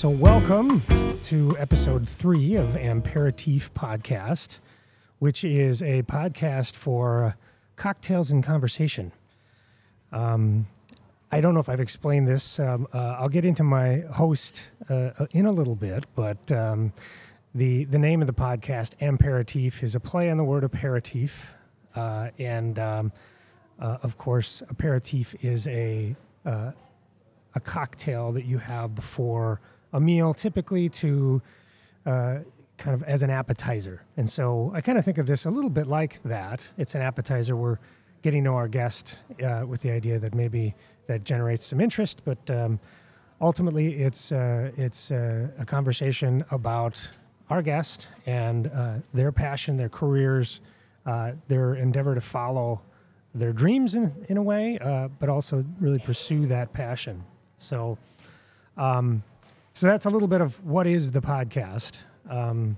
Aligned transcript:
So, 0.00 0.08
welcome 0.08 0.82
to 1.24 1.54
episode 1.58 2.08
three 2.08 2.54
of 2.54 2.68
Ampéritif 2.68 3.68
Podcast, 3.72 4.58
which 5.18 5.44
is 5.44 5.82
a 5.82 6.04
podcast 6.04 6.74
for 6.74 7.36
cocktails 7.76 8.30
and 8.30 8.42
conversation. 8.42 9.12
Um, 10.10 10.68
I 11.30 11.42
don't 11.42 11.52
know 11.52 11.60
if 11.60 11.68
I've 11.68 11.80
explained 11.80 12.26
this. 12.26 12.58
Um, 12.58 12.88
uh, 12.94 13.16
I'll 13.18 13.28
get 13.28 13.44
into 13.44 13.62
my 13.62 13.98
host 14.10 14.72
uh, 14.88 15.26
in 15.32 15.44
a 15.44 15.52
little 15.52 15.76
bit, 15.76 16.06
but 16.14 16.50
um, 16.50 16.94
the 17.54 17.84
the 17.84 17.98
name 17.98 18.22
of 18.22 18.26
the 18.26 18.32
podcast, 18.32 18.96
Ampéritif, 19.02 19.82
is 19.82 19.94
a 19.94 20.00
play 20.00 20.30
on 20.30 20.38
the 20.38 20.44
word 20.44 20.64
aperitif, 20.64 21.52
uh, 21.94 22.30
and 22.38 22.78
um, 22.78 23.12
uh, 23.78 23.98
of 24.02 24.16
course, 24.16 24.62
aperitif 24.70 25.34
is 25.44 25.66
a 25.66 26.16
uh, 26.46 26.72
a 27.54 27.60
cocktail 27.60 28.32
that 28.32 28.46
you 28.46 28.56
have 28.56 28.94
before 28.94 29.60
a 29.92 30.00
meal, 30.00 30.34
typically 30.34 30.88
to 30.88 31.42
uh, 32.06 32.38
kind 32.78 32.94
of 32.94 33.02
as 33.04 33.22
an 33.22 33.30
appetizer. 33.30 34.02
And 34.16 34.28
so 34.28 34.72
I 34.74 34.80
kind 34.80 34.98
of 34.98 35.04
think 35.04 35.18
of 35.18 35.26
this 35.26 35.44
a 35.44 35.50
little 35.50 35.70
bit 35.70 35.86
like 35.86 36.22
that. 36.24 36.68
It's 36.78 36.94
an 36.94 37.02
appetizer. 37.02 37.54
We're 37.54 37.78
getting 38.22 38.42
to 38.44 38.50
know 38.50 38.56
our 38.56 38.68
guest 38.68 39.18
uh, 39.42 39.64
with 39.66 39.82
the 39.82 39.90
idea 39.90 40.18
that 40.18 40.34
maybe 40.34 40.74
that 41.06 41.24
generates 41.24 41.66
some 41.66 41.80
interest, 41.80 42.22
but 42.24 42.38
um, 42.50 42.80
ultimately 43.40 43.94
it's 43.94 44.32
uh, 44.32 44.70
it's 44.76 45.10
uh, 45.10 45.48
a 45.58 45.64
conversation 45.64 46.44
about 46.50 47.10
our 47.48 47.62
guest 47.62 48.08
and 48.26 48.68
uh, 48.68 48.94
their 49.12 49.32
passion, 49.32 49.76
their 49.76 49.88
careers, 49.88 50.60
uh, 51.06 51.32
their 51.48 51.74
endeavor 51.74 52.14
to 52.14 52.20
follow 52.20 52.80
their 53.34 53.52
dreams 53.52 53.94
in, 53.94 54.12
in 54.28 54.36
a 54.36 54.42
way, 54.42 54.78
but 55.18 55.28
also 55.28 55.64
really 55.80 55.98
pursue 55.98 56.46
that 56.46 56.72
passion. 56.72 57.24
So, 57.58 57.98
um, 58.76 59.22
so 59.74 59.86
that's 59.86 60.04
a 60.06 60.10
little 60.10 60.28
bit 60.28 60.40
of 60.40 60.62
what 60.64 60.86
is 60.86 61.12
the 61.12 61.20
podcast. 61.20 61.98
Um, 62.28 62.76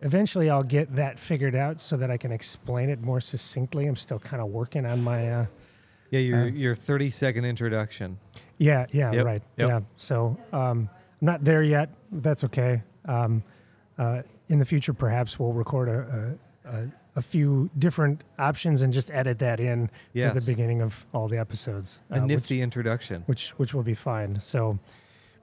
eventually, 0.00 0.50
I'll 0.50 0.62
get 0.62 0.94
that 0.96 1.18
figured 1.18 1.54
out 1.54 1.80
so 1.80 1.96
that 1.96 2.10
I 2.10 2.16
can 2.16 2.32
explain 2.32 2.90
it 2.90 3.00
more 3.00 3.20
succinctly. 3.20 3.86
I'm 3.86 3.96
still 3.96 4.18
kind 4.18 4.42
of 4.42 4.48
working 4.48 4.86
on 4.86 5.02
my. 5.02 5.30
Uh, 5.30 5.46
Yeah, 6.10 6.20
your 6.20 6.42
Uh, 6.42 6.46
your 6.46 6.74
30 6.76 7.10
second 7.10 7.44
introduction. 7.44 8.18
yeah, 8.58 8.86
yeah, 8.92 9.12
Yep, 9.12 9.24
right. 9.24 9.42
yep. 9.56 9.68
Yeah. 9.68 9.80
So 9.96 10.36
um, 10.52 10.88
I'm 11.20 11.26
not 11.26 11.44
there 11.44 11.62
yet. 11.62 11.90
That's 12.12 12.44
okay. 12.44 12.82
Um, 13.06 13.42
uh, 13.98 14.22
in 14.48 14.58
the 14.60 14.64
future, 14.64 14.92
perhaps 14.92 15.38
we'll 15.38 15.52
record 15.52 15.88
a, 15.88 16.36
a, 16.64 16.70
a, 16.76 16.86
a 17.16 17.22
few 17.22 17.70
different 17.78 18.22
options 18.38 18.82
and 18.82 18.92
just 18.92 19.10
edit 19.10 19.38
that 19.40 19.58
in 19.58 19.90
to 20.14 20.30
the 20.30 20.42
beginning 20.46 20.80
of 20.82 21.06
all 21.12 21.26
the 21.28 21.38
episodes. 21.38 22.00
A 22.10 22.18
uh, 22.18 22.20
which- 22.20 22.28
nifty 22.28 22.62
introduction. 22.62 23.22
which 23.26 23.50
which 23.58 23.74
will 23.74 23.82
be 23.82 23.94
fine. 23.94 24.38
So, 24.38 24.78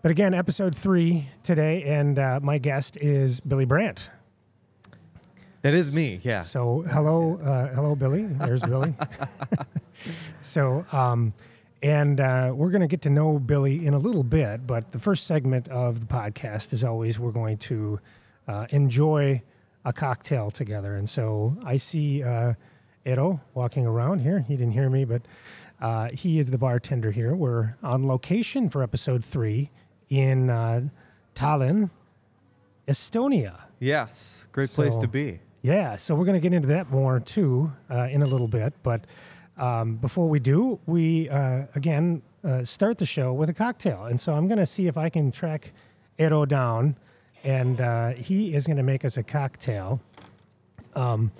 but 0.03 0.11
again, 0.11 0.33
episode 0.33 0.75
three 0.75 1.29
today, 1.43 1.81
and 1.83 2.19
uh, 2.19 2.41
my 2.43 2.57
guest 2.57 2.97
is 2.97 3.39
Billy 3.39 3.63
Brandt. 3.63 4.11
That 5.61 5.73
is 5.73 5.95
me. 5.95 6.19
Yeah. 6.23 6.41
So, 6.41 6.81
hello, 6.81 7.39
uh, 7.41 7.73
hello, 7.73 7.95
Billy. 7.95 8.25
There's 8.25 8.61
Billy. 8.61 8.93
so, 10.41 10.85
um, 10.91 11.33
and 11.81 12.19
uh, 12.19 12.51
we're 12.53 12.69
going 12.69 12.81
to 12.81 12.87
get 12.87 13.01
to 13.03 13.09
know 13.09 13.39
Billy 13.39 13.85
in 13.85 13.93
a 13.93 13.97
little 13.97 14.23
bit, 14.23 14.67
but 14.67 14.91
the 14.91 14.99
first 14.99 15.25
segment 15.25 15.69
of 15.69 16.01
the 16.01 16.05
podcast 16.05 16.73
as 16.73 16.83
always 16.83 17.17
we're 17.17 17.31
going 17.31 17.57
to 17.59 17.97
uh, 18.49 18.67
enjoy 18.71 19.41
a 19.85 19.93
cocktail 19.93 20.51
together. 20.51 20.97
And 20.97 21.07
so 21.07 21.55
I 21.63 21.77
see 21.77 22.21
uh, 22.23 22.55
Edo 23.05 23.39
walking 23.53 23.85
around 23.85 24.19
here. 24.19 24.41
He 24.41 24.57
didn't 24.57 24.73
hear 24.73 24.89
me, 24.89 25.05
but 25.05 25.21
uh, 25.79 26.09
he 26.09 26.39
is 26.39 26.51
the 26.51 26.57
bartender 26.57 27.11
here. 27.11 27.33
We're 27.35 27.77
on 27.81 28.05
location 28.05 28.69
for 28.69 28.83
episode 28.83 29.23
three 29.23 29.69
in 30.09 30.49
uh, 30.49 30.81
Tallinn, 31.35 31.89
Estonia. 32.87 33.61
Yes. 33.79 34.47
Great 34.51 34.69
place 34.69 34.97
to 34.97 35.07
be. 35.07 35.39
Yeah, 35.61 35.95
so 35.95 36.13
we're 36.13 36.25
going 36.25 36.41
to 36.41 36.41
get 36.41 36.53
into 36.53 36.67
that 36.69 36.91
more 36.91 37.21
too 37.21 37.71
uh, 37.89 38.07
in 38.11 38.21
a 38.21 38.25
little 38.25 38.49
bit. 38.49 38.73
But 38.83 39.05
um, 39.57 39.95
before 39.95 40.27
we 40.27 40.39
do, 40.39 40.79
we 40.85 41.29
uh, 41.29 41.63
again 41.75 42.21
uh, 42.43 42.65
start 42.65 42.97
the 42.97 43.05
show 43.05 43.31
with 43.33 43.49
a 43.49 43.53
cocktail. 43.53 44.05
And 44.05 44.19
so 44.19 44.33
I'm 44.33 44.47
going 44.47 44.59
to 44.59 44.65
see 44.65 44.87
if 44.87 44.97
I 44.97 45.09
can 45.09 45.31
track 45.31 45.71
Edo 46.19 46.45
down, 46.45 46.97
and 47.43 47.79
uh, 47.79 48.09
he 48.09 48.53
is 48.53 48.67
going 48.67 48.77
to 48.77 48.83
make 48.83 49.05
us 49.05 49.17
a 49.17 49.23
cocktail. 49.23 50.01
Um, 50.95 51.31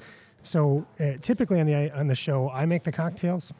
so 0.42 0.86
uh, 1.00 1.14
typically 1.22 1.60
on 1.60 1.68
the 1.68 1.92
on 1.98 2.08
the 2.08 2.16
show, 2.16 2.50
I 2.50 2.66
make 2.66 2.84
the 2.84 2.92
cocktails, 2.92 3.54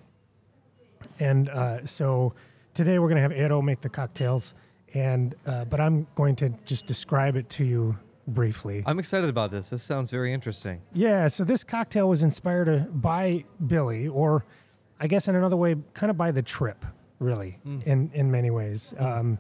and 1.20 1.50
uh, 1.50 1.86
so 1.86 2.34
today 2.74 3.00
we're 3.00 3.10
going 3.10 3.22
to 3.22 3.22
have 3.22 3.34
Edo 3.34 3.62
make 3.62 3.82
the 3.82 3.90
cocktails, 3.90 4.56
and 4.94 5.36
uh, 5.46 5.66
but 5.66 5.80
I'm 5.80 6.08
going 6.16 6.36
to 6.38 6.50
just 6.66 6.86
describe 6.86 7.36
it 7.36 7.50
to 7.52 7.66
you 7.66 7.98
briefly. 8.28 8.84
I'm 8.86 9.00
excited 9.00 9.30
about 9.30 9.52
this. 9.52 9.70
This 9.70 9.84
sounds 9.84 10.12
very 10.12 10.34
interesting. 10.34 10.82
Yeah, 10.94 11.28
so 11.28 11.44
this 11.44 11.64
cocktail 11.64 12.10
was 12.10 12.24
inspired 12.24 12.70
uh, 12.70 12.78
by 12.92 13.44
Billy, 13.68 14.08
or 14.08 14.46
I 15.00 15.08
guess 15.08 15.28
in 15.28 15.36
another 15.36 15.58
way, 15.58 15.76
kind 15.94 16.10
of 16.10 16.18
by 16.18 16.32
the 16.32 16.42
trip, 16.42 16.86
really, 17.20 17.60
in 17.86 18.10
in 18.14 18.32
many 18.32 18.50
ways. 18.52 18.94
Um, 18.98 19.40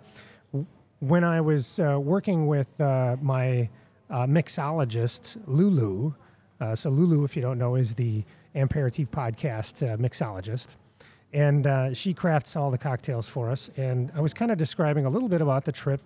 when 0.99 1.23
I 1.23 1.41
was 1.41 1.79
uh, 1.79 1.99
working 1.99 2.47
with 2.47 2.79
uh, 2.79 3.17
my 3.21 3.69
uh, 4.09 4.25
mixologist 4.25 5.37
Lulu, 5.47 6.13
uh, 6.61 6.75
so 6.75 6.89
Lulu, 6.89 7.25
if 7.25 7.35
you 7.35 7.41
don't 7.41 7.57
know, 7.57 7.75
is 7.75 7.95
the 7.95 8.23
Ampéritif 8.55 9.09
podcast 9.09 9.83
uh, 9.83 9.97
mixologist, 9.97 10.75
and 11.33 11.65
uh, 11.65 11.93
she 11.93 12.13
crafts 12.13 12.55
all 12.55 12.69
the 12.69 12.77
cocktails 12.77 13.27
for 13.27 13.49
us. 13.49 13.71
And 13.75 14.11
I 14.15 14.21
was 14.21 14.33
kind 14.33 14.51
of 14.51 14.57
describing 14.57 15.05
a 15.05 15.09
little 15.09 15.29
bit 15.29 15.41
about 15.41 15.65
the 15.65 15.71
trip, 15.71 16.01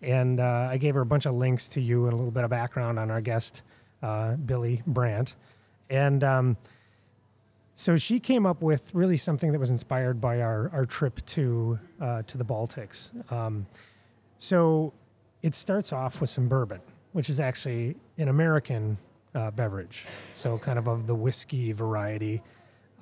and 0.00 0.40
uh, 0.40 0.68
I 0.70 0.78
gave 0.78 0.94
her 0.94 1.00
a 1.00 1.06
bunch 1.06 1.26
of 1.26 1.34
links 1.34 1.68
to 1.68 1.80
you 1.80 2.04
and 2.04 2.12
a 2.12 2.16
little 2.16 2.30
bit 2.30 2.44
of 2.44 2.50
background 2.50 2.98
on 2.98 3.10
our 3.10 3.20
guest, 3.20 3.62
uh, 4.02 4.36
Billy 4.36 4.82
Brandt, 4.86 5.34
and 5.90 6.24
um, 6.24 6.56
so 7.74 7.96
she 7.96 8.20
came 8.20 8.46
up 8.46 8.62
with 8.62 8.94
really 8.94 9.16
something 9.16 9.50
that 9.52 9.58
was 9.58 9.70
inspired 9.70 10.20
by 10.20 10.40
our, 10.40 10.70
our 10.72 10.84
trip 10.84 11.24
to 11.26 11.78
uh, 12.00 12.22
to 12.22 12.38
the 12.38 12.44
Baltics. 12.44 13.10
Um, 13.32 13.66
so 14.38 14.92
it 15.42 15.54
starts 15.54 15.92
off 15.92 16.20
with 16.20 16.30
some 16.30 16.48
bourbon, 16.48 16.80
which 17.12 17.28
is 17.28 17.40
actually 17.40 17.96
an 18.18 18.28
American 18.28 18.98
uh, 19.34 19.50
beverage, 19.50 20.06
so 20.34 20.58
kind 20.58 20.78
of 20.78 20.86
of 20.86 21.06
the 21.06 21.14
whiskey 21.14 21.72
variety, 21.72 22.42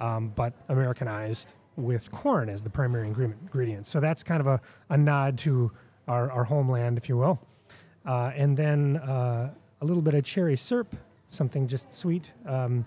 um, 0.00 0.33
but 0.34 0.55
Americanized 0.69 1.55
with 1.77 2.11
corn 2.11 2.49
as 2.49 2.62
the 2.62 2.71
primary 2.71 3.06
ingredient. 3.06 3.87
So 3.87 4.00
that's 4.00 4.22
kind 4.22 4.41
of 4.41 4.47
a, 4.47 4.61
a 4.88 4.97
nod 4.97 5.38
to 5.38 5.71
our, 6.09 6.31
our 6.31 6.44
homeland, 6.44 6.99
if 6.99 7.09
you 7.09 7.16
will. 7.16 7.41
Uh, 8.05 8.33
and 8.34 8.56
then 8.56 8.97
uh, 8.99 9.53
a 9.81 9.84
little 9.84 10.03
bit 10.03 10.15
of 10.15 10.25
cherry 10.25 10.56
syrup, 10.56 10.97
something 11.28 11.69
just 11.69 11.93
sweet, 11.93 12.33
um, 12.47 12.84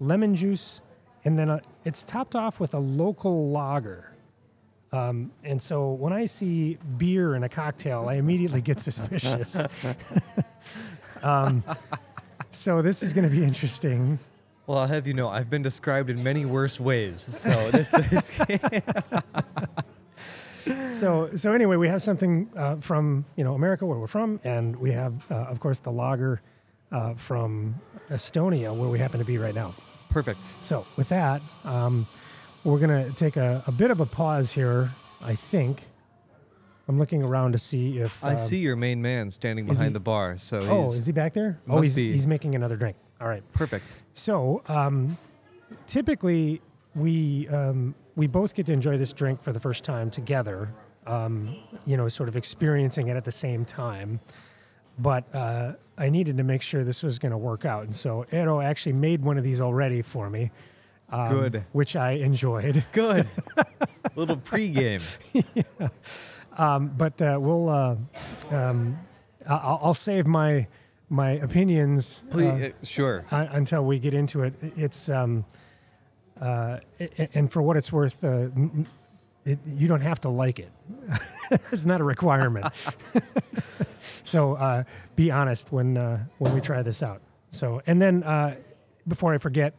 lemon 0.00 0.34
juice, 0.34 0.80
and 1.24 1.38
then 1.38 1.50
uh 1.50 1.60
it's 1.84 2.04
topped 2.04 2.34
off 2.34 2.60
with 2.60 2.74
a 2.74 2.78
local 2.78 3.50
lager. 3.50 4.12
Um, 4.92 5.32
and 5.44 5.60
so 5.60 5.92
when 5.92 6.12
I 6.12 6.24
see 6.26 6.78
beer 6.96 7.34
in 7.34 7.42
a 7.42 7.48
cocktail, 7.48 8.08
I 8.08 8.14
immediately 8.14 8.62
get 8.62 8.80
suspicious. 8.80 9.56
um, 11.22 11.62
so 12.50 12.80
this 12.80 13.02
is 13.02 13.12
going 13.12 13.28
to 13.28 13.34
be 13.34 13.44
interesting. 13.44 14.18
Well, 14.68 14.76
I'll 14.76 14.86
have 14.86 15.06
you 15.06 15.14
know, 15.14 15.30
I've 15.30 15.48
been 15.48 15.62
described 15.62 16.10
in 16.10 16.22
many 16.22 16.44
worse 16.44 16.78
ways. 16.78 17.22
So 17.22 17.70
this 17.72 17.94
is 17.94 18.30
So 20.90 21.30
so 21.34 21.52
anyway, 21.52 21.76
we 21.76 21.88
have 21.88 22.02
something 22.02 22.50
uh, 22.54 22.76
from 22.76 23.24
you 23.36 23.44
know 23.44 23.54
America 23.54 23.86
where 23.86 23.98
we're 23.98 24.06
from, 24.06 24.38
and 24.44 24.76
we 24.76 24.92
have 24.92 25.24
uh, 25.30 25.36
of 25.36 25.58
course 25.60 25.78
the 25.78 25.90
lager 25.90 26.42
uh, 26.92 27.14
from 27.14 27.76
Estonia 28.10 28.76
where 28.76 28.90
we 28.90 28.98
happen 28.98 29.18
to 29.18 29.24
be 29.24 29.38
right 29.38 29.54
now. 29.54 29.72
perfect. 30.10 30.40
So 30.60 30.84
with 30.98 31.08
that, 31.08 31.40
um, 31.64 32.06
we're 32.64 32.78
gonna 32.78 33.10
take 33.12 33.38
a, 33.38 33.62
a 33.66 33.72
bit 33.72 33.90
of 33.90 34.00
a 34.00 34.06
pause 34.06 34.52
here. 34.52 34.90
I 35.24 35.34
think 35.34 35.84
I'm 36.86 36.98
looking 36.98 37.22
around 37.22 37.52
to 37.52 37.58
see 37.58 37.98
if 37.98 38.22
I 38.22 38.32
um, 38.32 38.38
see 38.38 38.58
your 38.58 38.76
main 38.76 39.00
man 39.00 39.30
standing 39.30 39.64
behind 39.64 39.88
he- 39.88 39.92
the 39.94 40.00
bar. 40.00 40.36
So 40.36 40.58
Oh, 40.60 40.92
is 40.92 41.06
he 41.06 41.12
back 41.12 41.32
there? 41.32 41.58
oh, 41.70 41.80
he's 41.80 41.94
be. 41.94 42.12
he's 42.12 42.26
making 42.26 42.54
another 42.54 42.76
drink. 42.76 42.96
All 43.20 43.28
right. 43.28 43.42
perfect. 43.52 43.86
So 44.18 44.62
um, 44.68 45.16
typically 45.86 46.60
we 46.94 47.48
um, 47.48 47.94
we 48.16 48.26
both 48.26 48.54
get 48.54 48.66
to 48.66 48.72
enjoy 48.72 48.98
this 48.98 49.12
drink 49.12 49.40
for 49.40 49.52
the 49.52 49.60
first 49.60 49.84
time 49.84 50.10
together. 50.10 50.70
Um, 51.06 51.56
you 51.86 51.96
know, 51.96 52.08
sort 52.08 52.28
of 52.28 52.36
experiencing 52.36 53.08
it 53.08 53.16
at 53.16 53.24
the 53.24 53.32
same 53.32 53.64
time. 53.64 54.20
But 54.98 55.32
uh, 55.34 55.74
I 55.96 56.08
needed 56.10 56.36
to 56.38 56.42
make 56.42 56.60
sure 56.60 56.82
this 56.84 57.02
was 57.02 57.18
going 57.18 57.30
to 57.32 57.38
work 57.38 57.64
out, 57.64 57.84
and 57.84 57.94
so 57.94 58.26
Edo 58.32 58.60
actually 58.60 58.94
made 58.94 59.22
one 59.22 59.38
of 59.38 59.44
these 59.44 59.60
already 59.60 60.02
for 60.02 60.28
me. 60.28 60.50
um, 61.10 61.28
Good. 61.32 61.64
which 61.72 61.94
I 61.96 62.12
enjoyed. 62.12 62.84
Good. 62.92 63.26
A 63.56 63.66
Little 64.16 64.36
pregame. 64.36 65.02
Um, 66.56 66.88
but 66.88 67.22
uh, 67.22 67.38
we'll, 67.40 67.68
uh, 67.68 67.94
um, 68.50 68.98
I'll, 69.48 69.78
I'll 69.80 69.94
save 69.94 70.26
my 70.26 70.66
my 71.10 71.32
opinions 71.32 72.22
uh, 72.28 72.32
Please, 72.32 72.48
uh, 72.48 72.70
sure. 72.82 73.24
un- 73.30 73.48
until 73.52 73.84
we 73.84 73.98
get 73.98 74.14
into 74.14 74.42
it. 74.42 74.54
It's 74.76 75.08
um, 75.08 75.44
uh, 76.40 76.78
and 77.34 77.50
for 77.50 77.62
what 77.62 77.76
it's 77.76 77.92
worth, 77.92 78.22
uh, 78.22 78.48
it, 79.44 79.58
you 79.66 79.88
don't 79.88 80.02
have 80.02 80.20
to 80.22 80.28
like 80.28 80.58
it. 80.58 80.70
it's 81.72 81.84
not 81.84 82.00
a 82.00 82.04
requirement. 82.04 82.66
so 84.22 84.54
uh, 84.54 84.84
be 85.16 85.30
honest 85.30 85.72
when 85.72 85.96
uh, 85.96 86.24
when 86.38 86.54
we 86.54 86.60
try 86.60 86.82
this 86.82 87.02
out. 87.02 87.20
So 87.50 87.80
and 87.86 88.00
then 88.00 88.22
uh, 88.22 88.56
before 89.06 89.34
I 89.34 89.38
forget, 89.38 89.74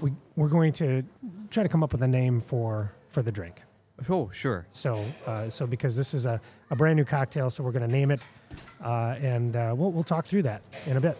we 0.00 0.12
we're 0.36 0.48
going 0.48 0.72
to 0.74 1.04
try 1.50 1.62
to 1.62 1.68
come 1.68 1.82
up 1.82 1.92
with 1.92 2.02
a 2.02 2.08
name 2.08 2.40
for 2.40 2.92
for 3.08 3.22
the 3.22 3.32
drink. 3.32 3.62
Oh, 4.08 4.30
sure. 4.32 4.66
So 4.70 5.04
uh, 5.26 5.48
so 5.48 5.66
because 5.66 5.94
this 5.94 6.12
is 6.14 6.26
a, 6.26 6.40
a 6.72 6.76
brand 6.76 6.96
new 6.96 7.04
cocktail, 7.04 7.50
so 7.50 7.62
we're 7.62 7.70
going 7.70 7.86
to 7.86 7.92
name 7.92 8.10
it, 8.10 8.24
uh, 8.82 9.14
and 9.20 9.54
uh, 9.54 9.74
we'll 9.76 9.92
we'll 9.92 10.02
talk 10.02 10.24
through 10.24 10.42
that 10.42 10.64
in 10.86 10.96
a 10.96 11.00
bit. 11.00 11.18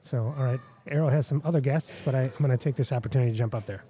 So 0.00 0.34
all 0.36 0.44
right, 0.44 0.60
Arrow 0.88 1.10
has 1.10 1.26
some 1.26 1.42
other 1.44 1.60
guests, 1.60 2.00
but 2.04 2.14
I, 2.14 2.22
I'm 2.22 2.32
going 2.38 2.50
to 2.50 2.56
take 2.56 2.74
this 2.74 2.90
opportunity 2.90 3.30
to 3.30 3.36
jump 3.36 3.54
up 3.54 3.66
there. 3.66 3.84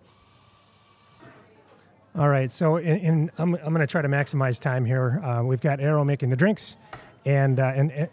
All 2.17 2.29
right, 2.29 2.51
so 2.51 2.79
in, 2.79 2.97
in 2.99 3.31
I'm, 3.39 3.55
I'm 3.55 3.73
going 3.73 3.81
to 3.81 3.87
try 3.87 4.03
to 4.03 4.09
maximize 4.09 4.61
time 4.61 4.85
here. 4.85 5.21
Uh, 5.25 5.45
we've 5.45 5.61
got 5.61 5.79
Arrow 5.79 6.05
making 6.05 6.31
the 6.31 6.37
drinks, 6.37 6.77
and 7.25 7.61
uh, 7.61 7.73
and 7.77 7.93
uh, 7.93 8.07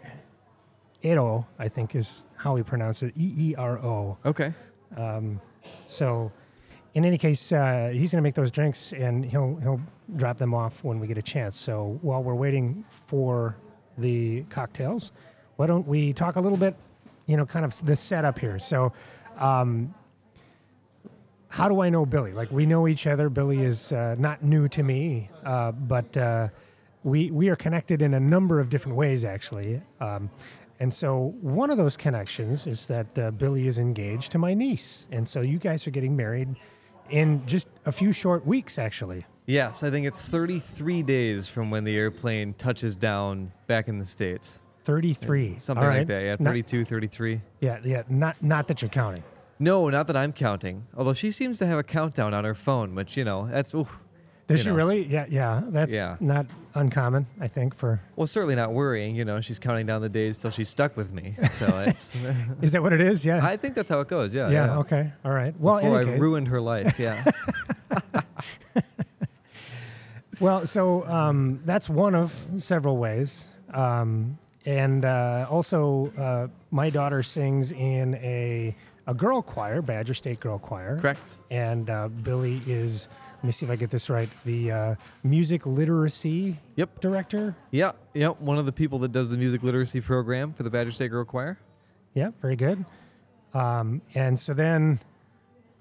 Eero, 1.02 1.44
I 1.58 1.68
think 1.68 1.96
is 1.96 2.22
how 2.36 2.54
we 2.54 2.62
pronounce 2.62 3.02
it, 3.02 3.12
E 3.16 3.50
E 3.50 3.54
R 3.56 3.78
O. 3.78 4.16
Okay. 4.24 4.54
So, 5.88 6.30
in 6.96 7.04
any 7.04 7.18
case, 7.18 7.52
uh, 7.52 7.90
he's 7.92 8.10
going 8.10 8.22
to 8.22 8.22
make 8.22 8.34
those 8.34 8.50
drinks, 8.50 8.94
and 8.94 9.22
he'll 9.22 9.56
he'll 9.56 9.80
drop 10.16 10.38
them 10.38 10.54
off 10.54 10.82
when 10.82 10.98
we 10.98 11.06
get 11.06 11.18
a 11.18 11.22
chance. 11.22 11.54
So 11.54 11.98
while 12.00 12.22
we're 12.22 12.34
waiting 12.34 12.86
for 12.88 13.54
the 13.98 14.44
cocktails, 14.44 15.12
why 15.56 15.66
don't 15.66 15.86
we 15.86 16.14
talk 16.14 16.36
a 16.36 16.40
little 16.40 16.56
bit, 16.56 16.74
you 17.26 17.36
know, 17.36 17.44
kind 17.44 17.66
of 17.66 17.84
the 17.84 17.96
setup 17.96 18.38
here. 18.38 18.58
So, 18.58 18.94
um, 19.36 19.94
how 21.48 21.68
do 21.68 21.82
I 21.82 21.90
know 21.90 22.06
Billy? 22.06 22.32
Like 22.32 22.50
we 22.50 22.64
know 22.64 22.88
each 22.88 23.06
other. 23.06 23.28
Billy 23.28 23.60
is 23.60 23.92
uh, 23.92 24.16
not 24.18 24.42
new 24.42 24.66
to 24.68 24.82
me, 24.82 25.28
uh, 25.44 25.72
but 25.72 26.16
uh, 26.16 26.48
we 27.04 27.30
we 27.30 27.50
are 27.50 27.56
connected 27.56 28.00
in 28.00 28.14
a 28.14 28.20
number 28.20 28.58
of 28.58 28.70
different 28.70 28.96
ways, 28.96 29.22
actually. 29.22 29.82
Um, 30.00 30.30
and 30.80 30.92
so 30.94 31.34
one 31.42 31.68
of 31.68 31.76
those 31.76 31.94
connections 31.94 32.66
is 32.66 32.86
that 32.86 33.18
uh, 33.18 33.32
Billy 33.32 33.66
is 33.66 33.78
engaged 33.78 34.32
to 34.32 34.38
my 34.38 34.54
niece, 34.54 35.06
and 35.12 35.28
so 35.28 35.42
you 35.42 35.58
guys 35.58 35.86
are 35.86 35.90
getting 35.90 36.16
married 36.16 36.56
in 37.10 37.46
just 37.46 37.68
a 37.84 37.92
few 37.92 38.12
short 38.12 38.46
weeks, 38.46 38.78
actually. 38.78 39.24
Yes, 39.46 39.82
I 39.82 39.90
think 39.90 40.06
it's 40.06 40.26
33 40.28 41.02
days 41.02 41.48
from 41.48 41.70
when 41.70 41.84
the 41.84 41.96
airplane 41.96 42.54
touches 42.54 42.96
down 42.96 43.52
back 43.66 43.88
in 43.88 43.98
the 43.98 44.04
States. 44.04 44.58
Thirty-three, 44.82 45.58
Something 45.58 45.84
All 45.84 45.90
like 45.90 46.06
that. 46.06 46.22
Yeah, 46.22 46.30
Not- 46.38 46.50
32, 46.50 46.84
33. 46.84 47.40
yeah, 47.60 47.78
yeah. 47.84 48.02
Not 48.08 48.40
not 48.42 48.68
that 48.68 48.82
you're 48.82 48.88
counting. 48.88 49.24
No, 49.58 49.88
not 49.88 50.06
that 50.06 50.16
I'm 50.16 50.32
counting. 50.32 50.86
Although 50.96 51.12
she 51.14 51.30
seems 51.32 51.58
to 51.58 51.66
have 51.66 51.78
a 51.78 51.82
countdown 51.82 52.34
on 52.34 52.44
her 52.44 52.54
phone, 52.54 52.94
which, 52.94 53.16
you 53.16 53.24
know, 53.24 53.48
that's, 53.50 53.74
ooh. 53.74 53.88
Does 54.46 54.60
she 54.62 54.68
know. 54.68 54.74
really? 54.76 55.04
Yeah, 55.06 55.26
yeah. 55.28 55.62
That's 55.66 55.92
Yeah. 55.92 56.16
not 56.20 56.46
uncommon, 56.74 57.26
I 57.40 57.48
think. 57.48 57.74
For 57.74 58.00
Well, 58.14 58.26
certainly 58.28 58.54
not 58.54 58.72
worrying. 58.72 59.16
You 59.16 59.24
know, 59.24 59.40
she's 59.40 59.58
counting 59.58 59.86
down 59.86 60.02
the 60.02 60.08
days 60.08 60.38
till 60.38 60.50
she's 60.52 60.68
stuck 60.68 60.96
with 60.96 61.12
me. 61.12 61.34
So 61.52 61.66
it's, 61.86 62.14
is 62.62 62.70
that 62.72 62.82
what 62.82 62.92
it 62.92 63.00
is? 63.00 63.24
Yeah. 63.24 63.44
I 63.44 63.56
think 63.56 63.74
that's 63.74 63.90
how 63.90 64.00
it 64.00 64.08
goes. 64.08 64.34
Yeah. 64.34 64.48
yeah, 64.50 64.66
Yeah. 64.66 64.78
Okay. 64.78 65.12
All 65.24 65.32
right. 65.32 65.54
Well, 65.58 65.80
Before 65.80 65.96
I 65.98 66.02
any 66.02 66.10
case- 66.12 66.20
ruined 66.20 66.48
her 66.48 66.60
life. 66.60 66.98
Yeah. 66.98 67.24
Well, 70.38 70.66
so 70.66 71.06
um, 71.08 71.60
that's 71.64 71.88
one 71.88 72.14
of 72.14 72.34
several 72.58 72.98
ways. 72.98 73.46
Um, 73.72 74.36
and 74.66 75.02
uh, 75.04 75.46
also, 75.48 76.12
uh, 76.18 76.48
my 76.70 76.90
daughter 76.90 77.22
sings 77.22 77.72
in 77.72 78.16
a, 78.16 78.74
a 79.06 79.14
girl 79.14 79.40
choir, 79.40 79.80
Badger 79.80 80.12
State 80.12 80.38
Girl 80.40 80.58
Choir. 80.58 80.98
Correct. 81.00 81.38
And 81.50 81.88
uh, 81.88 82.08
Billy 82.08 82.60
is, 82.66 83.08
let 83.36 83.44
me 83.44 83.52
see 83.52 83.66
if 83.66 83.70
I 83.72 83.76
get 83.76 83.90
this 83.90 84.08
right, 84.10 84.28
the 84.44 84.70
uh, 84.72 84.94
music 85.22 85.66
literacy 85.66 86.56
Yep. 86.76 87.00
director. 87.00 87.54
Yeah. 87.70 87.92
Yep. 88.14 88.40
One 88.40 88.58
of 88.58 88.66
the 88.66 88.72
people 88.72 88.98
that 89.00 89.12
does 89.12 89.30
the 89.30 89.36
music 89.36 89.62
literacy 89.62 90.00
program 90.00 90.52
for 90.52 90.62
the 90.62 90.70
Badger 90.70 90.90
State 90.90 91.08
Girl 91.10 91.24
Choir. 91.24 91.58
Yeah, 92.14 92.30
very 92.40 92.56
good. 92.56 92.84
Um, 93.54 94.02
and 94.14 94.38
so 94.38 94.54
then 94.54 94.98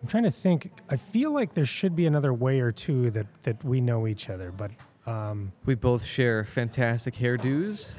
I'm 0.02 0.07
trying 0.07 0.24
to 0.24 0.31
think. 0.31 0.72
I 0.90 0.98
feel 0.98 1.31
like 1.31 1.54
there 1.54 1.66
should 1.66 1.96
be 1.96 2.06
another 2.06 2.34
way 2.34 2.60
or 2.60 2.72
two 2.72 3.10
that, 3.12 3.28
that 3.44 3.63
we 3.63 3.81
know 3.81 4.06
each 4.07 4.30
other, 4.30 4.52
but 4.52 4.72
um, 5.07 5.52
We 5.66 5.75
both 5.75 6.04
share 6.04 6.44
fantastic 6.46 7.16
hairdos. 7.16 7.94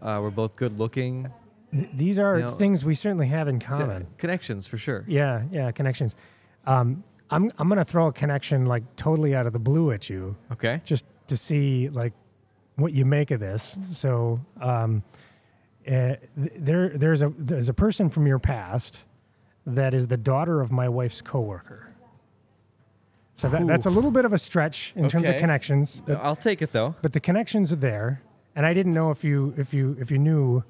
Uh, 0.00 0.20
we're 0.22 0.30
both 0.30 0.56
good 0.56 0.78
looking. 0.78 1.30
th- 1.72 1.88
these 1.94 2.18
are 2.18 2.36
You 2.38 2.44
know, 2.44 2.50
things 2.50 2.84
we 2.84 2.94
certainly 2.94 3.26
have 3.28 3.48
in 3.48 3.58
common. 3.58 4.06
Connections 4.16 4.66
for 4.66 4.78
sure. 4.78 5.04
Yeah, 5.08 5.42
yeah, 5.50 5.70
connections. 5.72 6.14
Um, 6.66 7.02
I'm 7.32 7.52
I'm 7.58 7.68
gonna 7.68 7.84
throw 7.84 8.06
a 8.08 8.12
connection 8.12 8.66
like 8.66 8.84
totally 8.96 9.34
out 9.34 9.46
of 9.46 9.52
the 9.52 9.58
blue 9.58 9.90
at 9.90 10.08
you, 10.10 10.36
Okay. 10.52 10.80
just 10.84 11.04
to 11.28 11.36
see 11.36 11.88
like 11.88 12.12
what 12.76 12.92
you 12.92 13.04
make 13.04 13.30
of 13.30 13.40
this. 13.40 13.76
So 13.90 14.40
um, 14.60 15.02
uh, 15.86 15.90
th- 15.90 16.18
there 16.56 16.90
there's 16.90 17.22
a 17.22 17.32
there's 17.38 17.68
a 17.68 17.74
person 17.74 18.10
from 18.10 18.26
your 18.26 18.38
past 18.38 19.00
that 19.66 19.94
is 19.94 20.08
the 20.08 20.16
daughter 20.16 20.60
of 20.60 20.70
my 20.72 20.88
wife's 20.88 21.22
coworker. 21.22 21.88
So 23.36 23.48
that, 23.48 23.66
that's 23.66 23.86
a 23.86 23.90
little 23.90 24.10
bit 24.10 24.24
of 24.24 24.32
a 24.32 24.38
stretch 24.38 24.92
in 24.94 25.08
terms 25.08 25.24
of 25.24 25.30
Okay. 25.30 25.40
connections, 25.40 26.02
but 26.06 26.18
I'll 26.22 26.36
take 26.36 26.62
it 26.62 26.72
though. 26.72 26.94
but 27.02 27.12
the 27.12 27.20
connections 27.20 27.72
are 27.72 27.76
there, 27.76 28.22
and 28.54 28.66
I 28.66 28.74
didn't 28.74 28.92
know 28.92 29.10
if 29.10 29.24
you 29.24 29.54
if 29.56 29.72
you 29.74 29.96
if 29.98 30.10
you 30.10 30.18
knew 30.18 30.62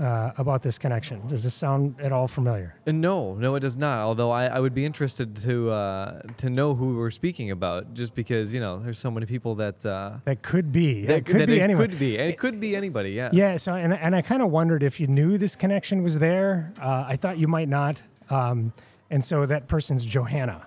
uh, 0.00 0.32
about 0.38 0.62
this 0.62 0.78
connection. 0.78 1.26
Does 1.26 1.42
this 1.44 1.52
sound 1.54 1.94
at 2.00 2.10
all 2.10 2.26
familiar? 2.26 2.74
Uh, 2.86 2.92
No, 2.92 3.34
no, 3.34 3.54
it 3.54 3.60
does 3.60 3.76
not. 3.76 3.98
Although 4.00 4.30
I, 4.30 4.46
I 4.46 4.58
would 4.58 4.74
be 4.74 4.84
interested 4.84 5.36
to 5.36 5.70
uh, 5.70 6.22
to 6.38 6.48
know 6.48 6.74
who 6.74 6.96
we're 6.96 7.10
speaking 7.10 7.50
about, 7.50 7.92
just 7.94 8.14
because 8.14 8.54
you 8.54 8.60
know 8.60 8.78
there's 8.82 8.98
so 8.98 9.10
many 9.10 9.26
people 9.26 9.54
that 9.56 9.84
uh, 9.84 10.18
That 10.24 10.42
could 10.42 10.72
be. 10.72 11.04
that 11.06 11.26
could 11.26 11.40
that 11.40 11.46
be 11.48 11.58
it 11.60 11.62
anyone. 11.62 11.82
could 11.88 11.98
be, 11.98 12.18
and 12.18 12.30
it 12.30 12.38
could 12.38 12.58
be 12.58 12.74
anybody. 12.74 13.10
Yeah. 13.10 13.30
Yeah. 13.32 13.56
So, 13.58 13.74
and 13.74 13.92
and 13.92 14.16
I 14.16 14.22
kind 14.22 14.42
of 14.42 14.50
wondered 14.50 14.82
if 14.82 14.98
you 15.00 15.06
knew 15.06 15.36
this 15.38 15.54
connection 15.56 16.02
was 16.02 16.18
there. 16.18 16.72
Uh, 16.80 17.04
I 17.06 17.16
thought 17.16 17.38
you 17.38 17.46
might 17.48 17.68
not. 17.68 18.02
Um, 18.30 18.72
and 19.10 19.24
so 19.24 19.44
that 19.46 19.68
person's 19.68 20.04
Johanna. 20.06 20.66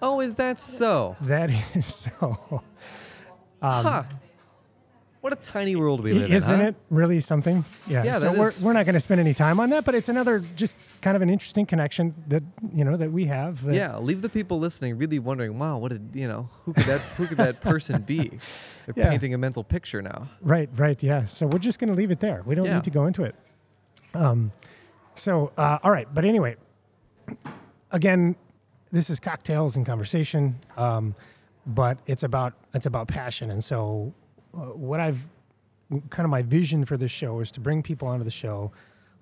Oh, 0.00 0.20
is 0.20 0.34
that 0.34 0.58
so? 0.60 1.16
That 1.20 1.50
is 1.74 1.86
so. 1.86 2.62
huh. 3.62 4.02
What 5.22 5.32
a 5.32 5.36
tiny 5.36 5.76
world 5.76 6.02
we 6.02 6.12
live 6.14 6.30
in, 6.30 6.36
Isn't 6.36 6.58
huh? 6.60 6.66
it 6.66 6.74
really 6.90 7.20
something? 7.20 7.64
Yeah. 7.86 8.02
Yeah, 8.02 8.18
so 8.18 8.32
we're, 8.32 8.48
is- 8.48 8.60
we're 8.60 8.72
not 8.72 8.86
going 8.86 8.94
to 8.94 9.00
spend 9.00 9.20
any 9.20 9.34
time 9.34 9.60
on 9.60 9.70
that, 9.70 9.84
but 9.84 9.94
it's 9.94 10.08
another 10.08 10.40
just 10.56 10.74
kind 11.00 11.14
of 11.14 11.22
an 11.22 11.30
interesting 11.30 11.64
connection 11.64 12.12
that 12.26 12.42
you 12.74 12.84
know 12.84 12.96
that 12.96 13.12
we 13.12 13.26
have. 13.26 13.62
that- 13.62 13.72
Yeah, 13.74 13.96
leave 13.98 14.20
the 14.20 14.28
people 14.28 14.58
listening 14.58 14.98
really 14.98 15.20
wondering, 15.20 15.56
wow, 15.60 15.78
what 15.78 15.92
did 15.92 16.10
you 16.12 16.26
know? 16.26 16.48
Who 16.64 16.72
could 16.72 16.86
that 16.86 17.00
who 17.16 17.26
could 17.28 17.38
that 17.38 17.60
person 17.60 18.02
be? 18.02 18.30
They're 18.86 18.94
Yeah. 18.96 19.10
painting 19.10 19.32
a 19.32 19.38
mental 19.38 19.62
picture 19.62 20.02
now. 20.02 20.26
Right, 20.40 20.68
right, 20.74 21.00
yeah. 21.00 21.26
So 21.26 21.46
we're 21.46 21.60
just 21.60 21.78
going 21.78 21.90
to 21.90 21.94
leave 21.96 22.10
it 22.10 22.18
there. 22.18 22.42
We 22.44 22.56
don't 22.56 22.64
Yeah. 22.66 22.74
need 22.74 22.84
to 22.84 22.90
go 22.90 23.06
into 23.06 23.22
it. 23.22 23.36
Um, 24.14 24.50
so, 25.14 25.52
uh, 25.56 25.78
all 25.84 25.92
right. 25.92 26.08
But 26.12 26.24
anyway, 26.24 26.56
again, 27.92 28.34
this 28.90 29.08
is 29.08 29.20
cocktails 29.20 29.76
and 29.76 29.86
conversation, 29.86 30.58
um, 30.76 31.14
but 31.64 31.98
it's 32.08 32.24
about 32.24 32.54
it's 32.74 32.86
about 32.86 33.06
passion. 33.06 33.50
And 33.52 33.62
so, 33.62 34.12
what 34.52 35.00
I've 35.00 35.26
kind 36.08 36.24
of 36.24 36.30
my 36.30 36.42
vision 36.42 36.84
for 36.84 36.96
this 36.96 37.10
show 37.10 37.40
is 37.40 37.50
to 37.52 37.60
bring 37.60 37.82
people 37.82 38.08
onto 38.08 38.24
the 38.24 38.30
show 38.30 38.72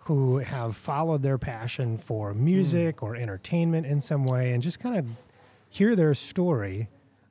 who 0.05 0.39
have 0.39 0.77
followed 0.77 1.23
their 1.23 1.39
passion 1.39 1.99
for 1.99 2.33
music 2.33 3.03
or 3.03 3.17
entertainment 3.17 3.87
in 3.87 4.01
some 4.01 4.25
way, 4.25 4.53
and 4.53 4.63
just 4.63 4.81
kind 4.81 4.97
of 4.97 5.07
hear 5.69 5.95
their 5.95 6.15
story. 6.15 6.89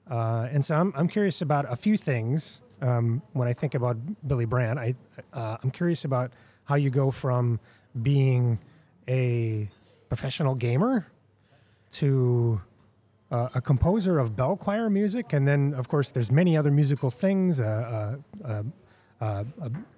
Uh, 0.09 0.47
and 0.51 0.65
so 0.65 0.75
I'm, 0.75 0.93
I'm 0.95 1.07
curious 1.07 1.41
about 1.41 1.71
a 1.71 1.75
few 1.75 1.97
things 1.97 2.61
um, 2.81 3.21
when 3.33 3.47
I 3.47 3.53
think 3.53 3.75
about 3.75 3.97
Billy 4.27 4.45
Brandt. 4.45 4.79
I, 4.79 4.95
uh, 5.33 5.57
I'm 5.61 5.71
curious 5.71 6.05
about 6.05 6.31
how 6.65 6.75
you 6.75 6.89
go 6.89 7.11
from 7.11 7.59
being 8.01 8.59
a 9.07 9.69
professional 10.07 10.55
gamer 10.55 11.07
to 11.91 12.61
uh, 13.31 13.49
a 13.53 13.61
composer 13.61 14.19
of 14.19 14.35
bell 14.35 14.55
choir 14.57 14.89
music, 14.89 15.33
and 15.33 15.47
then 15.47 15.73
of 15.75 15.87
course 15.87 16.09
there's 16.09 16.31
many 16.31 16.57
other 16.57 16.71
musical 16.71 17.11
things. 17.11 17.59
Uh, 17.59 18.17
uh, 18.43 18.47
uh, 18.47 18.63
uh, 19.21 19.43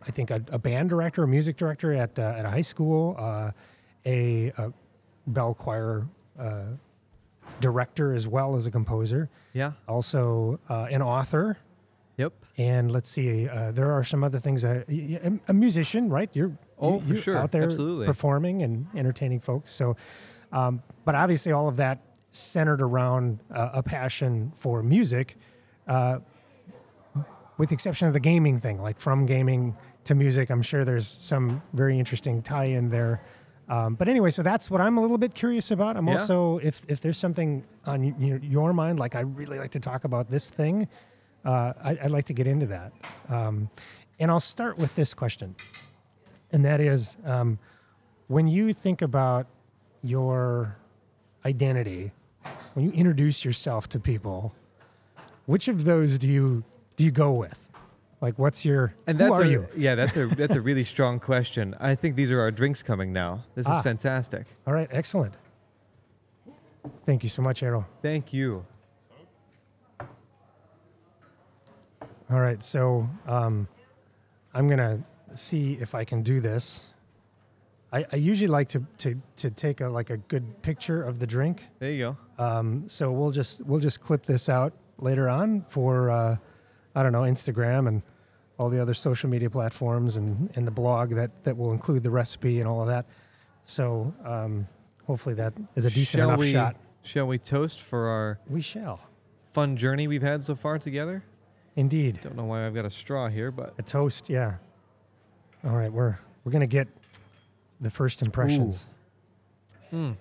I 0.08 0.12
think 0.12 0.32
a, 0.32 0.44
a 0.52 0.58
band 0.60 0.90
director, 0.90 1.24
a 1.24 1.28
music 1.28 1.56
director 1.58 1.94
at 1.94 2.18
uh, 2.20 2.36
at 2.38 2.46
a 2.46 2.50
high 2.50 2.62
school, 2.62 3.16
uh, 3.20 3.52
a, 4.06 4.52
a 4.58 4.74
bell 5.28 5.54
choir 5.54 6.08
uh, 6.40 6.64
director 7.60 8.14
as 8.14 8.28
well 8.28 8.56
as 8.56 8.66
a 8.66 8.72
composer, 8.72 9.30
Yeah. 9.54 9.74
also 9.88 10.60
uh, 10.70 10.88
an 10.90 11.02
author. 11.02 11.58
Yep. 12.18 12.34
And 12.58 12.92
let's 12.92 13.10
see, 13.10 13.48
uh, 13.48 13.72
there 13.72 13.92
are 13.92 14.04
some 14.04 14.24
other 14.24 14.40
things. 14.40 14.64
Y- 14.64 14.84
y- 14.90 15.40
a 15.48 15.54
musician, 15.54 16.10
right? 16.10 16.30
You're 16.34 16.52
Oh, 16.80 16.96
you- 16.96 17.02
for 17.02 17.08
you're 17.14 17.22
sure. 17.22 17.38
out 17.38 17.52
there 17.52 17.64
Absolutely. 17.64 18.08
performing 18.08 18.64
and 18.64 18.88
entertaining 18.96 19.40
folks. 19.40 19.72
So, 19.74 19.96
um, 20.52 20.82
but 21.06 21.14
obviously, 21.16 21.52
all 21.52 21.68
of 21.68 21.78
that 21.78 22.00
centered 22.32 22.82
around 22.82 23.40
uh, 23.54 23.70
a 23.74 23.84
passion 23.84 24.52
for 24.56 24.82
music, 24.82 25.36
uh, 25.88 26.20
with 27.58 27.70
the 27.70 27.74
exception 27.76 28.08
of 28.08 28.14
the 28.14 28.20
gaming 28.20 28.60
thing. 28.60 28.82
Like 28.82 29.00
from 29.00 29.26
gaming 29.26 29.76
to 30.06 30.16
music, 30.16 30.50
I'm 30.50 30.62
sure 30.62 30.84
there's 30.86 31.08
some 31.08 31.62
very 31.74 32.00
interesting 32.00 32.42
tie-in 32.42 32.90
there 32.90 33.22
Um, 33.70 33.96
but 33.96 34.10
anyway, 34.10 34.32
so 34.32 34.42
that's 34.44 34.70
what 34.70 34.82
I'm 34.82 34.98
a 34.98 35.02
little 35.02 35.18
bit 35.20 35.34
curious 35.34 35.72
about. 35.72 35.96
I'm 35.96 36.06
Yeah. 36.08 36.18
also 36.20 36.58
if 36.58 36.82
if 36.90 37.00
there's 37.00 37.18
something 37.18 37.64
on 37.86 38.02
y- 38.02 38.16
your, 38.20 38.38
your 38.40 38.74
mind, 38.74 39.00
like 39.00 39.16
I 39.16 39.22
really 39.22 39.58
like 39.60 39.72
to 39.72 39.80
talk 39.80 40.04
about 40.04 40.30
this 40.30 40.50
thing, 40.50 40.90
uh, 41.46 41.72
I, 41.82 41.92
I'd 42.04 42.12
like 42.12 42.26
to 42.26 42.34
get 42.34 42.48
into 42.48 42.66
that. 42.66 42.92
Um, 43.30 43.70
and 44.20 44.30
I'll 44.30 44.42
start 44.42 44.78
with 44.78 44.94
this 44.96 45.14
question, 45.14 45.56
and 46.52 46.66
that 46.66 46.82
is, 46.82 47.16
um, 47.24 47.60
when 48.28 48.48
you 48.48 48.74
think 48.74 49.02
about 49.02 49.46
your 50.04 50.76
identity, 51.46 52.12
when 52.74 52.86
you 52.86 52.92
introduce 52.92 53.44
yourself 53.46 53.88
to 53.90 54.00
people, 54.00 54.54
which 55.46 55.68
of 55.68 55.86
those 55.86 56.18
do 56.18 56.28
you 56.28 56.64
do 56.96 57.04
you 57.04 57.12
go 57.12 57.32
with? 57.32 57.58
Like, 58.22 58.38
what's 58.38 58.64
your 58.66 58.94
And 59.08 59.20
who 59.20 59.28
that's 59.28 59.40
are 59.40 59.44
a, 59.44 59.48
you? 59.50 59.68
Yeah, 59.76 59.96
that's 59.96 60.16
a 60.16 60.28
that's 60.28 60.56
a 60.56 60.62
really 60.70 60.84
strong 60.84 61.20
question. 61.20 61.76
I 61.80 61.96
think 61.96 62.16
these 62.16 62.32
are 62.32 62.40
our 62.40 62.52
drinks 62.52 62.84
coming 62.84 63.12
now. 63.12 63.44
This 63.56 63.66
is 63.66 63.72
Ah. 63.74 63.82
fantastic. 63.82 64.46
All 64.68 64.74
right, 64.74 64.88
excellent. 64.92 65.36
Thank 67.06 67.24
you 67.24 67.30
so 67.30 67.42
much, 67.42 67.62
Errol. 67.64 67.86
Thank 68.02 68.32
you. 68.34 68.66
All 72.32 72.40
right, 72.40 72.64
so 72.64 73.10
um, 73.28 73.68
I'm 74.54 74.68
gonna 74.68 75.04
see 75.36 75.74
if 75.82 75.94
I 75.94 76.06
can 76.06 76.22
do 76.24 76.40
this. 76.40 76.86
I, 77.94 78.06
I 78.12 78.16
usually 78.16 78.48
like 78.48 78.70
to, 78.70 78.86
to 79.00 79.22
to 79.38 79.52
take 79.52 79.82
a 79.82 79.90
like 79.90 80.10
a 80.10 80.18
good 80.18 80.62
picture 80.62 81.04
of 81.04 81.20
the 81.20 81.28
drink. 81.28 81.64
There 81.80 81.92
you 81.92 82.00
go. 82.38 82.44
Um, 82.44 82.88
so 82.88 83.12
we'll 83.12 83.32
just 83.32 83.66
we'll 83.66 83.82
just 83.82 84.00
clip 84.00 84.26
this 84.26 84.48
out 84.48 84.74
later 84.98 85.28
on 85.28 85.66
for 85.68 86.10
uh, 86.10 86.38
I 86.96 87.04
don't 87.04 87.12
know 87.12 87.22
Instagram 87.22 87.88
and 87.88 88.02
all 88.58 88.70
the 88.70 88.82
other 88.82 88.94
social 88.94 89.30
media 89.30 89.50
platforms 89.50 90.18
and, 90.18 90.50
and 90.56 90.66
the 90.66 90.72
blog 90.72 91.16
that 91.16 91.44
that 91.44 91.58
will 91.58 91.72
include 91.72 92.04
the 92.04 92.12
recipe 92.12 92.60
and 92.60 92.70
all 92.70 92.82
of 92.82 92.88
that. 92.88 93.06
So 93.66 94.14
um, 94.24 94.68
hopefully 95.06 95.36
that 95.36 95.54
is 95.76 95.86
a 95.86 95.90
decent 95.90 96.22
shall 96.22 96.30
enough 96.30 96.40
we, 96.40 96.52
shot. 96.52 96.76
Shall 97.04 97.28
we 97.28 97.38
toast 97.40 97.82
for 97.82 98.08
our 98.08 98.40
We 98.50 98.62
shall 98.62 99.02
fun 99.54 99.76
journey 99.76 100.08
we've 100.08 100.22
had 100.22 100.44
so 100.44 100.56
far 100.56 100.80
together? 100.80 101.24
indeed 101.78 102.20
Don't 102.22 102.36
know 102.36 102.44
why 102.44 102.68
I've 102.68 102.74
got 102.74 102.86
a 102.86 102.90
straw 102.90 103.30
here, 103.30 103.50
but 103.50 103.74
a 103.78 103.82
toast. 103.82 104.30
Yeah. 104.30 104.56
All 105.64 105.76
right, 105.76 105.92
we're 105.92 106.18
we're 106.44 106.52
gonna 106.52 106.68
get 106.68 106.88
the 107.82 107.90
first 107.90 108.22
impressions. 108.22 108.88
Hmm. 109.90 110.12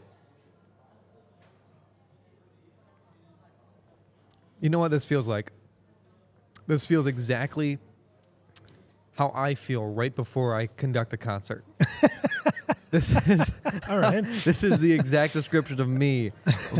You 4.60 4.68
know 4.70 4.78
what 4.78 4.90
this 4.90 5.04
feels 5.04 5.28
like? 5.28 5.52
This 6.66 6.86
feels 6.86 7.06
exactly 7.06 7.78
how 9.16 9.32
I 9.34 9.54
feel 9.54 9.84
right 9.84 10.14
before 10.14 10.54
I 10.54 10.66
conduct 10.66 11.12
a 11.12 11.16
concert. 11.16 11.64
this 12.90 13.10
is 13.26 13.52
All 13.88 13.98
right. 13.98 14.24
this 14.44 14.62
is 14.62 14.78
the 14.78 14.92
exact 14.92 15.32
description 15.32 15.80
of 15.80 15.88
me 15.88 16.32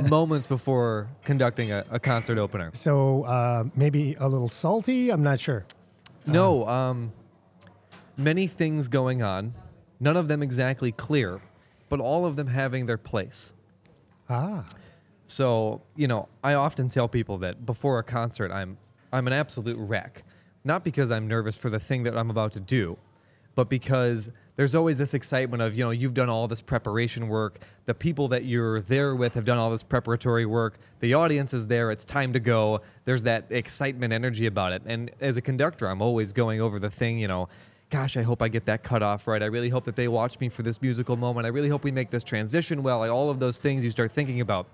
moments 0.08 0.46
before 0.46 1.08
conducting 1.24 1.72
a, 1.72 1.84
a 1.90 1.98
concert 1.98 2.38
opener. 2.38 2.70
So 2.72 3.24
uh, 3.24 3.64
maybe 3.74 4.16
a 4.18 4.28
little 4.28 4.48
salty. 4.48 5.10
I'm 5.10 5.22
not 5.22 5.40
sure. 5.40 5.64
No, 6.26 6.66
um, 6.68 7.12
many 8.16 8.46
things 8.46 8.88
going 8.88 9.22
on, 9.22 9.54
none 10.00 10.16
of 10.16 10.28
them 10.28 10.42
exactly 10.42 10.90
clear, 10.90 11.40
but 11.88 12.00
all 12.00 12.26
of 12.26 12.36
them 12.36 12.48
having 12.48 12.86
their 12.86 12.98
place. 12.98 13.52
Ah. 14.28 14.66
So, 15.24 15.82
you 15.94 16.08
know, 16.08 16.28
I 16.42 16.54
often 16.54 16.88
tell 16.88 17.06
people 17.06 17.38
that 17.38 17.64
before 17.64 17.98
a 17.98 18.02
concert, 18.02 18.50
I'm 18.50 18.78
I'm 19.12 19.26
an 19.26 19.32
absolute 19.32 19.76
wreck. 19.78 20.24
Not 20.64 20.84
because 20.84 21.10
I'm 21.10 21.26
nervous 21.28 21.56
for 21.56 21.70
the 21.70 21.80
thing 21.80 22.02
that 22.02 22.16
I'm 22.16 22.30
about 22.30 22.52
to 22.52 22.60
do, 22.60 22.98
but 23.54 23.68
because 23.68 24.30
there's 24.56 24.74
always 24.74 24.98
this 24.98 25.14
excitement 25.14 25.62
of, 25.62 25.74
you 25.74 25.82
know, 25.84 25.90
you've 25.90 26.12
done 26.12 26.28
all 26.28 26.46
this 26.46 26.60
preparation 26.60 27.28
work. 27.28 27.60
The 27.86 27.94
people 27.94 28.28
that 28.28 28.44
you're 28.44 28.80
there 28.82 29.14
with 29.14 29.34
have 29.34 29.44
done 29.44 29.56
all 29.56 29.70
this 29.70 29.82
preparatory 29.82 30.44
work. 30.44 30.78
The 31.00 31.14
audience 31.14 31.54
is 31.54 31.66
there. 31.68 31.90
It's 31.90 32.04
time 32.04 32.34
to 32.34 32.40
go. 32.40 32.82
There's 33.06 33.22
that 33.22 33.46
excitement 33.48 34.12
energy 34.12 34.44
about 34.44 34.72
it. 34.72 34.82
And 34.84 35.10
as 35.20 35.38
a 35.38 35.40
conductor, 35.40 35.86
I'm 35.86 36.02
always 36.02 36.34
going 36.34 36.60
over 36.60 36.78
the 36.78 36.90
thing, 36.90 37.18
you 37.18 37.28
know, 37.28 37.48
gosh, 37.90 38.16
I 38.16 38.22
hope 38.22 38.40
I 38.40 38.48
get 38.48 38.66
that 38.66 38.82
cut 38.82 39.02
off 39.02 39.26
right. 39.26 39.42
I 39.42 39.46
really 39.46 39.68
hope 39.68 39.84
that 39.84 39.96
they 39.96 40.08
watch 40.08 40.38
me 40.40 40.48
for 40.48 40.62
this 40.62 40.80
musical 40.80 41.16
moment. 41.16 41.44
I 41.44 41.50
really 41.50 41.68
hope 41.68 41.84
we 41.84 41.90
make 41.90 42.10
this 42.10 42.24
transition 42.24 42.82
well. 42.82 43.00
Like 43.00 43.10
all 43.10 43.30
of 43.30 43.40
those 43.40 43.58
things 43.58 43.84
you 43.84 43.90
start 43.90 44.12
thinking 44.12 44.40
about 44.40 44.66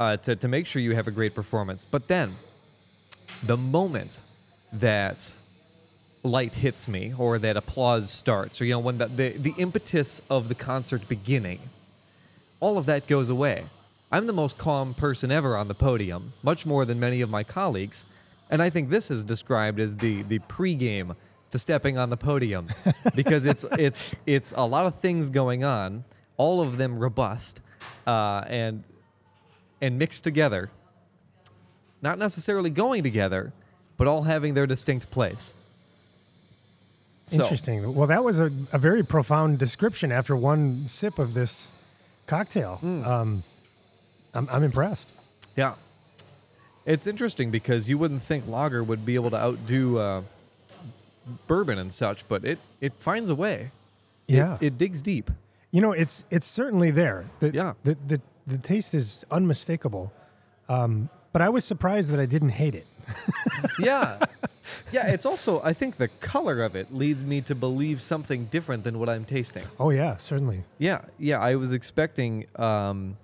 uh, 0.00 0.16
to, 0.18 0.34
to 0.34 0.48
make 0.48 0.66
sure 0.66 0.82
you 0.82 0.94
have 0.94 1.06
a 1.06 1.12
great 1.12 1.34
performance. 1.34 1.84
But 1.84 2.08
then, 2.08 2.34
the 3.44 3.56
moment 3.56 4.20
that 4.72 5.32
light 6.22 6.52
hits 6.52 6.88
me 6.88 7.14
or 7.16 7.38
that 7.38 7.56
applause 7.56 8.10
starts, 8.10 8.60
or 8.60 8.64
you 8.64 8.72
know, 8.72 8.80
when 8.80 8.98
the, 8.98 9.06
the, 9.06 9.28
the 9.30 9.54
impetus 9.56 10.20
of 10.28 10.48
the 10.48 10.54
concert 10.54 11.08
beginning, 11.08 11.60
all 12.58 12.76
of 12.76 12.86
that 12.86 13.06
goes 13.06 13.28
away. 13.28 13.64
I'm 14.12 14.26
the 14.26 14.32
most 14.32 14.58
calm 14.58 14.92
person 14.92 15.30
ever 15.30 15.56
on 15.56 15.68
the 15.68 15.74
podium, 15.74 16.32
much 16.42 16.66
more 16.66 16.84
than 16.84 16.98
many 16.98 17.20
of 17.20 17.30
my 17.30 17.44
colleagues. 17.44 18.04
And 18.50 18.60
I 18.60 18.68
think 18.68 18.90
this 18.90 19.08
is 19.08 19.24
described 19.24 19.78
as 19.78 19.96
the, 19.96 20.22
the 20.22 20.40
pregame 20.40 21.14
to 21.50 21.58
stepping 21.58 21.98
on 21.98 22.10
the 22.10 22.16
podium 22.16 22.68
because 23.14 23.44
it's, 23.46 23.64
it's, 23.78 24.12
it's 24.26 24.52
a 24.56 24.64
lot 24.64 24.86
of 24.86 24.96
things 24.96 25.30
going 25.30 25.64
on, 25.64 26.04
all 26.36 26.60
of 26.60 26.78
them 26.78 26.98
robust 26.98 27.60
uh, 28.06 28.44
and, 28.46 28.84
and 29.80 29.98
mixed 29.98 30.24
together 30.24 30.70
not 32.02 32.18
necessarily 32.18 32.70
going 32.70 33.02
together, 33.02 33.52
but 33.96 34.06
all 34.06 34.22
having 34.22 34.54
their 34.54 34.66
distinct 34.66 35.10
place. 35.10 35.54
So- 37.26 37.42
Interesting. 37.42 37.94
Well, 37.94 38.08
that 38.08 38.24
was 38.24 38.40
a, 38.40 38.50
a 38.72 38.78
very 38.78 39.04
profound 39.04 39.58
description 39.58 40.10
after 40.10 40.34
one 40.34 40.88
sip 40.88 41.18
of 41.18 41.34
this 41.34 41.70
cocktail. 42.26 42.76
Hmm. 42.76 43.04
Um, 43.04 43.42
I'm, 44.34 44.48
I'm 44.50 44.62
impressed. 44.62 45.12
Yeah. 45.56 45.74
It's 46.86 47.06
interesting 47.06 47.50
because 47.50 47.88
you 47.88 47.98
wouldn't 47.98 48.22
think 48.22 48.48
lager 48.48 48.82
would 48.82 49.04
be 49.04 49.14
able 49.14 49.30
to 49.30 49.36
outdo 49.36 49.98
uh, 49.98 50.22
bourbon 51.30 51.78
and 51.78 51.92
such, 51.94 52.26
but 52.28 52.44
it, 52.44 52.58
it 52.80 52.92
finds 52.94 53.30
a 53.30 53.34
way. 53.34 53.70
It- 54.28 54.34
Yeah. 54.34 54.58
It, 54.60 54.76
digs 54.78 55.02
deep. 55.02 55.30
You 55.72 55.80
know, 55.80 55.92
it's 55.92 56.24
it's 56.30 56.46
certainly 56.46 56.90
there. 56.90 57.24
The, 57.40 57.50
Yeah. 57.54 57.72
The, 57.84 57.96
the 58.06 58.20
the 58.46 58.58
taste 58.58 58.94
is 58.94 59.24
unmistakable. 59.30 60.12
Um, 60.68 61.08
but 61.32 61.42
I 61.42 61.48
was 61.48 61.64
surprised 61.64 62.10
that 62.10 62.18
I 62.20 62.26
didn't 62.26 62.50
hate 62.62 62.74
it. 62.74 62.86
Yeah. 63.78 64.18
yeah, 64.92 65.08
it's 65.08 65.24
also, 65.26 65.60
I 65.62 65.72
think 65.72 65.96
the 65.96 66.08
color 66.20 66.62
of 66.62 66.74
it 66.76 66.92
leads 66.92 67.22
me 67.24 67.40
to 67.42 67.54
believe 67.54 68.00
something 68.02 68.46
different 68.46 68.84
than 68.84 68.98
what 68.98 69.08
I'm 69.08 69.24
tasting. 69.24 69.64
Oh 69.78 69.90
yeah, 69.90 70.16
certainly. 70.18 70.64
Yeah, 70.78 71.00
yeah. 71.18 71.38
I 71.38 71.54
was 71.56 71.72
expecting 71.72 72.46
um, 72.56 73.16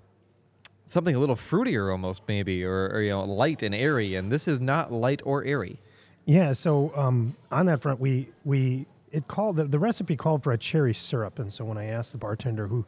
something 0.87 1.15
a 1.15 1.19
little 1.19 1.37
fruitier, 1.37 1.91
almost 1.91 2.23
maybe, 2.29 2.65
or, 2.65 2.91
or 2.95 3.01
you 3.03 3.11
know, 3.11 3.25
light 3.25 3.63
and 3.63 3.75
airy, 3.75 4.15
and 4.15 4.31
this 4.33 4.47
is 4.49 4.61
not 4.61 4.93
light 4.93 5.21
or 5.25 5.45
airy. 5.45 5.79
Yeah. 6.27 6.53
So 6.53 6.93
um, 6.95 7.35
on 7.51 7.67
that 7.67 7.81
front, 7.81 7.99
we 8.01 8.29
we 8.45 8.85
it 9.13 9.27
called 9.29 9.57
the, 9.57 9.65
the 9.65 9.79
recipe 9.79 10.17
called 10.17 10.43
for 10.43 10.53
a 10.53 10.59
cherry 10.59 10.93
syrup, 10.93 11.39
and 11.39 11.51
so 11.53 11.65
when 11.65 11.79
I 11.79 11.87
asked 11.87 12.13
the 12.13 12.19
bartender 12.19 12.67
who 12.67 12.85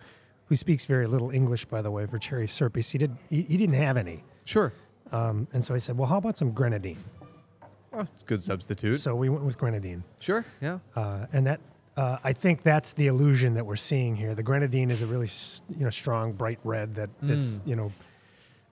who 0.46 0.56
speaks 0.56 0.84
very 0.86 1.06
little 1.06 1.30
English, 1.30 1.64
by 1.66 1.80
the 1.80 1.90
way, 1.90 2.04
for 2.06 2.18
cherry 2.18 2.48
syrup, 2.48 2.76
he 2.76 2.98
did, 2.98 3.16
he, 3.30 3.42
he 3.42 3.56
didn't 3.56 3.74
have 3.76 3.96
any. 3.98 4.24
Sure, 4.44 4.72
Um, 5.12 5.46
and 5.52 5.62
so 5.62 5.74
I 5.74 5.78
said, 5.78 5.98
well, 5.98 6.08
how 6.08 6.16
about 6.16 6.38
some 6.38 6.52
grenadine? 6.52 6.96
well, 7.92 8.08
it's 8.14 8.22
a 8.22 8.26
good 8.26 8.42
substitute. 8.42 8.94
So 8.94 9.14
we 9.14 9.28
went 9.28 9.44
with 9.44 9.58
grenadine. 9.58 10.04
sure, 10.20 10.44
yeah, 10.62 10.78
Uh, 10.96 11.26
and 11.34 11.46
that 11.46 11.60
uh, 11.98 12.16
I 12.24 12.32
think 12.32 12.62
that's 12.62 12.92
the 12.94 13.08
illusion 13.08 13.54
that 13.54 13.66
we're 13.66 13.76
seeing 13.76 14.16
here. 14.16 14.34
The 14.34 14.42
grenadine 14.42 14.90
is 14.90 15.02
a 15.02 15.06
really 15.06 15.28
you 15.78 15.84
know 15.84 15.90
strong, 15.90 16.32
bright 16.32 16.58
red 16.64 16.94
that 16.96 17.10
that's 17.22 17.60
you 17.66 17.76
know 17.76 17.92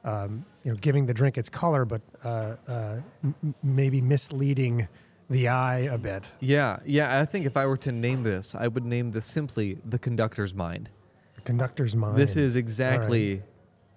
um, 0.07 0.45
you 0.65 0.71
know 0.71 0.79
giving 0.79 1.05
the 1.07 1.13
drink 1.13 1.37
its 1.37 1.49
color, 1.51 1.85
but 1.85 2.01
uh, 2.25 2.55
uh, 2.67 3.01
m- 3.23 3.55
maybe 3.63 4.01
misleading 4.01 4.89
the 5.29 5.49
eye 5.49 5.81
a 5.81 5.99
bit. 5.99 6.31
yeah, 6.41 6.79
yeah. 6.87 7.21
I 7.21 7.25
think 7.25 7.45
if 7.45 7.57
I 7.57 7.67
were 7.67 7.77
to 7.79 7.93
name 7.93 8.23
this, 8.23 8.55
I 8.55 8.69
would 8.69 8.85
name 8.85 9.11
this 9.11 9.27
simply 9.27 9.79
the 9.85 9.99
conductor's 9.99 10.55
mind. 10.55 10.89
The 11.35 11.43
conductor's 11.43 11.97
mind. 11.97 12.17
This 12.17 12.37
is 12.37 12.57
exactly 12.57 13.43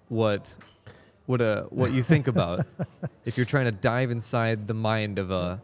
what 0.08 0.54
what 1.28 1.42
a 1.42 1.68
what 1.70 1.92
you 1.92 2.02
think 2.02 2.28
about 2.28 2.66
if 3.26 3.38
you're 3.38 3.46
trying 3.46 3.66
to 3.66 3.72
dive 3.72 4.10
inside 4.10 4.68
the 4.68 4.74
mind 4.74 5.20
of 5.20 5.30
a 5.30 5.62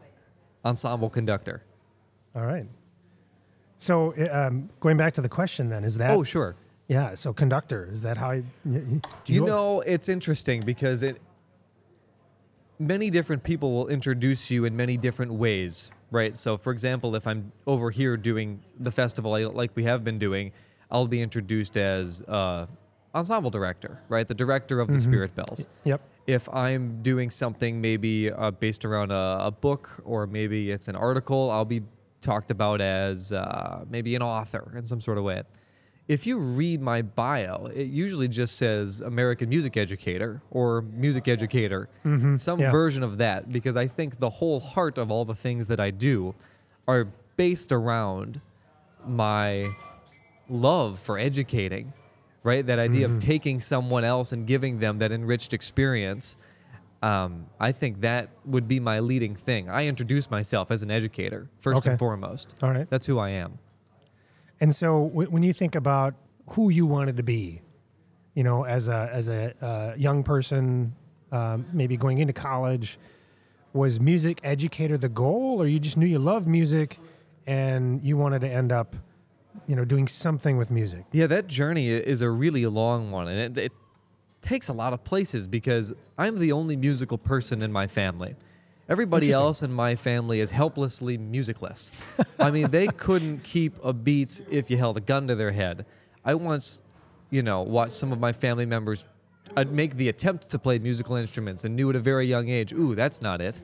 ensemble 0.64 1.10
conductor. 1.10 1.64
all 2.36 2.46
right. 2.46 2.68
So 3.78 4.14
uh, 4.14 4.48
um, 4.48 4.70
going 4.80 4.98
back 4.98 5.14
to 5.16 5.22
the 5.22 5.30
question, 5.30 5.70
then 5.70 5.84
is 5.84 5.98
that 5.98 6.12
oh, 6.12 6.24
sure. 6.24 6.56
Yeah? 6.88 7.15
So 7.15 7.34
conductor 7.34 7.89
is 7.92 8.01
that 8.04 8.18
how 8.18 8.32
I, 8.32 8.44
y- 8.63 8.82
y- 8.88 9.01
do 9.25 9.34
You 9.34 9.46
know, 9.46 9.82
it's 9.82 10.10
interesting 10.10 10.62
because 10.62 11.04
it 11.04 11.22
many 12.80 13.10
different 13.10 13.44
people 13.44 13.72
will 13.74 13.88
introduce 13.88 14.51
you 14.51 14.65
in 14.65 14.75
many 14.75 14.98
different 14.98 15.34
ways, 15.34 15.92
right? 16.12 16.36
So, 16.36 16.58
for 16.58 16.72
example, 16.72 17.15
if 17.15 17.25
I'm 17.25 17.51
over 17.65 17.89
here 17.89 18.18
doing 18.18 18.62
the 18.80 18.92
festival 18.92 19.32
like 19.54 19.72
we 19.75 19.84
have 19.84 20.04
been 20.04 20.20
doing, 20.20 20.51
I'll 20.92 21.08
be 21.08 21.22
introduced 21.22 21.77
as 21.77 22.22
uh, 22.24 22.68
ensemble 23.13 23.50
director, 23.50 24.01
right? 24.10 24.27
The 24.27 24.34
director 24.34 24.80
of 24.80 24.88
the 24.89 25.00
Spirit 25.00 25.36
Bells. 25.36 25.68
Yep. 25.86 26.01
If 26.27 26.50
I'm 26.54 27.01
doing 27.01 27.30
something 27.30 27.80
maybe 27.80 28.32
uh, 28.32 28.51
based 28.51 28.84
around 28.84 29.12
a, 29.12 29.38
a 29.42 29.51
book 29.51 29.89
or 30.04 30.27
maybe 30.27 30.72
it's 30.72 30.88
an 30.88 30.96
article, 30.96 31.50
I'll 31.51 31.65
be 31.65 31.84
talked 32.22 32.51
about 32.51 32.82
as 32.82 33.32
uh, 33.32 33.86
maybe 33.89 34.15
an 34.15 34.22
author 34.24 34.74
in 34.75 34.86
some 34.86 35.00
sort 35.00 35.18
of 35.18 35.24
way. 35.24 35.44
If 36.08 36.28
you 36.28 36.38
read 36.38 36.82
my 36.82 37.02
bio, 37.02 37.66
it 37.74 37.88
usually 37.88 38.28
just 38.28 38.58
says 38.58 39.02
American 39.02 39.50
music 39.50 39.76
educator 39.76 40.42
or 40.52 40.82
music 40.84 41.28
educator, 41.28 41.90
some 42.38 42.60
yeah. 42.60 42.70
version 42.72 43.02
of 43.02 43.18
that, 43.18 43.50
because 43.50 43.76
I 43.76 43.88
think 43.88 44.20
the 44.20 44.30
whole 44.30 44.60
heart 44.60 44.98
of 44.98 45.10
all 45.12 45.26
the 45.26 45.34
things 45.36 45.68
that 45.68 45.80
I 45.80 45.90
do 45.90 46.36
are 46.88 47.08
based 47.38 47.72
around 47.72 48.40
my 49.06 49.70
love 50.48 51.00
for 51.00 51.18
educating, 51.18 51.92
right? 52.44 52.66
That 52.66 52.78
idea 52.78 53.08
of 53.08 53.20
taking 53.20 53.60
someone 53.60 54.04
else 54.04 54.32
and 54.32 54.46
giving 54.46 54.80
them 54.80 55.00
that 55.00 55.12
enriched 55.12 55.54
experience. 55.54 56.38
Um, 57.02 57.48
I 57.60 57.72
think 57.72 58.02
that 58.02 58.30
would 58.46 58.68
be 58.68 58.80
my 58.80 59.00
leading 59.00 59.36
thing. 59.36 59.70
I 59.70 59.86
introduce 59.88 60.30
myself 60.32 60.72
as 60.72 60.82
an 60.82 60.90
educator 60.92 61.50
first 61.60 61.80
Okay. 61.80 61.92
and 61.92 62.00
foremost. 62.00 62.56
All 62.64 62.72
right. 62.72 62.90
That's 62.90 63.06
who 63.06 63.20
I 63.20 63.30
am. 63.30 63.60
And 64.65 64.75
so 64.75 65.10
w- 65.10 65.29
when 65.29 65.43
you 65.43 65.53
think 65.53 65.75
about 65.75 66.15
who 66.48 66.72
you 66.72 66.88
wanted 66.88 67.17
to 67.17 67.22
be, 67.22 67.62
you 68.34 68.43
know, 68.43 68.65
as 68.65 68.88
a 68.88 69.12
as 69.13 69.29
a 69.29 69.53
uh, 69.63 69.93
young 69.95 70.24
person, 70.24 70.95
um, 71.31 71.67
maybe 71.72 71.98
going 71.98 72.17
into 72.17 72.34
college, 72.34 72.98
was 73.74 74.00
music 74.00 74.39
educator 74.43 74.98
the 74.98 75.07
goal, 75.07 75.62
or 75.62 75.67
you 75.67 75.79
just 75.79 75.98
knew 75.98 76.07
you 76.07 76.17
loved 76.17 76.48
music 76.48 76.98
and 77.45 78.03
you 78.03 78.17
wanted 78.17 78.41
to 78.41 78.50
end 78.50 78.72
up, 78.72 78.95
you 79.67 79.75
know, 79.75 79.86
doing 79.86 80.07
something 80.07 80.57
with 80.57 80.72
music? 80.72 81.05
Yeah, 81.12 81.27
that 81.27 81.45
journey 81.45 81.89
is 81.89 82.22
a 82.22 82.31
really 82.31 82.65
long 82.65 83.12
one, 83.12 83.27
and 83.27 83.39
it, 83.60 83.65
it 83.65 83.74
takes 84.41 84.67
a 84.67 84.74
lot 84.74 84.93
of 84.93 85.03
places 85.03 85.45
because 85.45 85.93
I'm 86.17 86.39
the 86.39 86.53
only 86.53 86.75
musical 86.75 87.19
person 87.19 87.62
in 87.62 87.72
my 87.72 87.86
family. 87.86 88.36
Everybody 88.88 89.32
else 89.32 89.63
in 89.63 89.74
my 89.74 89.96
family 89.96 90.39
is 90.39 90.51
helplessly 90.51 91.18
musicless. 91.18 91.92
I 92.39 92.51
mean, 92.51 92.70
they 92.70 92.88
couldn't 93.06 93.44
keep 93.44 93.74
a 93.84 93.94
beat 93.94 94.42
if 94.50 94.70
you 94.70 94.77
held 94.77 94.98
a 94.98 95.01
gun 95.01 95.27
to 95.27 95.36
their 95.36 95.51
head. 95.51 95.86
I 96.24 96.36
once, 96.36 96.82
you 97.32 97.42
know, 97.42 97.62
watched 97.63 97.94
some 97.94 98.12
of 98.12 98.20
my 98.20 98.32
family 98.32 98.65
members 98.65 99.04
uh, 99.58 99.65
make 99.68 99.96
the 99.96 100.10
attempt 100.10 100.51
to 100.51 100.60
play 100.60 100.77
musical 100.77 101.15
instruments 101.15 101.63
and 101.63 101.75
knew 101.75 101.89
at 101.89 101.96
a 101.96 102.00
very 102.00 102.25
young 102.27 102.50
age, 102.50 102.74
ooh, 102.74 102.94
that's 102.94 103.22
not 103.22 103.42
it. 103.42 103.60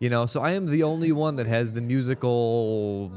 You 0.00 0.10
know, 0.10 0.26
so 0.26 0.40
I 0.40 0.52
am 0.52 0.66
the 0.66 0.82
only 0.82 1.12
one 1.12 1.36
that 1.36 1.46
has 1.46 1.72
the 1.72 1.80
musical 1.80 3.12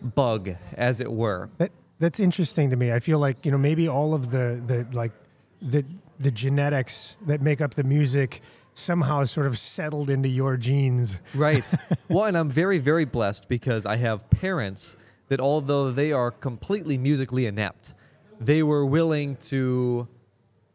bug, 0.00 0.54
as 0.74 1.00
it 1.00 1.12
were. 1.12 1.50
That 1.58 1.72
that's 1.98 2.20
interesting 2.20 2.70
to 2.70 2.76
me. 2.76 2.92
I 2.92 3.00
feel 3.00 3.18
like 3.18 3.44
you 3.44 3.50
know 3.50 3.58
maybe 3.58 3.88
all 3.88 4.14
of 4.14 4.30
the 4.30 4.62
the 4.64 4.86
like 4.92 5.12
the 5.60 5.84
the 6.18 6.30
genetics 6.30 7.16
that 7.26 7.40
make 7.40 7.60
up 7.60 7.74
the 7.74 7.84
music 7.84 8.42
somehow 8.74 9.24
sort 9.24 9.46
of 9.46 9.58
settled 9.58 10.10
into 10.10 10.28
your 10.28 10.56
genes. 10.56 11.18
Right. 11.34 11.72
well, 12.08 12.24
and 12.24 12.36
I'm 12.36 12.48
very, 12.48 12.78
very 12.78 13.04
blessed 13.04 13.48
because 13.48 13.86
I 13.86 13.96
have 13.96 14.28
parents 14.30 14.96
that, 15.28 15.40
although 15.40 15.90
they 15.90 16.12
are 16.12 16.30
completely 16.30 16.98
musically 16.98 17.46
inept, 17.46 17.94
they 18.40 18.62
were 18.62 18.84
willing 18.84 19.36
to 19.36 20.08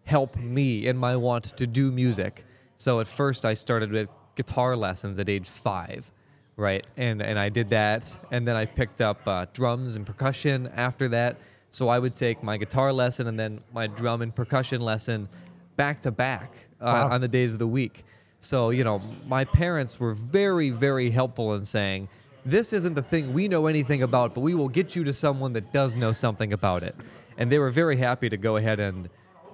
help 0.05 0.35
me 0.37 0.87
in 0.87 0.97
my 0.97 1.15
want 1.15 1.45
to 1.57 1.67
do 1.67 1.91
music. 1.91 2.45
So 2.77 2.99
at 2.99 3.07
first, 3.07 3.45
I 3.45 3.53
started 3.53 3.91
with 3.91 4.09
guitar 4.35 4.75
lessons 4.75 5.19
at 5.19 5.27
age 5.27 5.47
five, 5.47 6.09
right? 6.55 6.85
And 6.95 7.21
and 7.21 7.37
I 7.37 7.49
did 7.49 7.69
that, 7.69 8.17
and 8.31 8.47
then 8.47 8.55
I 8.55 8.65
picked 8.65 9.01
up 9.01 9.27
uh, 9.27 9.47
drums 9.51 9.95
and 9.95 10.05
percussion 10.05 10.71
after 10.75 11.07
that. 11.09 11.37
So 11.71 11.89
I 11.89 11.99
would 11.99 12.15
take 12.15 12.41
my 12.41 12.55
guitar 12.57 12.93
lesson 12.93 13.27
and 13.27 13.37
then 13.37 13.61
my 13.73 13.87
drum 13.87 14.21
and 14.21 14.33
percussion 14.33 14.81
lesson 14.81 15.27
back 15.75 16.01
to 16.03 16.11
back 16.11 16.66
Uh, 16.79 16.85
wow. 16.85 17.09
on 17.09 17.21
the 17.21 17.27
days 17.27 17.53
of 17.53 17.59
the 17.59 17.67
week. 17.67 18.05
So, 18.39 18.69
you 18.69 18.83
know, 18.83 19.01
my 19.27 19.45
parents 19.45 19.99
were 19.99 20.13
very, 20.13 20.69
very 20.69 21.09
helpful 21.09 21.55
in 21.55 21.63
saying, 21.63 22.07
this 22.45 22.71
isn't 22.71 22.93
the 22.93 23.01
thing 23.01 23.33
we 23.33 23.47
know 23.47 23.65
anything 23.65 24.03
about, 24.03 24.35
but 24.35 24.41
we 24.41 24.53
will 24.53 24.69
get 24.69 24.95
you 24.95 25.03
to 25.05 25.11
someone 25.13 25.53
that 25.53 25.73
does 25.73 25.97
know 25.97 26.13
something 26.13 26.53
about 26.53 26.83
it. 26.83 26.95
And 27.37 27.51
they 27.51 27.57
were 27.57 27.71
very 27.71 27.97
happy 27.97 28.29
to 28.29 28.37
go 28.37 28.57
ahead 28.57 28.79
and 28.79 29.09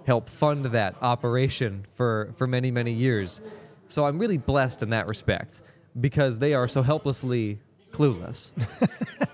help 0.06 0.28
fund 0.28 0.66
that 0.66 0.96
operation 1.02 1.86
for, 1.94 2.34
for 2.36 2.46
many, 2.46 2.72
many 2.72 2.92
years. 2.92 3.42
So 3.88 4.06
I'm 4.06 4.20
really 4.20 4.38
blessed 4.38 4.84
in 4.84 4.90
that 4.90 5.08
respect 5.08 5.62
because 6.00 6.40
they 6.40 6.54
are 6.54 6.68
so 6.68 6.82
helplessly 6.82 7.60
clueless. 7.92 8.52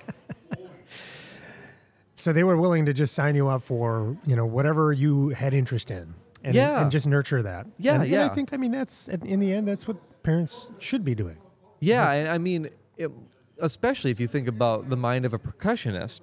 So 2.19 2.33
they 2.33 2.43
were 2.43 2.57
willing 2.57 2.85
to 2.85 2.93
just 2.93 3.15
sign 3.15 3.35
you 3.35 3.47
up 3.47 3.63
for 3.63 4.17
you 4.25 4.35
know 4.35 4.45
whatever 4.45 4.91
you 4.91 5.29
had 5.29 5.53
interest 5.53 5.89
in, 5.89 6.15
and, 6.43 6.55
Yeah. 6.55 6.81
and 6.81 6.91
just 6.91 7.07
nurture 7.07 7.43
that. 7.43 7.67
Yeah, 7.77 7.95
and, 7.95 8.03
and 8.03 8.11
yeah. 8.11 8.25
I 8.25 8.29
think 8.29 8.53
I 8.53 8.57
mean 8.57 8.71
that's 8.71 9.07
in 9.07 9.39
the 9.39 9.53
end 9.53 9.67
that's 9.67 9.87
what 9.87 9.97
parents 10.23 10.71
should 10.79 11.03
be 11.03 11.15
doing. 11.15 11.37
Yeah, 11.79 12.11
and 12.11 12.29
I 12.29 12.37
mean, 12.37 12.69
it, 12.97 13.11
especially 13.59 14.11
if 14.11 14.19
you 14.19 14.27
think 14.27 14.47
about 14.47 14.89
the 14.89 14.97
mind 14.97 15.25
of 15.25 15.33
a 15.33 15.39
percussionist, 15.39 16.21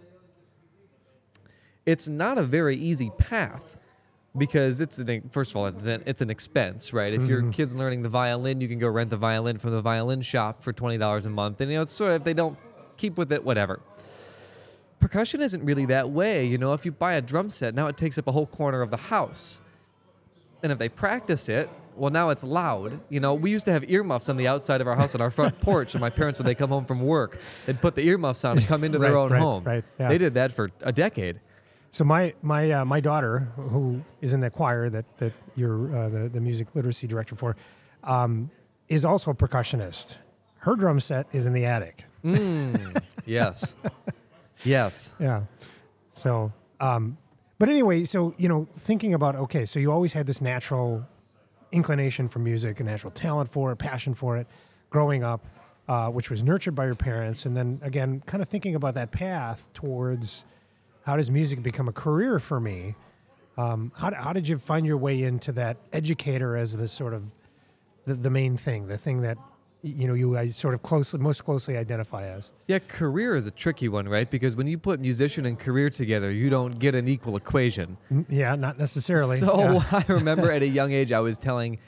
it's 1.84 2.08
not 2.08 2.36
a 2.36 2.42
very 2.42 2.76
easy 2.76 3.10
path 3.16 3.80
because 4.36 4.80
it's 4.80 4.98
an, 4.98 5.28
first 5.30 5.52
of 5.52 5.56
all 5.56 5.66
it's 5.66 5.86
an, 5.86 6.02
it's 6.04 6.20
an 6.20 6.30
expense, 6.30 6.92
right? 6.92 7.14
If 7.14 7.26
your 7.26 7.40
mm-hmm. 7.40 7.50
kid's 7.50 7.74
learning 7.74 8.02
the 8.02 8.08
violin, 8.08 8.60
you 8.60 8.68
can 8.68 8.78
go 8.78 8.88
rent 8.88 9.10
the 9.10 9.16
violin 9.16 9.58
from 9.58 9.70
the 9.70 9.80
violin 9.80 10.20
shop 10.20 10.62
for 10.62 10.72
twenty 10.72 10.98
dollars 10.98 11.26
a 11.26 11.30
month, 11.30 11.60
and 11.60 11.70
you 11.70 11.76
know 11.76 11.82
it's 11.82 11.92
sort 11.92 12.12
of 12.12 12.16
if 12.16 12.24
they 12.24 12.34
don't 12.34 12.58
keep 12.96 13.16
with 13.16 13.32
it, 13.32 13.44
whatever. 13.44 13.80
Percussion 14.98 15.40
isn't 15.40 15.62
really 15.64 15.86
that 15.86 16.10
way, 16.10 16.44
you 16.44 16.58
know. 16.58 16.72
If 16.72 16.84
you 16.84 16.92
buy 16.92 17.14
a 17.14 17.20
drum 17.20 17.50
set, 17.50 17.74
now 17.74 17.86
it 17.86 17.96
takes 17.96 18.18
up 18.18 18.26
a 18.26 18.32
whole 18.32 18.46
corner 18.46 18.82
of 18.82 18.90
the 18.90 18.96
house. 18.96 19.60
And 20.62 20.72
if 20.72 20.78
they 20.78 20.88
practice 20.88 21.48
it, 21.48 21.70
well, 21.94 22.10
now 22.10 22.30
it's 22.30 22.44
loud. 22.44 23.00
You 23.08 23.20
know, 23.20 23.34
we 23.34 23.50
used 23.50 23.64
to 23.66 23.72
have 23.72 23.88
earmuffs 23.90 24.28
on 24.28 24.36
the 24.36 24.46
outside 24.46 24.80
of 24.80 24.86
our 24.86 24.96
house 24.96 25.14
on 25.14 25.20
our 25.20 25.30
front 25.30 25.60
porch, 25.62 25.94
and 25.94 26.00
my 26.00 26.10
parents, 26.10 26.38
when 26.38 26.46
they 26.46 26.54
come 26.54 26.70
home 26.70 26.84
from 26.84 27.00
work, 27.00 27.38
they'd 27.64 27.80
put 27.80 27.94
the 27.94 28.06
earmuffs 28.06 28.44
on 28.44 28.58
and 28.58 28.66
come 28.66 28.84
into 28.84 28.98
their 28.98 29.16
own 29.16 29.32
right, 29.32 29.40
home. 29.40 29.64
right, 29.64 29.84
yeah. 29.98 30.08
They 30.08 30.18
did 30.18 30.34
that 30.34 30.52
for 30.52 30.70
a 30.82 30.92
decade. 30.92 31.40
So 31.90 32.04
my 32.04 32.34
my 32.42 32.70
uh, 32.70 32.84
my 32.84 33.00
daughter, 33.00 33.48
who 33.56 34.02
is 34.20 34.34
in 34.34 34.40
the 34.40 34.50
choir 34.50 34.90
that 34.90 35.04
that 35.18 35.32
you're 35.54 35.96
uh, 35.96 36.08
the 36.10 36.28
the 36.28 36.40
music 36.40 36.74
literacy 36.74 37.06
director 37.06 37.34
for, 37.34 37.56
um, 38.04 38.50
is 38.88 39.04
also 39.04 39.30
a 39.30 39.34
percussionist. 39.34 40.18
Her 40.58 40.76
drum 40.76 41.00
set 41.00 41.26
is 41.32 41.46
in 41.46 41.54
the 41.54 41.64
attic. 41.64 42.04
Mm, 42.24 43.02
yes. 43.24 43.76
Yes. 44.64 45.14
Yeah. 45.20 45.42
So, 46.12 46.50
um, 46.80 47.18
but 47.58 47.68
anyway, 47.68 48.04
so 48.04 48.34
you 48.36 48.48
know, 48.48 48.68
thinking 48.76 49.14
about 49.14 49.36
okay, 49.36 49.64
so 49.64 49.78
you 49.78 49.90
always 49.92 50.12
had 50.12 50.26
this 50.26 50.40
natural 50.40 51.06
inclination 51.72 52.28
for 52.28 52.38
music, 52.38 52.80
a 52.80 52.84
natural 52.84 53.10
talent 53.10 53.50
for 53.50 53.72
it, 53.72 53.76
passion 53.76 54.14
for 54.14 54.36
it, 54.36 54.46
growing 54.90 55.24
up, 55.24 55.44
uh, 55.88 56.08
which 56.08 56.30
was 56.30 56.42
nurtured 56.42 56.74
by 56.74 56.86
your 56.86 56.94
parents, 56.94 57.46
and 57.46 57.56
then 57.56 57.80
again, 57.82 58.22
kind 58.26 58.42
of 58.42 58.48
thinking 58.48 58.74
about 58.74 58.94
that 58.94 59.10
path 59.10 59.68
towards 59.74 60.44
how 61.04 61.16
does 61.16 61.30
music 61.30 61.62
become 61.62 61.88
a 61.88 61.92
career 61.92 62.38
for 62.38 62.58
me? 62.58 62.96
Um, 63.56 63.92
how, 63.96 64.12
how 64.12 64.32
did 64.32 64.48
you 64.48 64.58
find 64.58 64.84
your 64.84 64.96
way 64.98 65.22
into 65.22 65.52
that 65.52 65.76
educator 65.92 66.56
as 66.56 66.76
the 66.76 66.88
sort 66.88 67.14
of 67.14 67.32
the, 68.04 68.14
the 68.14 68.28
main 68.28 68.56
thing, 68.56 68.88
the 68.88 68.98
thing 68.98 69.22
that 69.22 69.38
you 69.86 70.06
know 70.08 70.14
you 70.14 70.36
I 70.36 70.48
sort 70.50 70.74
of 70.74 70.82
closely 70.82 71.20
most 71.20 71.44
closely 71.44 71.76
identify 71.76 72.24
as? 72.26 72.50
Yeah, 72.66 72.78
career 72.80 73.36
is 73.36 73.46
a 73.46 73.50
tricky 73.50 73.88
one, 73.88 74.08
right? 74.08 74.28
Because 74.30 74.56
when 74.56 74.66
you 74.66 74.78
put 74.78 75.00
musician 75.00 75.46
and 75.46 75.58
career 75.58 75.90
together, 75.90 76.30
you 76.30 76.50
don't 76.50 76.78
get 76.78 76.94
an 76.94 77.08
equal 77.08 77.36
equation. 77.36 77.96
Yeah, 78.28 78.54
not 78.56 78.78
necessarily. 78.78 79.38
So 79.38 79.58
Yeah. 79.58 79.82
I 79.92 80.04
remember 80.12 80.50
at 80.50 80.62
a 80.62 80.66
young 80.68 80.92
age, 80.92 81.12
I 81.12 81.20
was 81.20 81.38
telling 81.38 81.78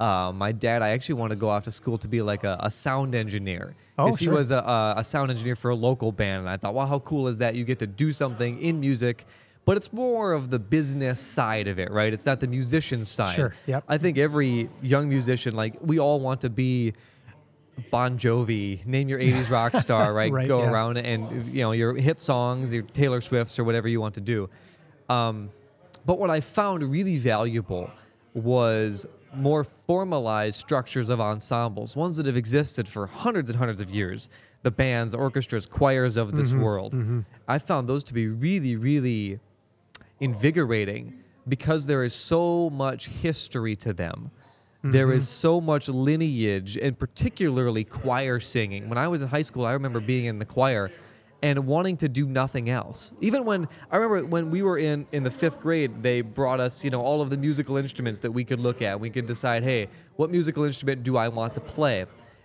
uh, 0.00 0.32
my 0.34 0.50
dad 0.52 0.82
I 0.82 0.90
actually 0.90 1.14
wanted 1.14 1.36
to 1.36 1.40
go 1.40 1.48
off 1.48 1.62
to 1.64 1.72
school 1.72 1.98
to 1.98 2.08
be 2.08 2.20
like 2.20 2.42
a, 2.44 2.56
a 2.60 2.70
sound 2.70 3.14
engineer. 3.14 3.74
Oh, 3.96 4.06
'Cause 4.06 4.18
he 4.18 4.24
sure. 4.24 4.34
was 4.34 4.50
a, 4.50 4.56
a, 4.56 4.94
a 4.98 5.04
sound 5.04 5.30
engineer 5.30 5.54
for 5.56 5.70
a 5.70 5.74
local 5.76 6.10
band, 6.10 6.40
and 6.40 6.48
I 6.50 6.56
thought, 6.56 6.74
wow, 6.74 6.86
how 6.86 6.98
cool 6.98 7.28
is 7.28 7.38
that? 7.38 7.54
You 7.54 7.64
get 7.64 7.78
to 7.78 7.86
do 7.86 8.12
something 8.12 8.60
in 8.60 8.80
music, 8.80 9.24
but 9.64 9.76
it's 9.76 9.92
more 9.92 10.32
of 10.32 10.50
the 10.50 10.58
business 10.58 11.20
side 11.20 11.68
of 11.68 11.78
it, 11.78 11.90
right? 11.92 12.12
It's 12.12 12.26
not 12.26 12.40
the 12.40 12.48
musician 12.48 13.04
side. 13.04 13.36
Sure, 13.36 13.54
yep. 13.68 13.84
I 13.88 13.96
think 13.98 14.18
every 14.18 14.68
young 14.82 15.08
musician, 15.08 15.54
like 15.54 15.76
we 15.80 16.00
all 16.00 16.18
want 16.18 16.40
to 16.40 16.50
be 16.50 16.92
Bon 17.90 18.18
Jovi, 18.18 18.84
name 18.86 19.08
your 19.08 19.18
80s 19.18 19.50
rock 19.50 19.76
star, 19.80 20.12
right? 20.12 20.32
Right, 20.32 20.48
Go 20.48 20.62
yeah. 20.62 20.70
around 20.70 20.96
and, 20.98 21.46
you 21.52 21.62
know, 21.62 21.72
your 21.72 21.94
hit 21.94 22.20
songs, 22.20 22.72
your 22.72 22.82
Taylor 22.82 23.20
Swifts, 23.20 23.58
or 23.58 23.64
whatever 23.64 23.88
you 23.88 24.00
want 24.00 24.14
to 24.14 24.20
do. 24.20 24.48
Um, 25.08 25.50
but 26.06 26.18
what 26.18 26.30
I 26.30 26.40
found 26.40 26.82
really 26.84 27.18
valuable 27.18 27.90
was 28.34 29.06
more 29.34 29.64
formalized 29.64 30.58
structures 30.60 31.08
of 31.08 31.20
ensembles, 31.20 31.96
ones 31.96 32.16
that 32.16 32.26
have 32.26 32.36
existed 32.36 32.86
for 32.88 33.06
hundreds 33.06 33.50
and 33.50 33.58
hundreds 33.58 33.80
of 33.80 33.90
years. 33.90 34.28
The 34.62 34.70
bands, 34.70 35.14
orchestras, 35.14 35.66
choirs 35.66 36.16
of 36.16 36.34
this 36.34 36.54
world. 36.54 36.94
I 37.46 37.58
found 37.58 37.86
those 37.86 38.02
to 38.04 38.14
be 38.14 38.28
really, 38.28 38.76
really 38.76 39.38
invigorating 40.20 41.22
because 41.46 41.86
there 41.86 42.02
is 42.04 42.14
so 42.14 42.70
much 42.70 43.08
history 43.08 43.76
to 43.76 43.92
them. 43.92 44.30
There 44.84 45.12
is 45.12 45.24
mm-hmm. 45.24 45.32
so 45.32 45.60
much 45.62 45.88
lineage 45.88 46.76
and 46.76 46.98
particularly 46.98 47.84
choir 47.84 48.38
singing. 48.38 48.90
When 48.90 48.98
I 48.98 49.08
was 49.08 49.22
in 49.22 49.28
high 49.28 49.42
school, 49.42 49.64
I 49.64 49.72
remember 49.72 49.98
being 49.98 50.26
in 50.26 50.38
the 50.38 50.44
choir 50.44 50.90
and 51.42 51.66
wanting 51.66 51.96
to 51.98 52.08
do 52.08 52.26
nothing 52.26 52.68
else. 52.68 53.12
Even 53.22 53.46
when 53.46 53.66
I 53.90 53.96
remember 53.96 54.26
when 54.26 54.50
we 54.50 54.60
were 54.60 54.76
in 54.76 55.06
in 55.10 55.24
the 55.24 55.30
5th 55.30 55.58
grade, 55.58 56.02
they 56.02 56.20
brought 56.20 56.60
us, 56.60 56.84
you 56.84 56.90
know, 56.90 57.00
all 57.00 57.22
of 57.22 57.30
the 57.30 57.38
musical 57.38 57.78
instruments 57.78 58.20
that 58.20 58.32
we 58.32 58.44
could 58.44 58.60
look 58.60 58.82
at. 58.82 59.00
We 59.00 59.08
could 59.08 59.24
decide, 59.24 59.62
"Hey, 59.62 59.88
what 60.16 60.30
musical 60.30 60.64
instrument 60.64 61.02
do 61.02 61.16
I 61.16 61.28
want 61.28 61.54
to 61.54 61.60
play?" 61.60 62.04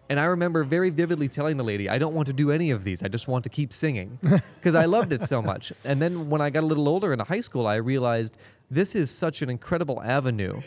And 0.10 0.18
I 0.18 0.26
remember 0.26 0.64
very 0.64 0.90
vividly 0.90 1.28
telling 1.28 1.58
the 1.58 1.64
lady, 1.64 1.88
I 1.90 1.98
don't 1.98 2.16
want 2.16 2.28
to 2.28 2.34
do 2.34 2.52
any 2.52 2.72
of 2.72 2.84
these. 2.86 3.04
I 3.04 3.10
just 3.10 3.28
want 3.28 3.44
to 3.44 3.50
keep 3.50 3.72
singing 3.72 4.18
because 4.56 4.76
I 4.76 4.86
loved 4.86 5.14
it 5.14 5.24
so 5.24 5.42
much. 5.42 5.72
And 5.84 6.02
then 6.02 6.30
when 6.30 6.42
I 6.42 6.50
got 6.50 6.64
a 6.64 6.66
little 6.66 6.88
older 6.88 7.14
in 7.14 7.20
high 7.20 7.42
school, 7.42 7.68
I 7.68 7.76
realized 7.76 8.38
this 8.72 8.96
is 8.96 9.12
such 9.12 9.42
an 9.42 9.50
incredible 9.50 10.02
avenue 10.02 10.62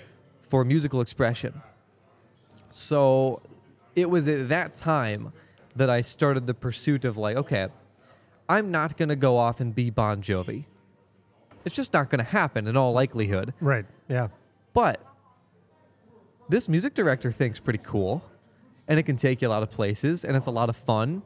for 0.52 0.66
musical 0.66 1.00
expression. 1.00 1.62
So 2.72 3.40
it 3.96 4.10
was 4.10 4.28
at 4.28 4.50
that 4.50 4.76
time 4.76 5.32
that 5.74 5.88
I 5.88 6.02
started 6.02 6.46
the 6.46 6.52
pursuit 6.52 7.06
of 7.06 7.16
like, 7.16 7.38
okay, 7.38 7.68
I'm 8.50 8.70
not 8.70 8.98
going 8.98 9.08
to 9.08 9.16
go 9.16 9.38
off 9.38 9.60
and 9.60 9.74
be 9.74 9.88
Bon 9.88 10.20
Jovi. 10.20 10.66
It's 11.64 11.74
just 11.74 11.94
not 11.94 12.10
going 12.10 12.18
to 12.18 12.30
happen 12.30 12.66
in 12.66 12.76
all 12.76 12.92
likelihood. 12.92 13.54
Right. 13.62 13.86
Yeah. 14.10 14.28
But 14.74 15.00
this 16.50 16.68
music 16.68 16.92
director 16.92 17.32
thing's 17.32 17.58
pretty 17.58 17.80
cool, 17.82 18.22
and 18.86 18.98
it 18.98 19.04
can 19.04 19.16
take 19.16 19.40
you 19.40 19.48
a 19.48 19.52
lot 19.56 19.62
of 19.62 19.70
places, 19.70 20.22
and 20.22 20.36
it's 20.36 20.48
a 20.48 20.50
lot 20.50 20.68
of 20.68 20.76
fun. 20.76 21.22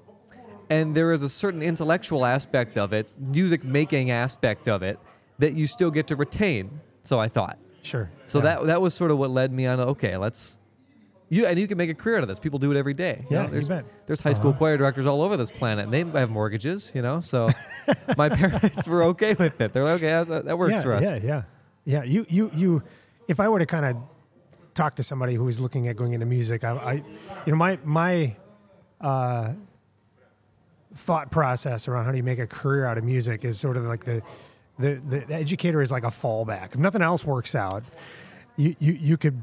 And 0.71 0.95
there 0.95 1.13
is 1.13 1.25
a 1.25 1.29
certain 1.29 1.63
intellectual 1.63 2.25
aspect 2.25 2.79
of 2.79 2.93
it, 2.93 3.17
music 3.19 3.65
making 3.65 4.09
aspect 4.09 4.69
of 4.69 4.85
it, 4.85 5.01
that 5.41 5.55
you 5.55 5.67
still 5.67 5.91
get 5.91 6.07
to 6.07 6.15
retain. 6.15 6.79
So 7.03 7.19
I 7.19 7.27
thought. 7.27 7.59
Sure. 7.87 8.11
So 8.27 8.39
yeah. 8.39 8.43
that 8.57 8.65
that 8.67 8.81
was 8.83 8.95
sort 8.95 9.11
of 9.11 9.19
what 9.19 9.31
led 9.31 9.53
me 9.53 9.67
on. 9.67 9.81
Okay, 9.81 10.17
let's. 10.17 10.59
You 11.29 11.47
and 11.47 11.59
you 11.59 11.67
can 11.67 11.77
make 11.77 11.91
a 11.91 11.95
career 11.95 12.17
out 12.19 12.23
of 12.23 12.29
this. 12.29 12.39
People 12.39 12.59
do 12.61 12.71
it 12.71 12.77
every 12.77 12.95
day. 12.95 13.25
you 13.29 13.37
Yeah, 13.37 13.43
know? 13.43 13.49
you 13.49 13.53
there's 13.55 13.69
bet. 13.69 13.85
there's 14.07 14.21
high 14.21 14.33
school 14.33 14.51
Uh-huh. 14.51 14.59
choir 14.59 14.77
directors 14.77 15.07
all 15.07 15.23
over 15.23 15.37
this 15.37 15.51
planet, 15.51 15.85
and 15.89 15.93
they 16.15 16.19
have 16.21 16.31
mortgages. 16.31 16.93
You 16.95 17.03
know, 17.03 17.21
so 17.21 17.51
my 18.17 18.29
parents 18.29 18.87
were 18.87 19.03
okay 19.05 19.35
with 19.35 19.61
it. 19.61 19.73
They're 19.73 19.83
like, 19.85 20.03
okay, 20.03 20.31
that, 20.31 20.45
that 20.45 20.57
works 20.59 20.75
yeah, 20.75 20.83
for 20.83 20.93
us. 20.93 21.03
Yeah, 21.05 21.17
yeah, 21.23 21.43
yeah. 21.85 22.03
You, 22.05 22.27
you, 22.29 22.51
you. 22.55 22.83
If 23.27 23.41
I 23.41 23.49
were 23.49 23.59
to 23.59 23.67
kind 23.67 23.87
of 23.87 23.97
talk 24.75 24.95
to 24.97 25.03
somebody 25.03 25.35
who 25.35 25.43
was 25.45 25.59
looking 25.59 25.89
at 25.89 25.97
going 25.97 26.13
into 26.13 26.27
music, 26.27 26.63
I, 26.63 26.71
I 26.77 26.93
you 26.93 27.03
know, 27.53 27.57
my 27.57 27.79
my 27.83 28.37
uh, 29.01 29.55
thought 30.95 31.31
process 31.31 31.89
around 31.89 32.05
how 32.05 32.11
do 32.13 32.17
you 32.17 32.23
make 32.23 32.39
a 32.39 32.47
career 32.47 32.87
out 32.87 32.99
of 32.99 33.05
music 33.05 33.45
is 33.45 33.59
sort 33.59 33.77
of 33.77 33.85
like 33.85 34.05
the, 34.05 34.23
the 34.79 35.01
the 35.07 35.35
educator 35.35 35.83
is 35.83 35.91
like 35.91 36.05
a 36.05 36.09
fallback. 36.09 36.75
If 36.75 36.79
nothing 36.79 37.03
else 37.03 37.25
works 37.25 37.55
out, 37.55 37.83
you 38.57 38.77
you 38.79 38.93
you 38.93 39.17
could, 39.17 39.43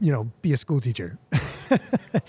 you 0.00 0.12
know, 0.12 0.30
be 0.42 0.52
a 0.52 0.56
school 0.56 0.80
teacher, 0.80 1.18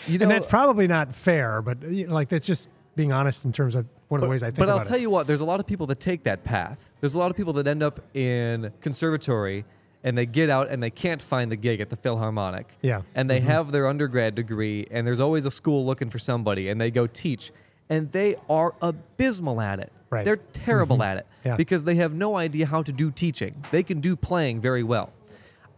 You 0.08 0.18
know, 0.18 0.24
and 0.24 0.32
that's 0.32 0.46
probably 0.46 0.88
not 0.88 1.14
fair. 1.16 1.62
But 1.62 1.84
you 1.84 2.08
know, 2.08 2.14
like 2.14 2.30
that's 2.30 2.48
just 2.48 2.70
being 2.96 3.12
honest 3.12 3.46
in 3.46 3.52
terms 3.52 3.76
of 3.76 3.86
one 4.10 4.20
of 4.20 4.22
the 4.22 4.30
ways 4.30 4.44
I 4.44 4.48
think 4.48 4.60
But 4.60 4.70
I'll 4.70 4.82
tell 4.82 4.98
it. 4.98 5.02
you 5.02 5.10
what, 5.10 5.28
there's 5.28 5.40
a 5.40 5.46
lot 5.46 5.60
of 5.60 5.66
people 5.66 5.88
that 5.88 6.00
take 6.00 6.24
that 6.24 6.44
path. 6.44 6.90
There's 7.00 7.14
a 7.14 7.18
lot 7.18 7.32
of 7.32 7.38
people 7.38 7.54
that 7.54 7.68
end 7.68 7.82
up 7.82 8.02
in 8.14 8.74
conservatory 8.82 9.66
and 10.04 10.18
they 10.18 10.26
get 10.26 10.50
out 10.50 10.70
and 10.70 10.82
they 10.84 10.90
can't 10.90 11.22
find 11.22 11.52
the 11.52 11.56
gig 11.56 11.80
at 11.80 11.90
the 11.90 11.96
Philharmonic. 11.96 12.78
Yeah. 12.82 13.04
And 13.16 13.30
they 13.30 13.40
mm-hmm. 13.40 13.48
have 13.48 13.72
their 13.72 13.88
undergrad 13.88 14.36
degree 14.36 14.86
and 14.92 15.08
there's 15.08 15.20
always 15.20 15.46
a 15.46 15.52
school 15.52 15.86
looking 15.86 16.10
for 16.10 16.20
somebody 16.20 16.68
and 16.68 16.82
they 16.82 16.92
go 16.92 17.08
teach 17.08 17.52
and 17.90 18.12
they 18.12 18.36
are 18.50 18.74
abysmal 18.82 19.62
at 19.62 19.80
it. 19.80 19.92
Right. 20.12 20.26
They're 20.26 20.38
terrible 20.54 20.98
mm-hmm. 20.98 21.04
at 21.04 21.18
it 21.18 21.28
Yeah. 21.46 21.56
because 21.56 21.86
they 21.86 21.96
have 21.96 22.14
no 22.14 22.36
idea 22.36 22.66
how 22.66 22.84
to 22.84 22.92
do 22.92 23.10
teaching. 23.12 23.64
They 23.72 23.82
can 23.82 24.02
do 24.02 24.16
playing 24.16 24.60
very 24.62 24.84
well. 24.84 25.14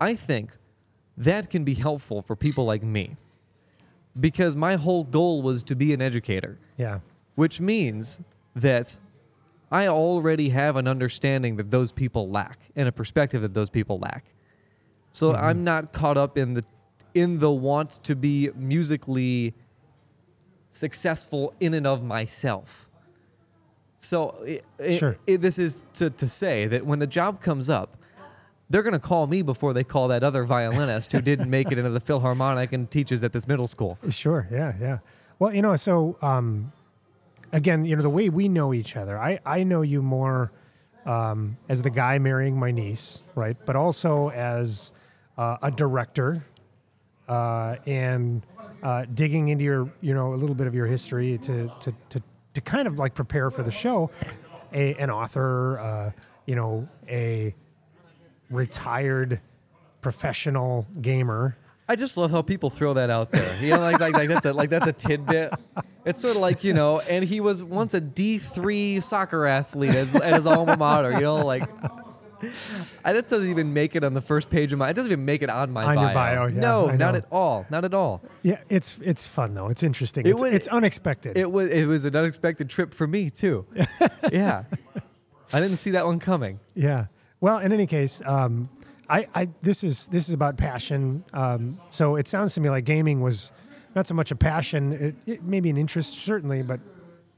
I 0.02 0.16
think 0.16 0.58
that 1.16 1.50
can 1.50 1.64
be 1.64 1.76
helpful 1.76 2.22
for 2.24 2.36
people 2.36 2.66
like 2.66 2.84
me 2.84 3.16
because 4.20 4.56
my 4.56 4.76
whole 4.76 5.04
goal 5.04 5.42
was 5.44 5.64
to 5.64 5.76
be 5.76 5.94
an 5.94 6.02
educator 6.02 6.58
Yeah. 6.78 7.00
which 7.36 7.62
means 7.62 8.22
that 8.56 9.00
I 9.72 9.88
already 9.88 10.50
have 10.50 10.76
an 10.76 10.88
understanding 10.88 11.56
that 11.58 11.72
those 11.72 11.92
people 11.92 12.30
lack 12.30 12.60
and 12.76 12.88
a 12.88 12.92
perspective 12.92 13.42
that 13.42 13.54
those 13.54 13.70
people 13.70 13.98
lack. 14.00 14.26
So 15.12 15.34
mm-hmm. 15.34 15.44
I'm 15.44 15.64
not 15.64 15.94
caught 15.94 16.18
up 16.18 16.38
in 16.38 16.56
the 16.56 16.64
in 17.14 17.40
the 17.40 17.52
want 17.52 18.04
to 18.04 18.16
be 18.16 18.50
musically 18.56 19.54
successful 20.72 21.54
in 21.60 21.74
and 21.74 21.86
of 21.86 22.04
myself. 22.04 22.90
So 24.04 24.36
i 24.46 24.62
i- 24.84 24.98
Sure. 24.98 25.18
i- 25.28 25.36
this 25.38 25.58
is 25.58 25.86
to, 25.96 26.10
to 26.10 26.28
say 26.28 26.68
that 26.68 26.86
when 26.86 27.00
the 27.00 27.08
job 27.08 27.42
comes 27.42 27.70
up, 27.70 27.98
they're 28.70 28.84
going 28.84 28.94
to 28.94 29.00
call 29.00 29.28
me 29.28 29.42
before 29.42 29.74
they 29.74 29.84
call 29.84 30.08
that 30.08 30.24
other 30.24 30.44
violinist 30.46 31.12
who 31.12 31.22
didn't 31.22 31.50
make 31.50 31.72
it 31.72 31.78
into 31.78 31.90
the 31.92 32.00
Philharmonic 32.00 32.74
and 32.74 32.90
teaches 32.90 33.24
at 33.24 33.32
this 33.34 33.48
middle 33.48 33.68
school. 33.68 33.98
Sure. 34.10 34.48
Yeah. 34.52 34.74
Yeah. 34.80 34.98
Well, 35.40 35.54
you 35.54 35.62
know, 35.62 35.76
so 35.76 36.18
um, 36.22 36.72
again, 37.52 37.86
you 37.86 37.96
know, 37.96 38.02
the 38.02 38.10
way 38.10 38.30
we 38.30 38.48
know 38.48 38.74
each 38.74 38.96
other, 38.96 39.18
I 39.18 39.40
I 39.46 39.64
know 39.64 39.82
you 39.82 40.02
more 40.02 40.52
um, 41.06 41.58
as 41.70 41.82
the 41.82 41.90
guy 41.90 42.18
marrying 42.20 42.58
my 42.58 42.72
niece, 42.72 43.22
right? 43.36 43.58
But 43.66 43.76
also 43.76 44.30
as 44.32 44.94
uh, 45.38 45.58
a 45.62 45.70
director 45.70 46.46
uh, 47.28 47.76
and 47.86 48.46
uh, 48.82 49.06
digging 49.14 49.50
into 49.50 49.64
your, 49.66 49.90
you 50.02 50.14
know, 50.14 50.34
a 50.34 50.38
little 50.38 50.56
bit 50.56 50.68
of 50.68 50.74
your 50.74 50.88
history 50.88 51.38
to 51.40 51.70
to 51.82 51.94
to, 52.10 52.22
to 52.54 52.62
kind 52.62 52.88
of 52.88 53.00
like 53.00 53.16
prepare 53.16 53.50
for 53.52 53.64
the 53.64 53.72
show. 53.72 54.12
A 54.74 54.96
an 54.96 55.10
author, 55.10 55.80
uh, 55.80 56.12
you 56.46 56.56
know, 56.56 56.88
a 57.08 57.54
retired 58.50 59.40
professional 60.02 60.88
gamer. 61.02 61.58
I 61.88 61.96
just 61.96 62.18
love 62.18 62.32
how 62.32 62.42
people 62.42 62.70
throw 62.70 62.94
that 62.94 63.10
out 63.10 63.32
there. 63.32 63.62
You 63.62 63.72
know, 63.72 63.80
like 63.80 64.00
like, 64.00 64.14
like 64.14 64.30
that's 64.30 64.46
a 64.46 64.54
like 64.54 64.70
that's 64.70 64.88
a 64.88 64.94
tidbit. 64.94 65.54
It's 66.06 66.22
sort 66.22 66.36
of 66.36 66.42
like 66.42 66.64
you 66.64 66.74
know, 66.74 67.00
and 67.02 67.24
he 67.24 67.40
was 67.40 67.64
once 67.64 67.94
a 67.94 68.02
D 68.02 68.38
three 68.38 69.00
soccer 69.00 69.46
athlete 69.46 69.92
at 69.92 69.96
his, 69.96 70.16
at 70.16 70.34
his 70.34 70.46
alma 70.46 70.78
mater. 70.78 71.12
You 71.12 71.22
know, 71.22 71.46
like 71.46 71.70
that 73.04 73.28
doesn't 73.30 73.50
even 73.50 73.74
make 73.74 73.96
it 73.96 74.04
on 74.04 74.14
the 74.14 74.22
first 74.22 74.50
page 74.50 74.72
of 74.74 74.80
my. 74.80 74.90
It 74.90 74.94
doesn't 74.94 75.12
even 75.12 75.26
make 75.26 75.42
it 75.42 75.50
on 75.50 75.72
my 75.72 75.84
On 75.86 75.96
bio. 75.96 76.04
your 76.06 76.14
bio, 76.14 76.46
yeah, 76.48 76.60
no, 76.60 76.90
I 76.90 76.96
not 76.96 77.12
know. 77.14 77.18
at 77.18 77.26
all. 77.32 77.66
Not 77.70 77.86
at 77.86 77.94
all. 77.94 78.22
Yeah, 78.42 78.60
it's 78.70 79.00
it's 79.02 79.28
fun 79.28 79.54
though. 79.54 79.68
It's 79.68 79.84
interesting. 79.84 80.26
It 80.26 80.32
it's, 80.32 80.42
was- 80.42 80.54
it's 80.54 80.68
unexpected. 80.68 81.38
It 81.38 81.52
was 81.52 81.70
it 81.70 81.86
was 81.86 82.06
an 82.06 82.16
unexpected 82.16 82.70
trip 82.70 82.94
for 82.94 83.08
me 83.08 83.30
too. 83.30 83.66
yeah, 84.32 84.64
I 85.52 85.60
didn't 85.60 85.78
see 85.78 85.92
that 85.92 86.06
one 86.06 86.20
coming. 86.20 86.60
Yeah. 86.76 87.08
Well, 87.42 87.58
in 87.58 87.74
any 87.74 87.88
case, 87.88 88.22
um, 88.26 88.70
I, 89.10 89.28
I 89.36 89.50
this 89.62 89.84
is 89.84 90.08
this 90.08 90.28
is 90.30 90.34
about 90.34 90.58
passion. 90.58 91.24
Um, 91.34 91.78
so 91.92 92.16
it 92.16 92.28
sounds 92.28 92.54
to 92.56 92.62
me 92.62 92.70
like 92.70 92.86
gaming 92.86 93.22
was 93.22 93.52
not 93.96 94.08
so 94.08 94.16
much 94.16 94.32
a 94.32 94.36
passion, 94.36 94.94
it, 94.94 95.16
it 95.30 95.44
maybe 95.44 95.70
an 95.70 95.78
interest 95.78 96.18
certainly, 96.18 96.64
but 96.64 96.80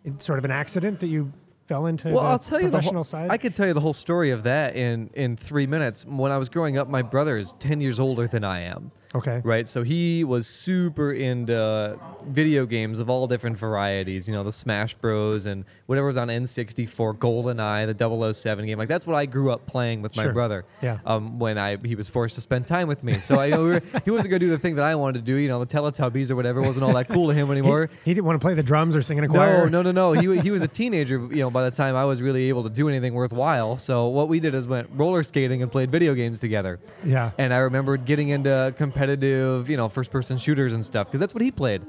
it's 0.04 0.26
sort 0.26 0.40
of 0.40 0.46
an 0.46 0.52
accident 0.52 1.00
that 1.02 1.08
you 1.08 1.34
fell 1.68 1.86
into 1.86 2.10
Well, 2.10 2.20
I'll 2.20 2.40
tell 2.40 2.62
you 2.62 2.70
the 2.70 2.82
whole, 2.82 3.04
side. 3.04 3.32
I 3.32 3.38
could 3.38 3.54
tell 3.54 3.68
you 3.68 3.74
the 3.74 3.82
whole 3.82 3.94
story 3.94 4.32
of 4.32 4.44
that 4.44 4.76
in 4.76 5.10
in 5.14 5.36
three 5.36 5.68
minutes. 5.68 6.06
When 6.06 6.32
I 6.32 6.38
was 6.38 6.50
growing 6.50 6.78
up, 6.78 6.88
my 6.88 7.02
brother 7.02 7.38
is 7.38 7.54
ten 7.60 7.82
years 7.82 8.00
older 8.00 8.28
than 8.28 8.44
I 8.44 8.62
am. 8.62 8.92
Okay. 9.16 9.42
Right, 9.44 9.68
so 9.68 9.84
he 9.84 10.24
was 10.24 10.48
super 10.48 11.12
into 11.12 11.98
video 12.28 12.66
games 12.66 13.00
of 13.00 13.10
all 13.10 13.28
different 13.28 13.58
varieties. 13.58 14.28
You 14.28 14.34
know, 14.36 14.44
the 14.44 14.52
Smash 14.52 14.94
Bros. 14.96 15.46
and 15.46 15.66
whatever 15.86 16.08
was 16.08 16.18
on 16.18 16.28
N64, 16.30 17.18
GoldenEye, 17.18 17.96
the 17.98 18.34
007 18.34 18.66
game. 18.66 18.78
Like 18.78 18.88
that's 18.90 19.06
what 19.08 19.16
I 19.16 19.26
grew 19.26 19.52
up 19.52 19.66
playing 19.68 20.02
with 20.02 20.16
my 20.16 20.24
Sure. 20.24 20.34
brother. 20.34 20.66
Yeah. 20.82 21.00
Um, 21.06 21.40
when 21.40 21.58
I 21.58 21.78
he 21.84 21.96
was 21.96 22.10
forced 22.10 22.36
to 22.36 22.42
spend 22.42 22.68
time 22.68 22.88
with 22.88 23.04
me, 23.04 23.20
so 23.20 23.40
I 23.40 23.50
we 23.58 23.64
were, 23.64 23.82
he 24.06 24.12
wasn't 24.12 24.30
gonna 24.32 24.40
do 24.40 24.50
the 24.50 24.58
thing 24.60 24.76
that 24.76 24.86
I 24.86 24.96
wanted 24.96 25.20
to 25.20 25.26
do. 25.26 25.36
You 25.36 25.48
know, 25.48 25.64
the 25.64 25.68
Teletubbies 25.68 26.32
or 26.32 26.36
whatever 26.36 26.62
wasn't 26.62 26.84
all 26.86 26.94
that 26.94 27.08
cool 27.10 27.28
to 27.28 27.34
him 27.34 27.52
anymore. 27.52 27.90
he 28.04 28.14
didn't 28.14 28.26
want 28.26 28.40
to 28.40 28.46
play 28.46 28.54
the 28.54 28.64
drums 28.64 28.96
or 28.96 29.02
sing 29.02 29.18
in 29.18 29.24
a 29.24 29.28
No, 29.28 29.34
choir. 29.34 29.70
no, 29.70 29.82
no, 29.82 29.92
no. 29.92 30.14
He, 30.14 30.40
he 30.40 30.52
was 30.52 30.62
a 30.62 30.68
teenager, 30.68 31.18
you 31.32 31.38
know, 31.38 31.50
by 31.52 31.64
the 31.64 31.72
time 31.76 31.96
I 31.96 32.06
was 32.06 32.22
really 32.22 32.50
able 32.50 32.64
to 32.64 32.70
do 32.70 32.90
anything 32.90 33.14
worthwhile. 33.14 33.78
So 33.78 34.08
what 34.08 34.28
we 34.30 34.40
did 34.40 34.56
is 34.56 34.68
went 34.68 34.90
roller 34.94 35.24
skating 35.24 35.62
and 35.62 35.72
played 35.72 35.92
video 35.92 36.14
games 36.14 36.40
together. 36.40 36.80
Yeah. 37.04 37.32
And 37.38 37.54
I 37.54 37.58
remember 37.60 37.98
getting 37.98 38.30
into 38.30 38.74
competitive, 38.78 39.05
you 39.10 39.78
know, 39.78 39.90
first 39.90 40.12
person 40.12 40.38
shooters 40.38 40.74
and 40.74 40.86
stuff 40.86 41.08
because 41.08 41.20
that's 41.20 41.34
what 41.34 41.42
he 41.44 41.52
played. 41.52 41.82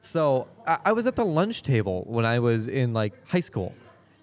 So 0.00 0.48
I, 0.66 0.78
I 0.86 0.92
was 0.92 1.06
at 1.06 1.16
the 1.16 1.24
lunch 1.24 1.62
table 1.62 2.04
when 2.06 2.24
I 2.26 2.38
was 2.38 2.68
in 2.68 2.92
like 2.92 3.12
high 3.28 3.40
school, 3.40 3.74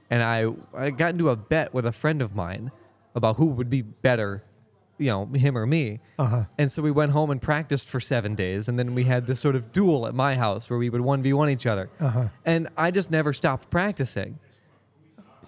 and 0.09 0.21
I 0.21 0.47
I 0.75 0.89
got 0.91 1.11
into 1.11 1.29
a 1.29 1.35
bet 1.35 1.73
with 1.73 1.85
a 1.85 1.91
friend 1.91 2.21
of 2.21 2.35
mine 2.35 2.71
about 3.15 3.37
who 3.37 3.47
would 3.47 3.69
be 3.69 3.81
better, 3.81 4.43
you 4.97 5.07
know, 5.07 5.25
him 5.25 5.57
or 5.57 5.65
me. 5.65 5.99
Uh-huh. 6.19 6.45
And 6.57 6.71
so 6.71 6.81
we 6.81 6.91
went 6.91 7.11
home 7.11 7.29
and 7.31 7.41
practiced 7.41 7.89
for 7.89 7.99
seven 7.99 8.35
days, 8.35 8.67
and 8.69 8.77
then 8.77 8.93
we 8.95 9.03
had 9.05 9.25
this 9.25 9.39
sort 9.39 9.55
of 9.55 9.71
duel 9.71 10.05
at 10.07 10.13
my 10.13 10.35
house 10.35 10.69
where 10.69 10.77
we 10.79 10.89
would 10.89 11.01
one 11.01 11.21
v 11.23 11.33
one 11.33 11.49
each 11.49 11.65
other. 11.65 11.89
Uh-huh. 11.99 12.27
And 12.45 12.69
I 12.77 12.91
just 12.91 13.09
never 13.11 13.33
stopped 13.33 13.69
practicing. 13.69 14.39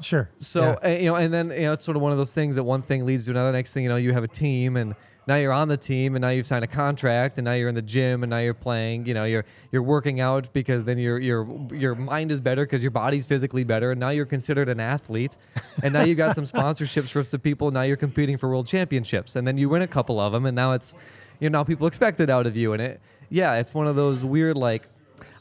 Sure. 0.02 0.30
So 0.38 0.78
Yeah. 0.84 0.90
uh, 0.90 0.98
you 0.98 1.06
know, 1.06 1.16
and 1.16 1.34
then 1.34 1.52
you 1.52 1.62
know, 1.62 1.74
it's 1.74 1.86
sort 1.86 1.96
of 1.96 2.02
one 2.02 2.12
of 2.12 2.18
those 2.18 2.34
things 2.34 2.56
that 2.56 2.64
one 2.64 2.82
thing 2.82 3.06
leads 3.06 3.26
to 3.26 3.32
another. 3.32 3.52
Next 3.52 3.74
thing 3.74 3.84
you 3.84 3.90
know, 3.90 3.96
you 3.96 4.12
have 4.14 4.24
a 4.24 4.28
team, 4.28 4.76
and 4.76 4.96
now 5.26 5.36
you're 5.36 5.54
on 5.54 5.70
the 5.70 5.78
team, 5.78 6.16
and 6.16 6.22
now 6.22 6.30
you've 6.30 6.46
signed 6.46 6.64
a 6.64 6.68
contract, 6.68 7.38
and 7.38 7.46
now 7.46 7.54
you're 7.54 7.70
in 7.70 7.76
the 7.76 7.82
gym, 7.82 8.24
and 8.24 8.30
now 8.30 8.40
you're 8.40 8.54
playing. 8.54 9.06
You 9.06 9.14
know, 9.14 9.24
you're 9.24 9.46
you're 9.72 9.84
working 9.84 10.20
out 10.20 10.52
because 10.54 10.84
then 10.84 10.98
your 10.98 11.18
your 11.20 11.48
your 11.72 11.96
mind 11.96 12.32
is 12.32 12.42
better 12.42 12.66
because 12.66 12.84
your 12.84 12.92
body's 12.92 13.26
physically 13.26 13.64
better, 13.64 13.92
and 13.92 14.00
now 14.00 14.10
you're 14.10 14.26
considered 14.26 14.70
an 14.70 14.80
athlete, 14.80 15.38
and 15.82 15.94
now 15.94 16.04
you 16.04 16.16
got 16.16 16.36
some 16.36 16.44
sponsorships 16.54 17.10
from 17.10 17.24
some 17.24 17.40
people. 17.40 17.70
And 17.70 17.76
now 17.76 17.84
you're 17.84 17.98
competing 17.98 18.38
for 18.38 18.50
world 18.50 18.68
championships, 18.68 19.36
and 19.36 19.48
then 19.48 19.58
you 19.58 19.70
win 19.70 19.82
a 19.82 19.88
couple 19.88 20.20
of 20.20 20.34
them, 20.34 20.46
and 20.46 20.56
now 20.56 20.74
it's 20.74 20.94
you 21.40 21.50
know 21.50 21.60
now 21.60 21.64
people 21.64 21.88
expect 21.88 22.20
it 22.20 22.30
out 22.30 22.46
of 22.46 22.58
you, 22.58 22.74
and 22.74 22.82
it 22.82 23.02
yeah, 23.30 23.56
it's 23.56 23.74
one 23.74 23.88
of 23.88 23.96
those 23.96 24.24
weird 24.24 24.58
like. 24.58 24.84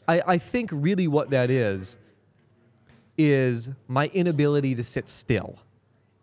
I, 0.08 0.22
I 0.26 0.38
think 0.38 0.70
really 0.72 1.06
what 1.06 1.30
that 1.30 1.50
is 1.50 1.98
is 3.16 3.70
my 3.86 4.06
inability 4.08 4.74
to 4.74 4.82
sit 4.82 5.08
still 5.08 5.58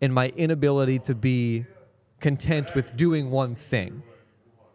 and 0.00 0.12
my 0.12 0.28
inability 0.30 0.98
to 0.98 1.14
be 1.14 1.64
content 2.20 2.74
with 2.74 2.96
doing 2.96 3.30
one 3.30 3.54
thing. 3.54 4.02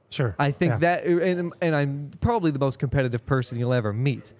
Sure. 0.10 0.36
I 0.40 0.52
think 0.52 0.72
Yeah. 0.74 0.78
that, 0.80 1.06
and, 1.06 1.54
and 1.62 1.76
I'm 1.76 2.12
probably 2.22 2.52
the 2.52 2.60
most 2.60 2.80
competitive 2.80 3.26
person 3.26 3.58
you'll 3.60 3.74
ever 3.74 3.92
meet. 3.94 4.34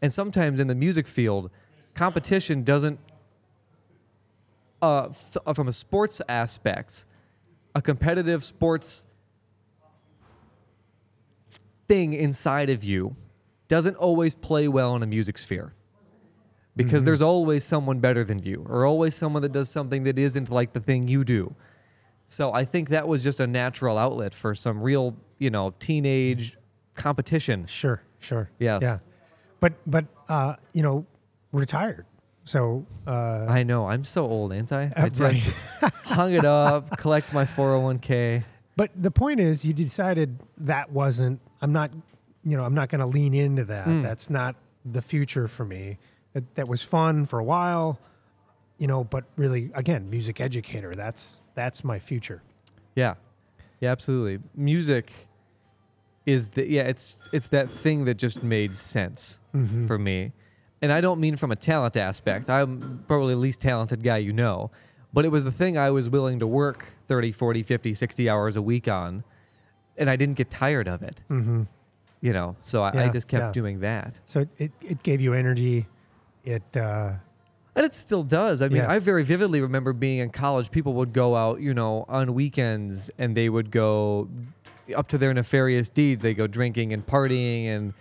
And 0.00 0.12
sometimes 0.12 0.60
in 0.60 0.66
the 0.68 0.74
music 0.74 1.06
field, 1.06 1.50
competition 1.94 2.62
doesn't, 2.62 2.98
uh, 4.80 5.08
th- 5.08 5.38
uh, 5.44 5.52
from 5.54 5.68
a 5.68 5.72
sports 5.72 6.22
aspect, 6.28 7.04
a 7.74 7.82
competitive 7.82 8.44
sports 8.44 9.06
thing 11.88 12.12
inside 12.12 12.70
of 12.70 12.84
you 12.84 13.16
doesn't 13.66 13.96
always 13.96 14.34
play 14.34 14.68
well 14.68 14.94
in 14.96 15.02
a 15.02 15.06
music 15.06 15.36
sphere 15.38 15.72
because 16.76 17.04
there's 17.04 17.20
always 17.22 17.64
someone 17.64 17.98
better 17.98 18.22
than 18.22 18.38
you 18.42 18.64
or 18.68 18.86
always 18.86 19.14
someone 19.14 19.42
that 19.42 19.52
does 19.52 19.68
something 19.68 20.04
that 20.04 20.18
isn't 20.18 20.48
like 20.48 20.72
the 20.74 20.80
thing 20.80 21.08
you 21.08 21.24
do. 21.24 21.54
So 22.28 22.52
I 22.52 22.66
think 22.66 22.90
that 22.90 23.08
was 23.08 23.24
just 23.24 23.40
a 23.40 23.46
natural 23.46 23.96
outlet 23.96 24.34
for 24.34 24.54
some 24.54 24.82
real, 24.82 25.16
you 25.38 25.48
know, 25.48 25.74
teenage 25.80 26.58
competition. 26.94 27.64
Sure, 27.64 28.02
sure. 28.20 28.50
Yes. 28.58 28.82
Yeah. 28.82 28.98
But 29.60 29.72
but 29.86 30.04
uh, 30.28 30.56
you 30.74 30.82
know, 30.82 31.06
retired. 31.52 32.04
So 32.44 32.86
uh, 33.06 33.46
I 33.48 33.62
know. 33.62 33.88
I'm 33.88 34.04
so 34.04 34.26
old, 34.26 34.52
ain't 34.52 34.72
I? 34.72 34.92
Uh, 34.94 35.04
I 35.04 35.08
just 35.08 35.42
hung 36.04 36.34
it 36.34 36.44
up, 36.44 36.96
collect 36.98 37.32
my 37.32 37.44
401k. 37.44 38.44
but 38.76 38.90
the 38.94 39.10
point 39.10 39.40
is, 39.40 39.64
you 39.64 39.72
decided 39.72 40.38
that 40.58 40.92
wasn't. 40.92 41.40
I'm 41.62 41.72
not. 41.72 41.90
You 42.44 42.56
know, 42.56 42.64
I'm 42.64 42.74
not 42.74 42.88
going 42.88 43.00
to 43.00 43.06
lean 43.06 43.34
into 43.34 43.64
that. 43.64 43.86
Mm. 43.86 44.02
That's 44.02 44.30
not 44.30 44.54
the 44.84 45.02
future 45.02 45.48
for 45.48 45.64
me. 45.64 45.98
That 46.34 46.54
that 46.56 46.68
was 46.68 46.82
fun 46.82 47.24
for 47.24 47.38
a 47.38 47.44
while. 47.44 47.98
You 48.78 48.86
know, 48.86 49.04
but 49.04 49.24
really, 49.36 49.70
again, 49.74 50.08
music 50.08 50.40
educator. 50.40 50.94
That's 50.94 51.40
that's 51.54 51.82
my 51.84 51.98
future. 51.98 52.42
Yeah. 52.94 53.14
Yeah, 53.80 53.90
absolutely. 53.92 54.38
Music 54.54 55.12
is 56.26 56.50
the 56.50 56.68
yeah, 56.68 56.82
it's 56.82 57.18
it's 57.32 57.48
that 57.48 57.68
thing 57.70 58.04
that 58.06 58.14
just 58.14 58.42
made 58.42 58.74
sense 58.76 59.40
Mm-hmm. 59.54 59.86
for 59.86 59.98
me. 59.98 60.32
And 60.80 60.92
I 60.92 61.00
don't 61.00 61.18
mean 61.18 61.36
from 61.36 61.50
a 61.50 61.56
talent 61.56 61.96
aspect. 61.96 62.48
I'm 62.48 63.02
probably 63.08 63.34
the 63.34 63.40
least 63.40 63.60
talented 63.60 64.04
guy 64.04 64.18
you 64.18 64.32
know, 64.32 64.70
but 65.12 65.24
it 65.24 65.30
was 65.30 65.42
the 65.42 65.50
thing 65.50 65.76
I 65.76 65.90
was 65.90 66.08
willing 66.08 66.38
to 66.38 66.46
work 66.46 66.94
30, 67.06 67.32
40, 67.32 67.62
50, 67.64 67.94
60 67.94 68.30
hours 68.30 68.54
a 68.56 68.62
week 68.62 68.86
on 68.86 69.24
and 69.96 70.08
I 70.08 70.14
didn't 70.14 70.36
get 70.36 70.50
tired 70.50 70.86
of 70.86 71.02
it. 71.02 71.22
Mm-hmm. 71.28 71.62
You 72.20 72.32
know, 72.32 72.56
so 72.60 72.82
I, 72.82 73.06
I 73.06 73.08
just 73.08 73.26
kept 73.26 73.42
yeah. 73.46 73.52
doing 73.52 73.80
that. 73.80 74.20
So 74.26 74.40
it, 74.40 74.48
it, 74.58 74.72
it 74.82 75.02
gave 75.02 75.20
you 75.20 75.34
energy. 75.34 75.86
It 76.44 76.76
uh, 76.76 77.14
And 77.78 77.84
it 77.86 77.94
still 77.94 78.24
does. 78.24 78.60
I 78.60 78.66
mean, 78.66 78.78
Yeah. 78.78 78.90
I 78.90 78.98
very 78.98 79.22
vividly 79.22 79.60
remember 79.60 79.92
being 79.92 80.18
in 80.18 80.30
college. 80.30 80.72
People 80.72 80.94
would 80.94 81.12
go 81.12 81.36
out, 81.36 81.60
you 81.60 81.72
know, 81.72 82.04
on 82.08 82.34
weekends 82.34 83.08
and 83.18 83.36
they 83.36 83.48
would 83.48 83.70
go 83.70 84.28
up 84.96 85.06
to 85.08 85.16
their 85.16 85.32
nefarious 85.32 85.88
deeds. 85.88 86.24
They 86.24 86.34
go 86.34 86.48
drinking 86.48 86.92
and 86.92 87.06
partying 87.06 87.66
and 87.68 87.94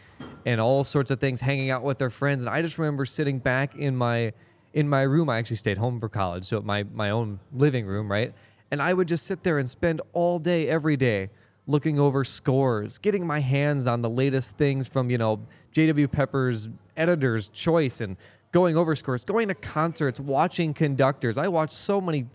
and 0.47 0.59
all 0.59 0.83
sorts 0.83 1.11
of 1.11 1.19
things, 1.19 1.41
hanging 1.41 1.69
out 1.69 1.83
with 1.83 1.99
their 1.99 2.09
friends. 2.09 2.41
And 2.41 2.49
I 2.49 2.63
just 2.63 2.79
remember 2.79 3.05
sitting 3.05 3.37
back 3.37 3.75
in 3.75 3.95
my 3.95 4.33
in 4.73 4.89
my 4.89 5.03
room. 5.03 5.29
I 5.29 5.37
actually 5.37 5.57
stayed 5.57 5.77
home 5.77 5.99
for 5.99 6.09
college, 6.09 6.45
so 6.45 6.59
my 6.61 6.83
my 6.91 7.11
own 7.11 7.39
living 7.53 7.85
room, 7.85 8.11
right? 8.11 8.33
And 8.71 8.81
I 8.81 8.95
would 8.95 9.07
just 9.07 9.27
sit 9.27 9.43
there 9.43 9.59
and 9.59 9.69
spend 9.69 10.01
all 10.11 10.39
day, 10.39 10.67
every 10.67 10.97
day, 10.97 11.29
looking 11.67 11.99
over 11.99 12.23
scores, 12.23 12.97
getting 12.97 13.27
my 13.27 13.41
hands 13.41 13.85
on 13.85 14.01
the 14.01 14.09
latest 14.09 14.57
things 14.57 14.87
from 14.87 15.11
you 15.11 15.19
know 15.19 15.41
J.W. 15.71 16.07
Pepper's 16.07 16.67
editor's 16.95 17.49
choice, 17.49 18.01
and 18.01 18.17
going 18.51 18.77
over 18.77 18.95
scores, 18.95 19.23
going 19.23 19.47
to 19.47 19.55
concerts, 19.55 20.19
watching 20.19 20.73
conductors. 20.73 21.37
I 21.37 21.47
watched 21.47 21.73
so 21.73 22.01
many 22.01 22.27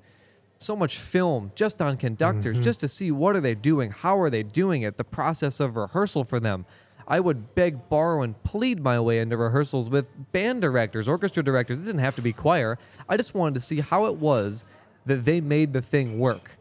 so 0.58 0.76
much 0.76 0.98
film 0.98 1.50
just 1.56 1.82
on 1.82 1.96
conductors 1.96 2.56
mm-hmm. 2.56 2.64
just 2.64 2.78
to 2.78 2.86
see 2.86 3.10
what 3.10 3.34
are 3.34 3.40
they 3.40 3.52
doing 3.54 3.90
how 3.90 4.20
are 4.20 4.30
they 4.30 4.44
doing 4.44 4.82
it 4.82 4.96
the 4.96 5.02
process 5.02 5.58
of 5.58 5.74
rehearsal 5.74 6.24
for 6.24 6.38
them. 6.38 6.64
I 7.08 7.18
would 7.18 7.56
beg 7.56 7.88
borrow 7.88 8.22
and 8.22 8.40
plead 8.44 8.80
my 8.80 9.00
way 9.00 9.18
into 9.18 9.36
rehearsals 9.36 9.90
with 9.90 10.06
band 10.30 10.60
directors 10.60 11.08
orchestra 11.08 11.42
directors. 11.42 11.80
It 11.80 11.84
didn't 11.84 12.00
have 12.00 12.14
to 12.16 12.22
be 12.22 12.32
choir. 12.32 12.78
I 13.08 13.16
just 13.16 13.34
wanted 13.34 13.54
to 13.54 13.60
see 13.60 13.80
how 13.80 14.06
it 14.06 14.16
was 14.16 14.64
that 15.04 15.24
they 15.24 15.40
made 15.40 15.72
the 15.72 15.82
thing 15.82 16.20
work. 16.20 16.58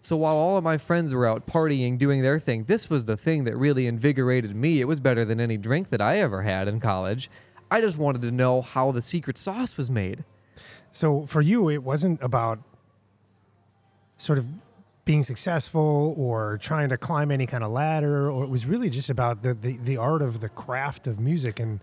So 0.00 0.16
while 0.16 0.36
all 0.36 0.56
of 0.56 0.64
my 0.64 0.78
friends 0.78 1.12
were 1.12 1.26
out 1.26 1.46
partying 1.46 1.98
doing 1.98 2.22
their 2.22 2.38
thing 2.38 2.64
this 2.64 2.88
was 2.88 3.04
the 3.04 3.16
thing 3.16 3.44
that 3.44 3.56
really 3.56 3.86
invigorated 3.86 4.56
me. 4.56 4.80
It 4.80 4.88
was 4.88 5.00
better 5.00 5.24
than 5.24 5.38
any 5.38 5.58
drink 5.58 5.90
that 5.90 6.00
i 6.00 6.18
ever 6.18 6.42
had 6.42 6.66
in 6.66 6.80
college 6.80 7.30
i 7.70 7.80
just 7.80 7.96
wanted 7.98 8.22
to 8.22 8.30
know 8.30 8.62
how 8.62 8.92
the 8.92 9.02
secret 9.02 9.36
sauce 9.38 9.76
was 9.76 9.90
made 9.90 10.24
So 10.94 11.26
for 11.26 11.40
you, 11.40 11.68
it 11.70 11.82
wasn't 11.82 12.22
about 12.22 12.60
sort 14.16 14.38
of 14.38 14.46
being 15.04 15.24
successful 15.24 16.14
or 16.16 16.56
trying 16.58 16.88
to 16.88 16.96
climb 16.96 17.32
any 17.32 17.46
kind 17.46 17.64
of 17.64 17.72
ladder, 17.72 18.30
or 18.30 18.44
it 18.44 18.48
was 18.48 18.64
really 18.64 18.88
just 18.88 19.10
about 19.10 19.42
the, 19.42 19.54
the, 19.54 19.76
the 19.76 19.96
art 19.96 20.22
of 20.22 20.38
the 20.40 20.48
craft 20.48 21.06
of 21.08 21.18
music 21.18 21.58
and 21.58 21.80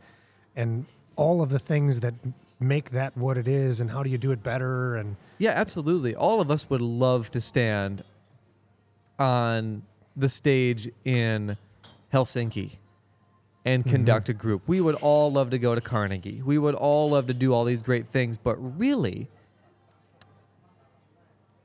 and 0.56 0.86
all 1.18 1.42
of 1.42 1.50
the 1.50 1.60
things 1.60 2.00
that 2.00 2.14
make 2.60 2.92
that 2.92 3.18
what 3.18 3.38
it 3.38 3.48
is, 3.50 3.82
and 3.82 3.92
how 3.92 4.02
do 4.02 4.10
you 4.10 4.18
do 4.18 4.32
it 4.32 4.42
better? 4.42 4.96
And 4.96 5.18
Yeah, 5.40 5.52
absolutely. 5.52 6.16
All 6.16 6.40
of 6.40 6.50
us 6.50 6.70
would 6.70 6.82
love 6.82 7.30
to 7.32 7.42
stand 7.42 8.06
on 9.20 9.84
the 10.16 10.30
stage 10.30 10.90
in 11.04 11.58
Helsinki 12.14 12.78
and 13.64 13.84
mm-hmm. 13.84 13.92
conduct 13.92 14.30
a 14.30 14.34
group. 14.34 14.64
We 14.68 14.82
would 14.82 14.96
all 14.96 15.32
love 15.32 15.50
to 15.52 15.60
go 15.60 15.76
to 15.76 15.82
Carnegie. 15.82 16.42
We 16.44 16.58
would 16.58 16.76
all 16.76 17.12
love 17.12 17.28
to 17.28 17.34
do 17.34 17.54
all 17.54 17.64
these 17.64 17.82
great 17.82 18.08
things, 18.08 18.38
but 18.38 18.56
really 18.56 19.30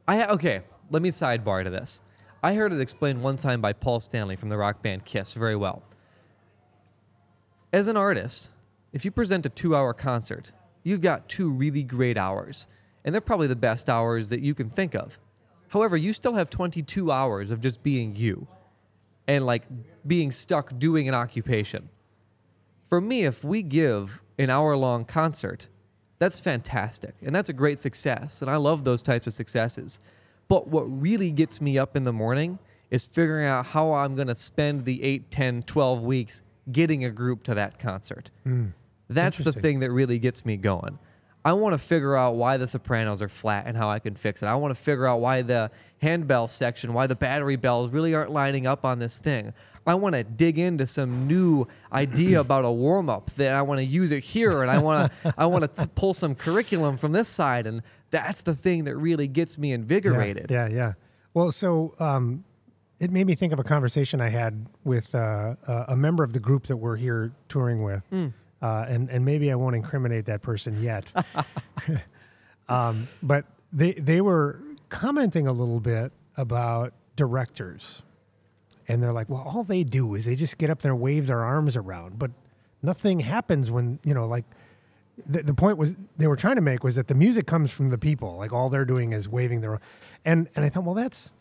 I 0.09 0.25
okay, 0.27 0.61
let 0.91 1.03
me 1.03 1.11
sidebar 1.11 1.65
to 1.65 1.71
this. 1.71 2.01
I 2.43 2.55
heard 2.55 2.73
it 2.73 2.81
explained 2.81 3.23
one 3.23 3.37
time 3.37 3.61
by 3.61 3.73
Paul 3.73 3.99
Stanley 3.99 4.37
from 4.37 4.51
the 4.51 4.57
rock 4.57 4.83
band 4.83 5.05
Kiss 5.05 5.35
very 5.35 5.57
well. 5.57 5.83
As 7.73 7.89
an 7.89 7.97
artist, 7.97 8.51
if 8.93 9.05
you 9.05 9.11
present 9.11 9.47
a 9.47 9.49
two 9.49 9.75
hour 9.75 9.93
concert, 9.93 10.53
you've 10.85 11.01
got 11.01 11.29
two 11.29 11.51
really 11.51 11.83
great 11.83 12.17
hours, 12.17 12.69
and 13.05 13.13
they're 13.13 13.21
probably 13.21 13.49
the 13.49 13.57
best 13.57 13.91
hours 13.91 14.29
that 14.29 14.41
you 14.41 14.55
can 14.55 14.71
think 14.71 14.95
of. 14.95 15.19
However, 15.71 15.97
you 15.97 16.13
still 16.13 16.35
have 16.35 16.49
22 16.51 17.11
hours 17.11 17.51
of 17.51 17.61
just 17.61 17.83
being 17.83 18.15
you 18.15 18.47
and 19.27 19.45
like 19.47 19.65
being 20.07 20.31
stuck 20.31 20.79
doing 20.79 21.09
an 21.09 21.15
occupation. 21.15 21.89
For 22.89 23.01
me, 23.01 23.25
if 23.25 23.43
we 23.43 23.63
give 23.63 24.23
an 24.39 24.51
hour 24.51 24.77
long 24.77 25.05
concert, 25.05 25.69
that's 26.19 26.41
fantastic 26.41 27.15
and 27.23 27.35
that's 27.35 27.49
a 27.49 27.53
great 27.53 27.79
success. 27.79 28.41
And 28.41 28.51
I 28.51 28.57
love 28.57 28.85
those 28.85 29.03
types 29.03 29.27
of 29.27 29.33
successes. 29.33 30.01
But 30.49 30.69
what 30.69 30.83
really 30.83 31.33
gets 31.33 31.61
me 31.61 31.79
up 31.79 31.97
in 31.97 32.05
the 32.05 32.13
morning 32.13 32.59
is 32.91 33.05
figuring 33.05 33.47
out 33.47 33.67
how 33.67 33.93
I'm 33.93 34.15
going 34.15 34.29
to 34.29 34.37
spend 34.37 34.85
the 34.85 35.03
8, 35.03 35.31
10, 35.31 35.63
12 35.65 36.03
weeks 36.03 36.43
getting 36.71 37.05
a 37.05 37.11
group 37.11 37.43
to 37.45 37.55
that 37.55 37.79
concert. 37.79 38.31
Hmm. 38.45 38.67
That's 39.09 39.39
the 39.39 39.53
thing 39.53 39.81
that 39.81 39.91
really 39.91 40.19
gets 40.19 40.45
me 40.45 40.57
going. 40.57 40.99
I 41.47 41.53
want 41.53 41.75
to 41.75 41.79
figure 41.79 42.17
out 42.17 42.35
why 42.35 42.57
the 42.57 42.67
sopranos 42.67 43.23
are 43.23 43.29
flat 43.29 43.67
and 43.69 43.77
how 43.77 43.89
I 43.89 44.01
can 44.01 44.17
fix 44.17 44.43
it. 44.43 44.47
I 44.47 44.57
want 44.57 44.75
to 44.75 44.83
figure 44.83 45.07
out 45.07 45.21
why 45.21 45.43
the 45.43 45.71
handbell 46.03 46.49
section, 46.49 46.93
why 46.93 47.07
the 47.07 47.15
battery 47.15 47.55
bells 47.55 47.93
really 47.93 48.17
aren't 48.17 48.33
lining 48.33 48.67
up 48.67 48.85
on 48.85 48.99
this 48.99 49.17
thing. 49.17 49.55
I 49.87 49.95
want 49.95 50.17
to 50.17 50.25
dig 50.25 50.59
into 50.59 50.89
some 50.89 51.29
new 51.29 51.69
idea 51.93 52.41
about 52.47 52.65
a 52.65 52.73
warm 52.73 53.09
up 53.09 53.31
that 53.37 53.55
I 53.55 53.63
want 53.63 53.79
to 53.79 53.85
use 53.85 54.11
it 54.11 54.25
here, 54.25 54.63
and 54.63 54.69
I 54.73 54.79
want 54.79 55.13
to 55.23 55.35
I 55.39 55.47
want 55.47 55.73
to 55.77 55.87
pull 55.87 56.15
some 56.15 56.35
curriculum 56.35 56.97
from 56.97 57.13
this 57.13 57.29
side, 57.29 57.69
and 57.69 57.81
that's 58.11 58.43
the 58.43 58.57
thing 58.57 58.83
that 58.83 58.97
really 58.97 59.29
gets 59.29 59.57
me 59.57 59.73
invigorated. 59.73 60.51
Yeah, 60.51 60.67
yeah. 60.67 60.95
Well, 61.33 61.53
so 61.53 61.95
um, 62.01 62.43
it 62.99 63.13
made 63.13 63.29
me 63.29 63.37
think 63.37 63.53
of 63.53 63.61
a 63.61 63.65
conversation 63.65 64.21
I 64.21 64.31
had 64.31 64.67
with 64.83 65.15
uh, 65.15 65.55
a 65.87 65.95
member 65.95 66.25
of 66.25 66.33
the 66.33 66.41
group 66.41 66.67
that 66.67 66.79
we're 66.79 66.97
here 66.97 67.31
touring 67.49 67.85
with, 67.85 68.03
Hmm. 68.11 68.29
Uh, 68.63 68.87
and 68.89 69.11
and 69.11 69.25
maybe 69.25 69.51
I 69.51 69.55
won't 69.55 69.77
incriminate 69.77 70.27
that 70.27 70.43
person 70.43 70.83
yet. 70.83 71.13
um, 72.69 73.09
but 73.23 73.45
they 73.73 73.93
they 73.95 74.21
were 74.21 74.61
commenting 74.89 75.47
a 75.47 75.53
little 75.53 75.81
bit 75.81 76.13
about 76.37 76.93
directors, 77.17 78.03
and 78.89 79.03
they're 79.03 79.13
like, 79.13 79.29
well, 79.29 79.43
all 79.43 79.63
they 79.63 79.85
do 79.85 80.15
is 80.15 80.25
they 80.25 80.35
just 80.35 80.59
get 80.59 80.71
up 80.71 80.83
there 80.83 80.93
and 80.93 81.01
wave 81.01 81.27
their 81.27 81.43
arms 81.45 81.77
around, 81.77 82.19
but 82.19 82.31
nothing 82.83 83.21
happens 83.21 83.71
when 83.71 83.99
you 84.05 84.15
know 84.15 84.27
like 84.27 84.45
the, 85.27 85.43
the 85.43 85.55
point 85.55 85.79
was 85.79 85.97
they 86.17 86.27
were 86.27 86.37
trying 86.37 86.57
to 86.57 86.63
make 86.63 86.85
was 86.85 86.95
that 86.95 87.09
the 87.09 87.15
music 87.15 87.47
comes 87.47 87.71
from 87.71 87.91
the 87.91 87.99
people. 87.99 88.37
Like 88.37 88.53
all 88.53 88.69
they're 88.69 88.85
doing 88.85 89.13
is 89.13 89.29
waving 89.29 89.61
their 89.61 89.81
and 90.25 90.49
and 90.55 90.65
i 90.65 90.69
thought 90.69 90.85
well 90.85 90.95
that's 90.95 91.33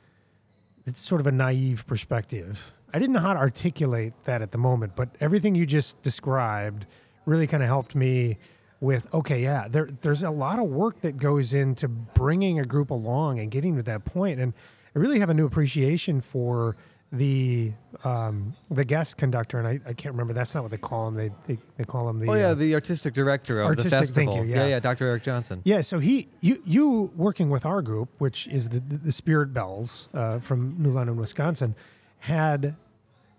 it's 0.86 0.99
sort 0.99 1.19
of 1.19 1.28
a 1.28 1.32
naive 1.32 1.86
perspective. 1.88 2.73
I 2.93 2.99
didn't 2.99 3.13
know 3.13 3.19
how 3.19 3.34
to 3.34 3.39
articulate 3.39 4.13
that 4.23 4.41
at 4.41 4.51
the 4.51 4.58
moment 4.58 4.95
but 4.95 5.10
everything 5.19 5.56
you 5.56 5.65
just 5.65 6.01
described 6.01 6.86
really 7.26 7.48
kind 7.48 7.64
of 7.64 7.68
helped 7.70 7.96
me 7.96 8.38
with 8.82 9.12
okay 9.14 9.42
yeah 9.42 9.68
there 9.70 9.88
there's 10.02 10.22
a 10.24 10.30
lot 10.30 10.60
of 10.60 10.66
work 10.66 11.00
that 11.02 11.18
goes 11.18 11.54
into 11.54 11.88
bringing 11.88 12.60
a 12.60 12.66
group 12.66 12.90
along 12.90 13.40
and 13.40 13.50
getting 13.50 13.76
to 13.76 13.84
that 13.84 14.04
point 14.04 14.40
and 14.40 14.54
i 14.96 15.00
really 15.00 15.20
have 15.20 15.30
a 15.30 15.34
new 15.34 15.46
appreciation 15.46 16.20
for 16.20 16.76
the 17.12 17.72
um, 18.04 18.56
the 18.70 18.84
guest 18.84 19.16
conductor 19.16 19.58
and 19.58 19.68
I, 19.68 19.80
I 19.88 19.94
can't 19.94 20.14
remember 20.14 20.34
that's 20.34 20.54
not 20.54 20.64
what 20.64 20.72
they 20.72 20.78
call 20.78 21.08
him 21.08 21.16
they 21.16 21.32
they, 21.48 21.58
they 21.78 21.84
call 21.86 22.10
him 22.10 22.20
the 22.20 22.30
Oh 22.30 22.34
yeah, 22.34 22.48
uh, 22.48 22.54
the 22.56 22.74
artistic 22.74 23.14
director 23.14 23.62
of 23.62 23.68
Artistic, 23.68 23.92
the 23.92 23.98
thank 23.98 24.30
festival. 24.30 24.46
you, 24.46 24.56
yeah. 24.56 24.68
yeah, 24.68 24.80
Dr. 24.80 25.08
Eric 25.08 25.24
Johnson. 25.24 25.62
Yeah, 25.64 25.82
so 25.82 26.00
he, 26.00 26.28
you, 26.42 26.62
you 26.66 27.12
working 27.16 27.50
with 27.50 27.66
our 27.66 27.82
group, 27.82 28.10
which 28.18 28.48
is 28.48 28.70
the 28.70 28.80
the, 28.80 28.98
the 28.98 29.12
Spirit 29.12 29.54
Bells 29.54 30.10
uh, 30.14 30.40
from 30.40 30.76
New 30.80 30.92
London, 30.92 31.16
Wisconsin, 31.16 31.76
had 32.20 32.76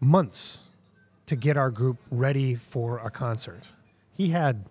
months 0.00 0.60
to 1.26 1.36
get 1.36 1.56
our 1.56 1.70
group 1.70 1.98
ready 2.10 2.54
for 2.54 2.98
a 2.98 3.10
concert. 3.10 3.72
He 4.16 4.28
had 4.30 4.64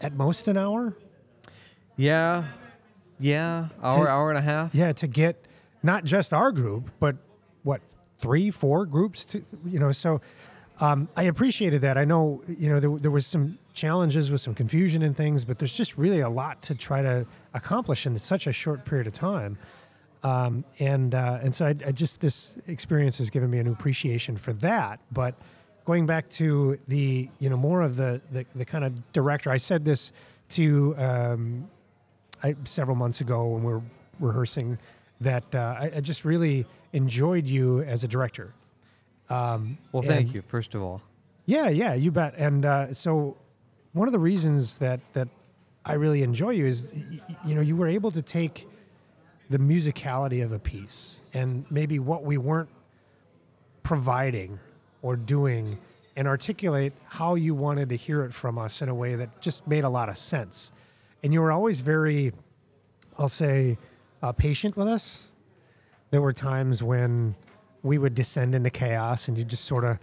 at 0.00 0.14
most 0.14 0.48
an 0.48 0.56
hour. 0.56 0.96
Yeah, 1.96 2.44
yeah, 3.20 3.68
hour, 3.82 4.04
To- 4.04 4.10
hour 4.10 4.28
and 4.30 4.38
a 4.38 4.42
half. 4.42 4.74
Yeah, 4.74 4.92
to 4.92 5.06
get 5.06 5.36
not 5.82 6.04
just 6.04 6.32
our 6.32 6.52
group, 6.52 6.90
but 6.98 7.16
what 7.62 7.80
three, 8.18 8.50
four 8.50 8.84
groups 8.86 9.24
to 9.26 9.44
you 9.64 9.78
know. 9.78 9.92
So 9.92 10.20
um, 10.80 11.08
I 11.16 11.24
appreciated 11.24 11.80
that. 11.82 11.96
I 11.96 12.04
know 12.04 12.42
you 12.48 12.68
know 12.68 12.80
there, 12.80 12.98
there 12.98 13.10
was 13.10 13.26
some 13.26 13.58
challenges 13.72 14.30
with 14.30 14.40
some 14.40 14.54
confusion 14.54 15.02
and 15.02 15.16
things, 15.16 15.44
but 15.44 15.58
there's 15.58 15.72
just 15.72 15.96
really 15.96 16.20
a 16.20 16.28
lot 16.28 16.62
to 16.62 16.74
try 16.74 17.00
to 17.02 17.26
accomplish 17.54 18.06
in 18.06 18.18
such 18.18 18.46
a 18.46 18.52
short 18.52 18.84
period 18.84 19.06
of 19.06 19.12
time. 19.12 19.56
Um, 20.22 20.64
and 20.78 21.14
uh, 21.14 21.38
and 21.42 21.54
so 21.54 21.66
I, 21.66 21.74
I 21.86 21.92
just 21.92 22.20
this 22.20 22.56
experience 22.66 23.18
has 23.18 23.30
given 23.30 23.50
me 23.50 23.58
a 23.58 23.62
new 23.62 23.72
appreciation 23.72 24.36
for 24.36 24.52
that. 24.54 24.98
But 25.12 25.34
going 25.84 26.06
back 26.06 26.28
to 26.30 26.78
the 26.88 27.28
you 27.38 27.50
know 27.50 27.56
more 27.56 27.82
of 27.82 27.96
the 27.96 28.20
the, 28.32 28.44
the 28.54 28.64
kind 28.64 28.84
of 28.84 29.12
director, 29.12 29.50
I 29.50 29.58
said 29.58 29.84
this 29.84 30.12
to 30.50 30.94
um, 30.98 31.68
I, 32.42 32.54
several 32.64 32.96
months 32.96 33.20
ago 33.20 33.46
when 33.46 33.64
we 33.64 33.72
were 33.72 33.82
rehearsing 34.20 34.78
that 35.20 35.54
uh, 35.54 35.76
I, 35.80 35.92
I 35.96 36.00
just 36.00 36.24
really 36.24 36.66
enjoyed 36.92 37.46
you 37.46 37.80
as 37.82 38.04
a 38.04 38.08
director. 38.08 38.52
Um, 39.30 39.78
Well, 39.92 40.02
thank 40.02 40.26
and- 40.26 40.34
you, 40.34 40.42
first 40.42 40.74
of 40.74 40.82
all. 40.82 41.00
Yeah, 41.46 41.68
yeah, 41.68 41.92
you 41.94 42.10
bet. 42.10 42.34
And 42.38 42.64
uh, 42.64 42.94
so, 42.94 43.36
one 43.92 44.08
of 44.08 44.12
the 44.12 44.18
reasons 44.18 44.78
that 44.78 45.00
that 45.12 45.28
I 45.84 45.92
really 45.94 46.22
enjoy 46.22 46.50
you 46.50 46.64
is, 46.64 46.90
you 47.46 47.54
know, 47.54 47.60
you 47.60 47.76
were 47.76 47.88
able 47.88 48.10
to 48.12 48.22
take 48.22 48.66
the 49.50 49.58
musicality 49.58 50.42
of 50.42 50.52
a 50.52 50.58
piece 50.58 51.20
and 51.34 51.66
maybe 51.70 51.98
what 51.98 52.24
we 52.24 52.38
weren't 52.38 52.70
providing 53.82 54.58
or 55.04 55.16
doing 55.16 55.78
and 56.16 56.26
articulate 56.26 56.94
how 57.04 57.34
you 57.34 57.54
wanted 57.54 57.90
to 57.90 57.96
hear 57.96 58.22
it 58.22 58.32
from 58.32 58.58
us 58.58 58.80
in 58.80 58.88
a 58.88 58.94
way 58.94 59.14
that 59.16 59.38
just 59.42 59.66
made 59.68 59.84
a 59.84 59.88
lot 59.90 60.08
of 60.08 60.16
sense. 60.16 60.72
And 61.22 61.30
you 61.32 61.42
were 61.42 61.52
always 61.52 61.82
very, 61.82 62.32
I'll 63.18 63.28
say, 63.28 63.76
uh, 64.22 64.32
patient 64.32 64.78
with 64.78 64.88
us. 64.88 65.28
There 66.10 66.22
were 66.22 66.32
times 66.32 66.82
when 66.82 67.34
we 67.82 67.98
would 67.98 68.14
descend 68.14 68.54
into 68.54 68.70
chaos 68.70 69.28
and 69.28 69.36
you 69.36 69.44
just 69.44 69.66
sort 69.66 69.84
of 69.84 69.98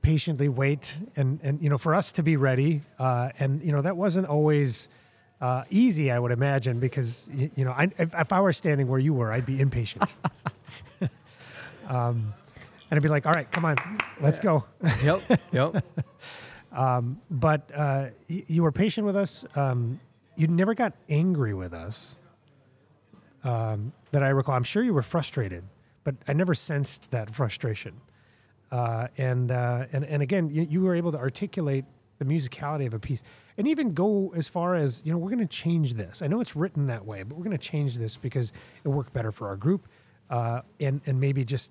patiently 0.00 0.48
wait 0.48 0.96
and 1.16 1.38
and 1.42 1.62
you 1.62 1.70
know 1.70 1.78
for 1.78 1.94
us 1.94 2.10
to 2.12 2.22
be 2.22 2.36
ready 2.36 2.82
uh, 2.98 3.30
and 3.38 3.62
you 3.62 3.70
know 3.72 3.80
that 3.82 3.96
wasn't 3.96 4.26
always 4.26 4.88
uh, 5.40 5.62
easy 5.70 6.10
I 6.10 6.18
would 6.18 6.32
imagine 6.32 6.78
because 6.80 7.28
y- 7.32 7.50
you 7.54 7.64
know 7.64 7.70
I, 7.70 7.84
if, 7.98 8.12
if 8.14 8.32
I 8.32 8.40
were 8.40 8.52
standing 8.52 8.88
where 8.88 8.98
you 8.98 9.14
were 9.14 9.30
I'd 9.32 9.46
be 9.46 9.60
impatient 9.60 10.14
um, 11.88 12.34
and 12.92 12.98
I'd 12.98 13.02
be 13.02 13.08
like 13.08 13.24
all 13.24 13.32
right 13.32 13.50
come 13.50 13.64
on 13.64 13.76
let's 14.20 14.38
go. 14.38 14.66
Yep, 15.02 15.22
yep. 15.50 15.84
but 17.30 17.70
uh, 17.74 18.10
y- 18.28 18.44
you 18.46 18.62
were 18.62 18.72
patient 18.72 19.06
with 19.06 19.16
us. 19.16 19.46
Um, 19.56 19.98
you 20.36 20.46
never 20.46 20.74
got 20.74 20.92
angry 21.08 21.54
with 21.54 21.72
us 21.72 22.16
um, 23.44 23.92
that 24.10 24.22
I 24.22 24.28
recall. 24.28 24.54
I'm 24.54 24.62
sure 24.62 24.82
you 24.82 24.94
were 24.94 25.02
frustrated 25.02 25.64
but 26.04 26.16
I 26.26 26.32
never 26.32 26.54
sensed 26.54 27.10
that 27.10 27.34
frustration. 27.34 28.00
Uh, 28.70 29.08
and, 29.18 29.50
uh, 29.50 29.86
and 29.92 30.04
and 30.04 30.22
again, 30.22 30.48
you, 30.48 30.62
you 30.62 30.80
were 30.80 30.94
able 30.94 31.12
to 31.12 31.18
articulate 31.18 31.84
the 32.18 32.24
musicality 32.24 32.86
of 32.86 32.94
a 32.94 32.98
piece, 32.98 33.22
and 33.58 33.68
even 33.68 33.92
go 33.92 34.32
as 34.34 34.48
far 34.48 34.74
as 34.74 35.02
you 35.04 35.12
know, 35.12 35.18
we're 35.18 35.30
going 35.30 35.46
to 35.46 35.46
change 35.46 35.94
this. 35.94 36.22
I 36.22 36.26
know 36.26 36.40
it's 36.40 36.56
written 36.56 36.86
that 36.86 37.04
way, 37.04 37.22
but 37.22 37.36
we're 37.36 37.44
going 37.44 37.56
to 37.56 37.62
change 37.62 37.98
this 37.98 38.16
because 38.16 38.52
it 38.84 38.88
worked 38.88 39.12
better 39.12 39.30
for 39.30 39.48
our 39.48 39.56
group, 39.56 39.88
uh, 40.30 40.62
and 40.80 41.02
and 41.04 41.20
maybe 41.20 41.44
just 41.44 41.70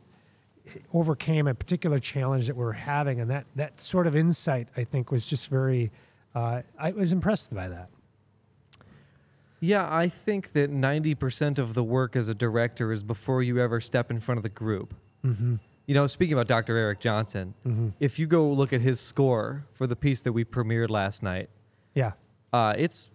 overcame 0.93 1.47
a 1.47 1.53
particular 1.55 1.99
challenge 1.99 2.47
that 2.47 2.55
we 2.55 2.63
are 2.63 2.71
having, 2.71 3.19
and 3.19 3.29
that 3.29 3.45
that 3.55 3.79
sort 3.81 4.07
of 4.07 4.15
insight, 4.15 4.67
I 4.77 4.83
think, 4.83 5.11
was 5.11 5.25
just 5.25 5.47
very. 5.47 5.91
Uh, 6.33 6.61
I 6.79 6.91
was 6.91 7.11
impressed 7.11 7.53
by 7.53 7.67
that. 7.69 7.89
Yeah, 9.59 9.87
I 9.93 10.09
think 10.09 10.53
that 10.53 10.71
90% 10.71 11.59
of 11.59 11.73
the 11.75 11.83
work 11.83 12.15
as 12.15 12.27
a 12.27 12.33
director 12.33 12.91
is 12.91 13.03
before 13.03 13.43
you 13.43 13.59
ever 13.59 13.79
step 13.79 14.09
in 14.09 14.19
front 14.19 14.37
of 14.37 14.43
the 14.43 14.49
group. 14.49 14.95
Mm-hmm. 15.23 15.55
You 15.85 15.93
know, 15.93 16.07
speaking 16.07 16.33
about 16.33 16.47
Dr. 16.47 16.75
Eric 16.77 16.99
Johnson, 16.99 17.53
Mm-hmm. 17.67 17.89
if 17.99 18.17
you 18.17 18.25
go 18.25 18.49
look 18.49 18.73
at 18.73 18.81
his 18.81 18.99
score 18.99 19.65
for 19.73 19.85
the 19.85 19.95
piece 19.95 20.21
that 20.23 20.33
we 20.33 20.43
premiered 20.45 20.89
last 20.89 21.21
night, 21.21 21.49
Yeah. 21.93 22.13
uh, 22.51 22.73
it's 22.77 23.09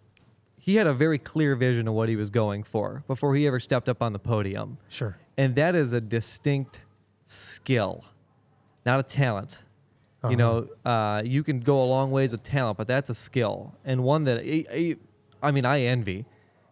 he 0.59 0.77
had 0.77 0.87
a 0.87 0.93
very 0.95 1.19
clear 1.19 1.55
vision 1.57 1.87
of 1.89 1.95
what 1.95 2.09
he 2.09 2.17
was 2.17 2.31
going 2.31 2.63
for 2.65 3.03
before 3.09 3.35
he 3.37 3.47
ever 3.47 3.59
stepped 3.61 3.89
up 3.89 4.03
on 4.03 4.13
the 4.13 4.19
podium. 4.19 4.79
Sure. 4.89 5.17
And 5.39 5.55
that 5.57 5.75
is 5.75 5.93
a 5.93 6.01
distinct 6.01 6.81
skill, 7.27 8.05
not 8.85 9.01
a 9.01 9.03
talent. 9.03 9.59
Uh-huh. 10.23 10.31
You 10.31 10.37
know, 10.37 10.69
uh, 10.85 11.23
you 11.25 11.43
can 11.43 11.61
go 11.61 11.83
a 11.83 11.85
long 11.85 12.11
ways 12.11 12.33
with 12.33 12.43
talent, 12.43 12.79
but 12.79 12.89
that's 12.89 13.11
a 13.11 13.15
skill 13.15 13.75
and 13.85 14.03
one 14.03 14.25
that 14.25 14.39
I, 14.39 14.65
I, 14.73 14.97
I 15.43 15.51
mean, 15.51 15.65
I 15.65 15.83
envy. 15.83 16.25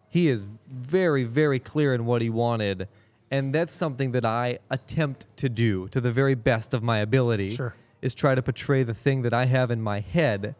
He 0.09 0.29
is 0.29 0.47
very, 0.67 1.23
very 1.23 1.59
clear 1.59 1.93
in 1.93 2.05
what 2.05 2.21
he 2.21 2.29
wanted, 2.29 2.87
and 3.29 3.53
that's 3.53 3.73
something 3.73 4.11
that 4.13 4.25
I 4.25 4.59
attempt 4.69 5.27
to 5.37 5.49
do 5.49 5.87
to 5.89 5.99
the 5.99 6.11
very 6.11 6.35
best 6.35 6.73
of 6.73 6.81
my 6.81 6.99
ability. 6.99 7.55
Sure. 7.55 7.75
Is 8.01 8.13
try 8.13 8.35
to 8.35 8.41
portray 8.41 8.83
the 8.83 8.93
thing 8.93 9.23
that 9.23 9.33
I 9.33 9.45
have 9.45 9.71
in 9.71 9.81
my 9.81 9.99
head, 9.99 10.55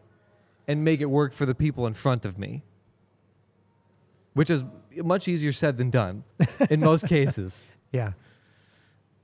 and 0.66 0.84
make 0.84 1.00
it 1.00 1.06
work 1.06 1.32
for 1.32 1.46
the 1.46 1.54
people 1.54 1.86
in 1.86 1.94
front 1.94 2.24
of 2.24 2.38
me. 2.38 2.64
Which 4.34 4.50
is 4.50 4.64
much 4.96 5.28
easier 5.28 5.52
said 5.52 5.78
than 5.78 5.90
done, 5.90 6.24
in 6.70 6.80
most 6.80 7.06
cases. 7.06 7.62
Yeah. 7.92 8.12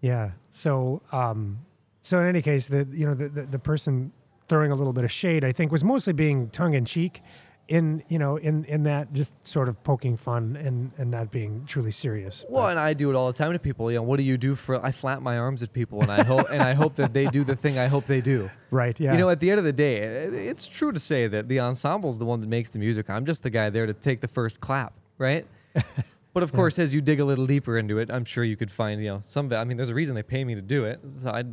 Yeah. 0.02 0.32
So, 0.50 1.00
um, 1.12 1.60
so 2.02 2.20
in 2.20 2.26
any 2.26 2.42
case, 2.42 2.68
the 2.68 2.86
you 2.92 3.06
know 3.06 3.14
the, 3.14 3.28
the 3.30 3.42
the 3.44 3.58
person 3.58 4.12
throwing 4.48 4.70
a 4.70 4.74
little 4.74 4.92
bit 4.92 5.04
of 5.04 5.10
shade, 5.10 5.44
I 5.44 5.52
think, 5.52 5.72
was 5.72 5.82
mostly 5.82 6.12
being 6.12 6.50
tongue 6.50 6.74
in 6.74 6.84
cheek, 6.84 7.22
in 7.68 8.02
you 8.08 8.18
know 8.18 8.36
in 8.36 8.64
in 8.64 8.82
that 8.82 9.12
just 9.12 9.34
sort 9.46 9.68
of 9.68 9.82
poking 9.84 10.16
fun 10.16 10.56
and 10.56 10.90
and 10.98 11.10
not 11.10 11.30
being 11.30 11.64
truly 11.66 11.92
serious. 11.92 12.44
Well, 12.48 12.64
But- 12.64 12.70
and 12.72 12.80
I 12.80 12.92
do 12.94 13.08
it 13.10 13.14
all 13.14 13.28
the 13.28 13.32
time 13.32 13.52
to 13.52 13.58
people. 13.60 13.90
You 13.92 13.98
know, 13.98 14.02
what 14.02 14.18
do 14.18 14.24
you 14.24 14.36
do 14.36 14.56
for? 14.56 14.84
I 14.84 14.90
flap 14.90 15.22
my 15.22 15.38
arms 15.38 15.62
at 15.62 15.72
people, 15.72 16.02
and 16.02 16.10
I 16.10 16.24
hope 16.24 16.50
and 16.50 16.60
I 16.60 16.72
hope 16.74 16.96
that 16.96 17.12
they 17.14 17.26
do 17.26 17.44
the 17.44 17.54
thing 17.56 17.78
I 17.78 17.86
hope 17.86 18.06
they 18.06 18.20
do. 18.20 18.50
right. 18.72 18.98
Yeah. 18.98 19.12
You 19.12 19.18
know, 19.18 19.30
at 19.30 19.38
the 19.38 19.50
end 19.50 19.60
of 19.60 19.64
the 19.64 19.72
day, 19.72 19.98
it- 19.98 20.34
it's 20.34 20.66
true 20.66 20.90
to 20.90 20.98
say 20.98 21.28
that 21.28 21.48
the 21.48 21.60
ensemble 21.60 22.10
is 22.10 22.18
the 22.18 22.26
one 22.26 22.40
that 22.40 22.48
makes 22.48 22.70
the 22.70 22.80
music. 22.80 23.08
I'm 23.08 23.24
just 23.24 23.44
the 23.44 23.50
guy 23.50 23.70
there 23.70 23.86
to 23.86 23.94
take 23.94 24.20
the 24.20 24.28
first 24.28 24.60
clap, 24.60 24.92
right? 25.18 25.46
but 26.32 26.42
of 26.42 26.52
course, 26.52 26.78
as 26.78 26.94
you 26.94 27.00
dig 27.00 27.20
a 27.20 27.24
little 27.24 27.46
deeper 27.46 27.76
into 27.76 27.98
it, 27.98 28.10
I'm 28.10 28.24
sure 28.24 28.42
you 28.44 28.56
could 28.56 28.70
find, 28.70 29.02
you 29.02 29.08
know, 29.08 29.20
some. 29.24 29.52
I 29.52 29.64
mean, 29.64 29.76
there's 29.76 29.90
a 29.90 29.94
reason 29.94 30.14
they 30.14 30.22
pay 30.22 30.44
me 30.44 30.54
to 30.54 30.62
do 30.62 30.84
it. 30.84 31.00
So 31.22 31.30
I, 31.30 31.44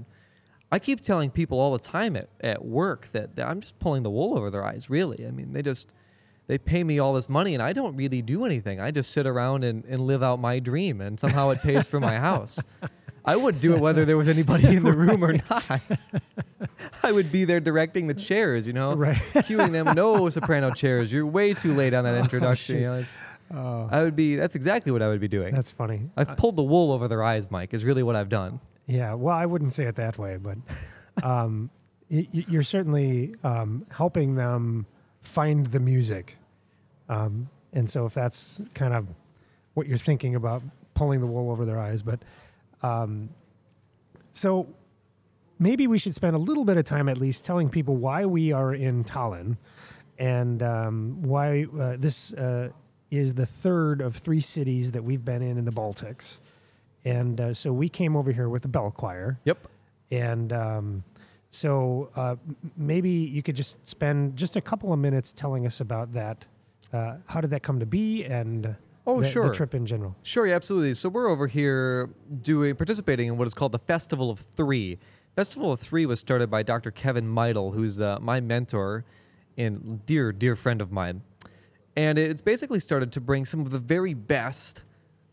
I 0.72 0.80
keep 0.80 1.02
telling 1.02 1.32
people 1.32 1.60
all 1.60 1.74
the 1.74 1.80
time 1.80 2.16
at, 2.16 2.30
at 2.42 2.64
work 2.64 3.12
that, 3.12 3.36
that 3.36 3.48
I'm 3.48 3.60
just 3.60 3.80
pulling 3.80 4.04
the 4.04 4.10
wool 4.10 4.38
over 4.38 4.50
their 4.50 4.66
eyes. 4.66 4.90
Really, 4.90 5.26
I 5.28 5.32
mean, 5.32 5.54
they 5.54 5.62
just 5.62 5.94
they 6.48 6.58
pay 6.58 6.84
me 6.84 6.98
all 6.98 7.14
this 7.14 7.30
money, 7.30 7.54
and 7.54 7.62
I 7.62 7.74
don't 7.74 7.96
really 7.96 8.22
do 8.22 8.46
anything. 8.46 8.80
I 8.80 8.92
just 8.92 9.12
sit 9.12 9.28
around 9.28 9.64
and, 9.64 9.86
and 9.86 10.00
live 10.00 10.24
out 10.24 10.40
my 10.40 10.60
dream, 10.60 11.02
and 11.02 11.20
somehow 11.20 11.50
it 11.52 11.62
pays 11.62 11.88
for 11.88 12.00
my 12.00 12.18
house. 12.18 12.60
I 13.26 13.36
would 13.36 13.62
do 13.62 13.76
it 13.76 13.80
whether 13.80 14.06
there 14.06 14.18
was 14.18 14.28
anybody 14.28 14.76
in 14.76 14.84
the 14.84 14.94
room 14.94 15.24
or 15.24 15.34
not. 15.34 15.82
I 17.04 17.12
would 17.12 17.32
be 17.32 17.46
there 17.46 17.60
directing 17.60 18.08
the 18.08 18.14
chairs, 18.14 18.66
you 18.66 18.74
know, 18.74 18.96
Right. 18.96 19.16
cueing 19.34 19.72
them. 19.72 19.94
No 19.94 20.30
soprano 20.30 20.72
chairs. 20.72 21.12
You're 21.14 21.26
way 21.26 21.54
too 21.54 21.74
late 21.74 21.94
on 21.94 22.04
that 22.06 22.16
oh, 22.18 22.20
introduction. 22.20 22.78
you 22.78 22.86
know, 22.86 22.94
it's, 22.96 23.16
Oh, 23.54 23.88
I 23.92 24.04
would 24.04 24.16
be. 24.16 24.36
That's 24.36 24.56
exactly 24.56 24.92
what 24.92 25.02
I 25.02 25.08
would 25.08 25.20
be 25.22 25.28
doing. 25.28 25.54
that's 25.54 25.72
funny. 25.72 26.10
I've 26.16 26.38
pulled 26.38 26.56
the 26.56 26.64
wool 26.64 26.92
over 26.92 27.08
their 27.08 27.24
eyes, 27.24 27.50
Mike. 27.50 27.74
Is 27.74 27.84
really 27.84 28.04
what 28.04 28.16
I've 28.16 28.30
done. 28.30 28.60
Yeah, 28.86 29.14
well, 29.16 29.36
I 29.36 29.46
wouldn't 29.46 29.74
say 29.74 29.86
it 29.86 29.96
that 29.96 30.18
way, 30.18 30.38
but 30.38 30.58
um, 31.24 31.70
y- 32.10 32.28
y- 32.34 32.46
you're 32.48 32.64
certainly 32.64 33.34
um, 33.44 33.86
helping 33.92 34.36
them 34.36 34.86
find 35.22 35.66
the 35.68 35.80
music. 35.80 36.38
Um, 37.08 37.50
and 37.74 37.90
so, 37.90 38.06
if 38.06 38.14
that's 38.14 38.62
kind 38.74 38.94
of 38.94 39.08
what 39.74 39.88
you're 39.88 39.98
thinking 39.98 40.36
about, 40.36 40.62
pulling 40.94 41.20
the 41.22 41.28
wool 41.28 41.52
over 41.52 41.66
their 41.66 41.80
eyes, 41.80 42.04
but 42.04 42.20
um, 42.84 43.30
so 44.32 44.68
maybe 45.60 45.88
we 45.88 45.98
should 45.98 46.16
spend 46.16 46.36
a 46.36 46.40
little 46.40 46.66
bit 46.66 46.78
of 46.78 46.86
time 46.86 47.10
at 47.10 47.18
least 47.18 47.46
telling 47.46 47.70
people 47.70 47.96
why 47.96 48.26
we 48.26 48.52
are 48.52 48.74
in 48.74 49.04
Tallinn 49.04 49.58
and 50.18 50.62
um, 50.64 51.22
why 51.22 51.66
uh, 51.80 51.96
this 51.98 52.34
uh, 52.34 52.70
is 53.12 53.36
the 53.36 53.46
third 53.46 54.02
of 54.02 54.16
three 54.16 54.42
cities 54.42 54.92
that 54.92 55.04
we've 55.04 55.24
been 55.26 55.42
in 55.42 55.58
in 55.58 55.66
the 55.66 55.72
Baltics. 55.72 56.38
And 57.06 57.40
uh, 57.42 57.54
so 57.54 57.72
we 57.72 57.90
came 57.90 58.16
over 58.16 58.32
here 58.32 58.50
with 58.50 58.62
the 58.62 58.68
bell 58.68 58.92
choir. 58.92 59.40
Yep. 59.46 59.68
And 60.12 60.54
um, 60.54 61.04
so 61.50 62.10
uh, 62.16 62.36
maybe 62.78 63.10
you 63.10 63.42
could 63.42 63.56
just 63.56 63.88
spend 63.88 64.36
just 64.36 64.56
a 64.56 64.62
couple 64.62 64.92
of 64.94 65.00
minutes 65.00 65.34
telling 65.34 65.66
us 65.66 65.80
about 65.80 66.12
that. 66.14 66.46
Uh, 66.92 67.18
how 67.28 67.42
did 67.42 67.52
that 67.52 67.64
come 67.64 67.80
to 67.80 67.86
be? 67.86 68.24
And 68.26 68.76
Oh, 69.08 69.22
the, 69.22 69.26
the 69.26 69.32
sure. 69.32 69.54
trip 69.54 69.74
in 69.74 69.88
general. 69.88 70.16
Sure, 70.22 70.46
yeah, 70.46 70.54
absolutely. 70.56 70.94
So 70.94 71.10
we're 71.10 71.30
over 71.30 71.48
here 71.48 72.10
doing 72.44 72.76
participating 72.76 73.28
in 73.28 73.38
what 73.38 73.48
is 73.48 73.56
called 73.56 73.72
the 73.72 73.80
Festival 73.80 74.30
of 74.30 74.40
Three. 74.40 75.00
Festival 75.36 75.72
of 75.72 75.80
Three 75.80 76.06
was 76.06 76.20
started 76.20 76.52
by 76.52 76.62
Dr. 76.62 76.92
Kevin 76.92 77.26
Meidel, 77.28 77.72
who's 77.74 78.00
uh, 78.00 78.20
my 78.22 78.40
mentor 78.40 79.06
and 79.58 80.06
dear, 80.06 80.32
dear 80.32 80.56
friend 80.56 80.80
of 80.80 80.92
mine. 80.92 81.24
And 81.96 82.18
it's 82.18 82.42
basically 82.42 82.80
started 82.80 83.12
to 83.14 83.22
bring 83.22 83.46
some 83.46 83.62
of 83.62 83.72
the 83.72 83.80
very 83.80 84.14
best 84.14 84.84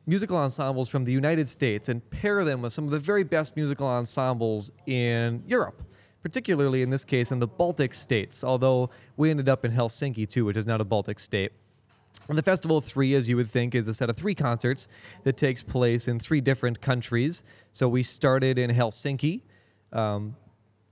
musical 0.06 0.36
ensembles 0.36 0.88
from 0.88 1.04
the 1.04 1.12
United 1.12 1.48
States 1.48 1.88
and 1.88 2.08
pair 2.10 2.44
them 2.44 2.62
with 2.62 2.72
some 2.72 2.84
of 2.84 2.90
the 2.90 3.00
very 3.00 3.24
best 3.24 3.56
musical 3.56 3.86
ensembles 3.86 4.70
in 4.86 5.42
Europe, 5.46 5.82
particularly 6.22 6.82
in 6.82 6.90
this 6.90 7.04
case 7.04 7.32
in 7.32 7.40
the 7.40 7.46
Baltic 7.46 7.92
states, 7.92 8.44
although 8.44 8.90
we 9.16 9.30
ended 9.30 9.48
up 9.48 9.64
in 9.64 9.72
Helsinki 9.72 10.28
too, 10.28 10.44
which 10.44 10.56
is 10.56 10.66
not 10.66 10.80
a 10.80 10.84
Baltic 10.84 11.18
state. 11.18 11.52
And 12.28 12.38
the 12.38 12.42
Festival 12.42 12.76
of 12.76 12.84
Three, 12.84 13.14
as 13.14 13.28
you 13.28 13.36
would 13.36 13.50
think, 13.50 13.74
is 13.74 13.86
a 13.86 13.94
set 13.94 14.10
of 14.10 14.16
three 14.16 14.34
concerts 14.34 14.88
that 15.24 15.36
takes 15.36 15.62
place 15.62 16.08
in 16.08 16.18
three 16.18 16.40
different 16.40 16.80
countries. 16.80 17.44
So 17.72 17.88
we 17.88 18.02
started 18.02 18.58
in 18.58 18.70
Helsinki. 18.70 19.42
Um, 19.92 20.36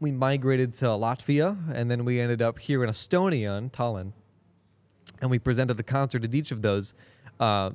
we 0.00 0.12
migrated 0.12 0.74
to 0.74 0.86
Latvia, 0.86 1.56
and 1.72 1.90
then 1.90 2.04
we 2.04 2.20
ended 2.20 2.42
up 2.42 2.58
here 2.58 2.84
in 2.84 2.90
Estonia, 2.90 3.58
in 3.58 3.70
Tallinn. 3.70 4.12
And 5.20 5.30
we 5.30 5.38
presented 5.38 5.78
a 5.80 5.82
concert 5.82 6.24
at 6.24 6.34
each 6.34 6.50
of 6.50 6.62
those. 6.62 6.94
Uh, 7.40 7.70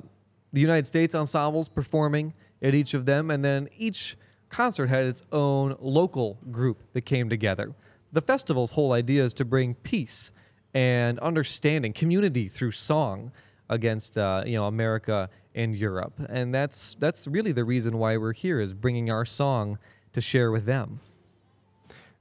the 0.52 0.60
United 0.60 0.86
States 0.86 1.14
ensembles 1.14 1.68
performing 1.68 2.34
at 2.62 2.74
each 2.74 2.94
of 2.94 3.06
them, 3.06 3.30
and 3.30 3.44
then 3.44 3.68
each 3.76 4.16
concert 4.48 4.88
had 4.88 5.06
its 5.06 5.22
own 5.32 5.76
local 5.80 6.38
group 6.50 6.82
that 6.92 7.02
came 7.02 7.28
together. 7.28 7.74
The 8.12 8.20
festival's 8.20 8.72
whole 8.72 8.92
idea 8.92 9.24
is 9.24 9.34
to 9.34 9.44
bring 9.44 9.74
peace 9.74 10.32
and 10.74 11.18
understanding, 11.20 11.92
community 11.92 12.48
through 12.48 12.72
song 12.72 13.32
against 13.68 14.18
uh, 14.18 14.42
you 14.44 14.54
know 14.54 14.66
America 14.66 15.30
and 15.54 15.74
Europe, 15.74 16.14
and 16.28 16.54
that's 16.54 16.96
that's 16.98 17.26
really 17.26 17.52
the 17.52 17.64
reason 17.64 17.98
why 17.98 18.16
we're 18.16 18.32
here 18.32 18.60
is 18.60 18.74
bringing 18.74 19.10
our 19.10 19.24
song 19.24 19.78
to 20.12 20.20
share 20.20 20.50
with 20.50 20.64
them. 20.64 21.00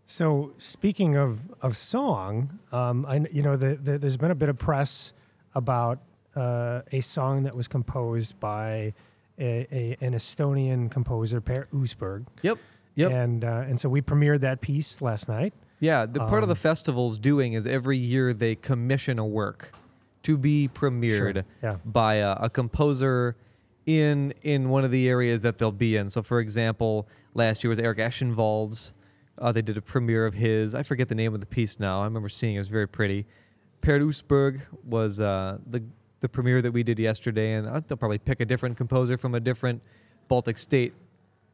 So 0.10 0.53
speaking 0.57 1.16
of 1.16 1.39
of 1.62 1.78
song, 1.78 2.57
um, 2.72 3.05
I 3.05 3.28
you 3.32 3.43
know 3.43 3.55
the, 3.55 3.76
the, 3.76 3.99
there's 3.99 4.18
been 4.18 4.32
a 4.32 4.36
bit 4.36 4.49
of 4.49 4.57
press 4.57 5.14
about 5.53 5.99
uh, 6.36 6.82
a 6.91 6.99
song 7.01 7.43
that 7.43 7.55
was 7.55 7.68
composed 7.68 8.39
by 8.39 8.95
a, 9.38 9.68
a, 9.72 9.97
an 10.01 10.14
Estonian 10.14 10.89
composer, 10.89 11.41
Per 11.41 11.68
Uusberg. 11.72 12.26
Yep. 12.41 12.57
Yep. 12.95 13.12
And 13.12 13.45
uh, 13.45 13.66
and 13.68 13.80
so 13.80 13.88
we 13.88 14.01
premiered 14.01 14.39
that 14.39 14.62
piece 14.62 14.99
last 14.99 15.30
night. 15.30 15.53
Yeah, 15.80 16.07
the 16.07 16.22
part 16.22 16.41
of 16.41 16.49
the 16.49 16.55
Um, 16.55 16.57
festival's 16.57 17.20
doing 17.20 17.53
is 17.53 17.68
every 17.68 17.97
year 17.97 18.34
they 18.34 18.55
commission 18.55 19.20
a 19.20 19.26
work 19.28 19.74
to 20.24 20.39
be 20.39 20.68
premiered 20.74 21.36
Sure, 21.36 21.43
yeah. 21.62 21.76
by 21.86 22.16
a, 22.16 22.32
a 22.32 22.49
composer 22.49 23.36
in 23.86 24.34
in 24.41 24.70
one 24.70 24.84
of 24.84 24.89
the 24.89 25.07
areas 25.07 25.43
that 25.43 25.60
they'll 25.60 25.72
be 25.72 25.95
in. 25.95 26.10
So, 26.10 26.24
for 26.24 26.39
example, 26.39 27.07
last 27.36 27.64
year 27.64 27.70
was 27.70 27.78
Eric 27.78 27.99
Ešenvalds. 27.99 28.93
Uh, 29.40 29.52
they 29.52 29.62
did 29.62 29.78
a 29.78 29.82
premiere 29.82 30.26
of 30.26 30.34
his. 30.34 30.76
I 30.76 30.84
forget 30.84 31.08
the 31.08 31.16
name 31.16 31.34
of 31.34 31.40
the 31.40 31.46
piece 31.46 31.80
now. 31.80 32.02
I 32.02 32.04
remember 32.06 32.30
seeing 32.30 32.56
it. 32.56 32.58
It 32.58 32.60
was 32.62 32.68
very 32.70 32.88
pretty. 32.88 33.26
Per 33.82 34.00
Uusberg 34.00 34.62
was 34.84 35.20
uh, 35.20 35.58
the 35.66 35.84
the 36.22 36.28
premiere 36.30 36.62
that 36.62 36.72
we 36.74 36.84
did 36.84 37.00
yesterday, 37.00 37.54
and 37.54 37.66
uh, 37.66 37.80
they'll 37.88 37.98
probably 37.98 38.18
pick 38.18 38.42
a 38.42 38.46
different 38.46 38.76
composer 38.76 39.18
from 39.18 39.34
a 39.36 39.40
different 39.40 39.82
Baltic 40.28 40.58
state 40.58 40.94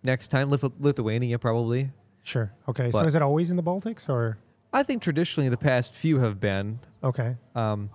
next 0.03 0.29
time. 0.29 0.49
Lithu- 0.49 0.73
Lithuania, 0.79 1.37
probably. 1.37 1.91
Sure. 2.23 2.51
Okay. 2.67 2.89
so 2.89 3.03
is 3.05 3.13
it 3.13 3.21
always 3.21 3.51
in 3.51 3.57
the 3.57 3.61
Baltics 3.63 4.09
or 4.09 4.39
I 4.73 4.81
think 4.81 5.03
traditionally 5.03 5.47
the 5.49 5.57
past 5.57 5.93
few 5.93 6.19
have 6.19 6.39
been. 6.39 6.79
okay? 7.03 7.35
Um, 7.53 7.89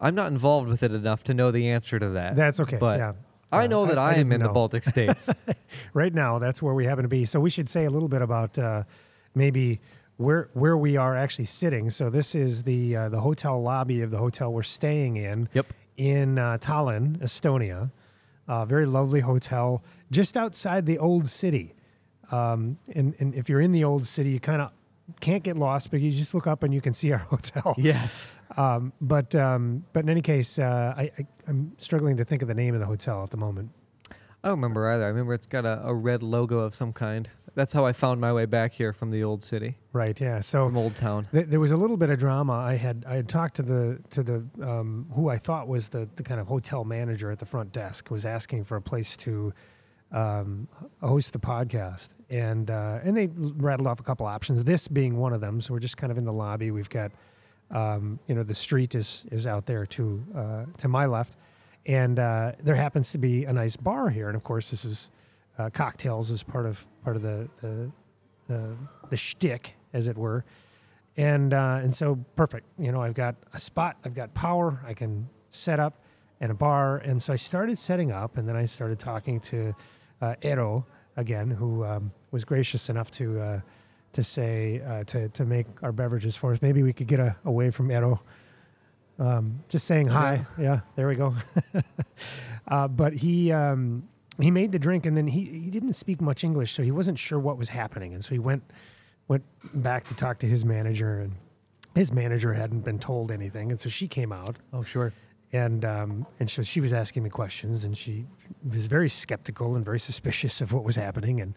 I'm 0.00 0.14
not 0.14 0.32
involved 0.32 0.68
with 0.68 0.82
it 0.82 0.92
enough 0.92 1.22
to 1.24 1.34
know 1.34 1.50
the 1.50 1.68
answer 1.68 1.98
to 1.98 2.08
that. 2.08 2.34
That's 2.34 2.58
okay. 2.58 2.78
But 2.78 2.98
yeah. 2.98 3.12
I 3.52 3.66
know 3.66 3.86
that 3.86 3.98
I, 3.98 4.12
am 4.12 4.28
didn't 4.28 4.32
in 4.34 4.42
the. 4.42 4.48
Baltic 4.48 4.84
states. 4.92 5.28
right 5.94 6.12
now 6.12 6.38
that's 6.38 6.62
where 6.62 6.74
we 6.74 6.84
happen 6.84 7.02
to 7.02 7.08
be 7.08 7.24
so 7.24 7.40
we 7.40 7.50
should 7.50 7.68
say 7.68 7.84
a 7.84 7.90
little 7.90 8.08
bit 8.08 8.22
about 8.22 8.58
uh, 8.58 8.82
maybe 9.34 9.80
where 10.16 10.48
where 10.54 10.76
we 10.76 10.96
are 10.96 11.16
actually 11.16 11.44
sitting 11.44 11.90
so 11.90 12.10
this 12.10 12.34
is 12.34 12.62
the 12.64 12.96
uh, 12.96 13.08
the 13.08 13.20
hotel 13.20 13.60
lobby 13.60 14.02
of 14.02 14.10
the 14.10 14.18
hotel 14.18 14.52
we're 14.52 14.62
staying 14.62 15.16
in 15.16 15.48
yep. 15.54 15.72
in 15.96 16.38
uh, 16.38 16.58
Tallinn 16.58 17.18
Estonia 17.18 17.90
uh, 18.48 18.64
very 18.64 18.86
lovely 18.86 19.20
hotel 19.20 19.82
just 20.10 20.36
outside 20.36 20.86
the 20.86 20.98
old 20.98 21.28
city 21.28 21.74
um, 22.30 22.78
and, 22.94 23.14
and 23.18 23.34
if 23.34 23.48
you're 23.48 23.60
in 23.60 23.72
the 23.72 23.84
old 23.84 24.06
city 24.06 24.30
you 24.30 24.40
kind 24.40 24.62
of 24.62 24.70
can't 25.20 25.42
get 25.42 25.56
lost 25.56 25.90
because 25.90 26.04
you 26.04 26.12
just 26.12 26.34
look 26.34 26.46
up 26.46 26.62
and 26.62 26.72
you 26.72 26.80
can 26.80 26.92
see 26.92 27.12
our 27.12 27.18
hotel 27.30 27.74
Yes. 27.78 28.26
Um, 28.56 28.92
but 29.00 29.34
um, 29.34 29.84
but 29.92 30.00
in 30.04 30.08
any 30.10 30.22
case 30.22 30.58
uh, 30.58 30.94
I, 30.96 31.02
I, 31.18 31.26
I'm 31.48 31.72
struggling 31.78 32.16
to 32.18 32.24
think 32.24 32.42
of 32.42 32.48
the 32.48 32.54
name 32.54 32.74
of 32.74 32.80
the 32.80 32.86
hotel 32.86 33.22
at 33.22 33.30
the 33.30 33.36
moment 33.36 33.70
I 34.44 34.48
don't 34.48 34.58
remember 34.58 34.90
either. 34.90 35.04
I 35.04 35.08
remember 35.08 35.34
it's 35.34 35.46
got 35.46 35.64
a, 35.64 35.80
a 35.86 35.94
red 35.94 36.20
logo 36.20 36.58
of 36.58 36.74
some 36.74 36.92
kind. 36.92 37.30
That's 37.54 37.72
how 37.72 37.86
I 37.86 37.92
found 37.92 38.20
my 38.20 38.32
way 38.32 38.44
back 38.44 38.72
here 38.72 38.92
from 38.92 39.12
the 39.12 39.22
old 39.22 39.44
city, 39.44 39.76
right 39.92 40.18
yeah 40.20 40.40
so 40.40 40.66
from 40.66 40.76
Old 40.76 40.96
Town. 40.96 41.28
Th- 41.32 41.46
There 41.46 41.60
was 41.60 41.70
a 41.70 41.76
little 41.76 41.96
bit 41.96 42.10
of 42.10 42.18
drama. 42.18 42.54
I 42.54 42.74
had 42.74 43.04
I 43.06 43.14
had 43.16 43.28
talked 43.28 43.56
to 43.56 43.62
the 43.62 44.00
to 44.10 44.22
the 44.22 44.44
um, 44.62 45.06
who 45.14 45.28
I 45.28 45.36
thought 45.38 45.68
was 45.68 45.90
the 45.90 46.08
the 46.16 46.22
kind 46.24 46.40
of 46.40 46.48
hotel 46.48 46.82
manager 46.84 47.30
at 47.30 47.38
the 47.38 47.46
front 47.46 47.72
desk 47.72 48.10
was 48.10 48.24
asking 48.24 48.64
for 48.64 48.76
a 48.76 48.82
place 48.82 49.16
to 49.18 49.52
um, 50.12 50.66
host 51.02 51.32
the 51.34 51.38
podcast, 51.38 52.08
and 52.30 52.70
uh, 52.70 52.98
and 53.04 53.16
they 53.16 53.28
rattled 53.36 53.86
off 53.86 54.00
a 54.00 54.02
couple 54.02 54.26
options. 54.26 54.64
This 54.64 54.88
being 54.88 55.16
one 55.18 55.32
of 55.32 55.40
them. 55.40 55.60
So 55.60 55.72
we're 55.74 55.80
just 55.80 55.96
kind 55.98 56.10
of 56.10 56.18
in 56.18 56.24
the 56.24 56.32
lobby. 56.32 56.70
We've 56.70 56.88
got 56.90 57.12
um, 57.72 58.18
you 58.26 58.34
know 58.34 58.42
the 58.42 58.54
street 58.54 58.94
is 58.94 59.24
is 59.30 59.46
out 59.46 59.66
there 59.66 59.86
to 59.86 60.24
uh, 60.36 60.64
to 60.78 60.88
my 60.88 61.06
left, 61.06 61.36
and 61.86 62.18
uh, 62.18 62.52
there 62.62 62.76
happens 62.76 63.12
to 63.12 63.18
be 63.18 63.44
a 63.44 63.52
nice 63.52 63.76
bar 63.76 64.10
here. 64.10 64.28
And 64.28 64.36
of 64.36 64.44
course, 64.44 64.70
this 64.70 64.84
is 64.84 65.10
uh, 65.58 65.70
cocktails 65.70 66.30
is 66.30 66.42
part 66.42 66.66
of 66.66 66.86
part 67.04 67.16
of 67.16 67.22
the 67.22 67.48
the 67.60 67.90
the, 68.48 68.76
the 69.10 69.16
shtick, 69.16 69.76
as 69.92 70.08
it 70.08 70.16
were. 70.16 70.44
And 71.16 71.52
uh, 71.52 71.80
and 71.82 71.94
so 71.94 72.16
perfect. 72.36 72.66
You 72.78 72.92
know, 72.92 73.02
I've 73.02 73.14
got 73.14 73.36
a 73.52 73.58
spot, 73.58 73.96
I've 74.04 74.14
got 74.14 74.32
power, 74.34 74.80
I 74.86 74.94
can 74.94 75.28
set 75.50 75.78
up 75.78 76.02
and 76.40 76.50
a 76.50 76.54
bar. 76.54 76.98
And 76.98 77.22
so 77.22 77.32
I 77.32 77.36
started 77.36 77.78
setting 77.78 78.10
up, 78.10 78.36
and 78.36 78.48
then 78.48 78.56
I 78.56 78.64
started 78.64 78.98
talking 78.98 79.40
to 79.40 79.74
uh, 80.20 80.34
Eero 80.42 80.84
again, 81.16 81.50
who 81.50 81.84
um, 81.84 82.12
was 82.30 82.44
gracious 82.44 82.88
enough 82.88 83.10
to 83.12 83.40
uh, 83.40 83.60
to 84.12 84.22
say 84.22 84.82
uh, 84.86 85.04
to 85.04 85.28
to 85.30 85.44
make 85.44 85.66
our 85.82 85.92
beverages 85.92 86.36
for 86.36 86.52
us. 86.52 86.62
Maybe 86.62 86.82
we 86.82 86.92
could 86.92 87.06
get 87.06 87.20
a, 87.20 87.36
away 87.44 87.70
from 87.70 87.88
Eero. 87.88 88.20
Um, 89.18 89.62
just 89.68 89.86
saying 89.86 90.08
hi. 90.08 90.46
Yeah, 90.58 90.80
there 90.96 91.08
we 91.08 91.14
go. 91.14 91.34
uh, 92.68 92.88
but 92.88 93.12
he 93.14 93.52
um, 93.52 94.08
he 94.40 94.50
made 94.50 94.72
the 94.72 94.78
drink, 94.78 95.06
and 95.06 95.16
then 95.16 95.26
he 95.26 95.44
he 95.44 95.70
didn't 95.70 95.92
speak 95.94 96.20
much 96.20 96.44
English, 96.44 96.72
so 96.72 96.82
he 96.82 96.90
wasn't 96.90 97.18
sure 97.18 97.38
what 97.38 97.58
was 97.58 97.68
happening, 97.68 98.14
and 98.14 98.24
so 98.24 98.30
he 98.34 98.38
went 98.38 98.62
went 99.28 99.44
back 99.74 100.04
to 100.08 100.14
talk 100.14 100.38
to 100.40 100.46
his 100.46 100.64
manager, 100.64 101.20
and 101.20 101.32
his 101.94 102.12
manager 102.12 102.52
hadn't 102.54 102.80
been 102.80 102.98
told 102.98 103.30
anything, 103.30 103.70
and 103.70 103.78
so 103.78 103.88
she 103.88 104.08
came 104.08 104.32
out, 104.32 104.56
Oh, 104.72 104.82
sure. 104.82 105.12
and 105.52 105.84
um, 105.84 106.26
and 106.40 106.50
so 106.50 106.62
she 106.62 106.80
was 106.80 106.92
asking 106.92 107.22
me 107.22 107.30
questions, 107.30 107.84
and 107.84 107.96
she 107.96 108.26
was 108.68 108.86
very 108.86 109.08
skeptical 109.08 109.76
and 109.76 109.84
very 109.84 110.00
suspicious 110.00 110.60
of 110.60 110.72
what 110.72 110.84
was 110.84 110.96
happening, 110.96 111.40
and 111.40 111.54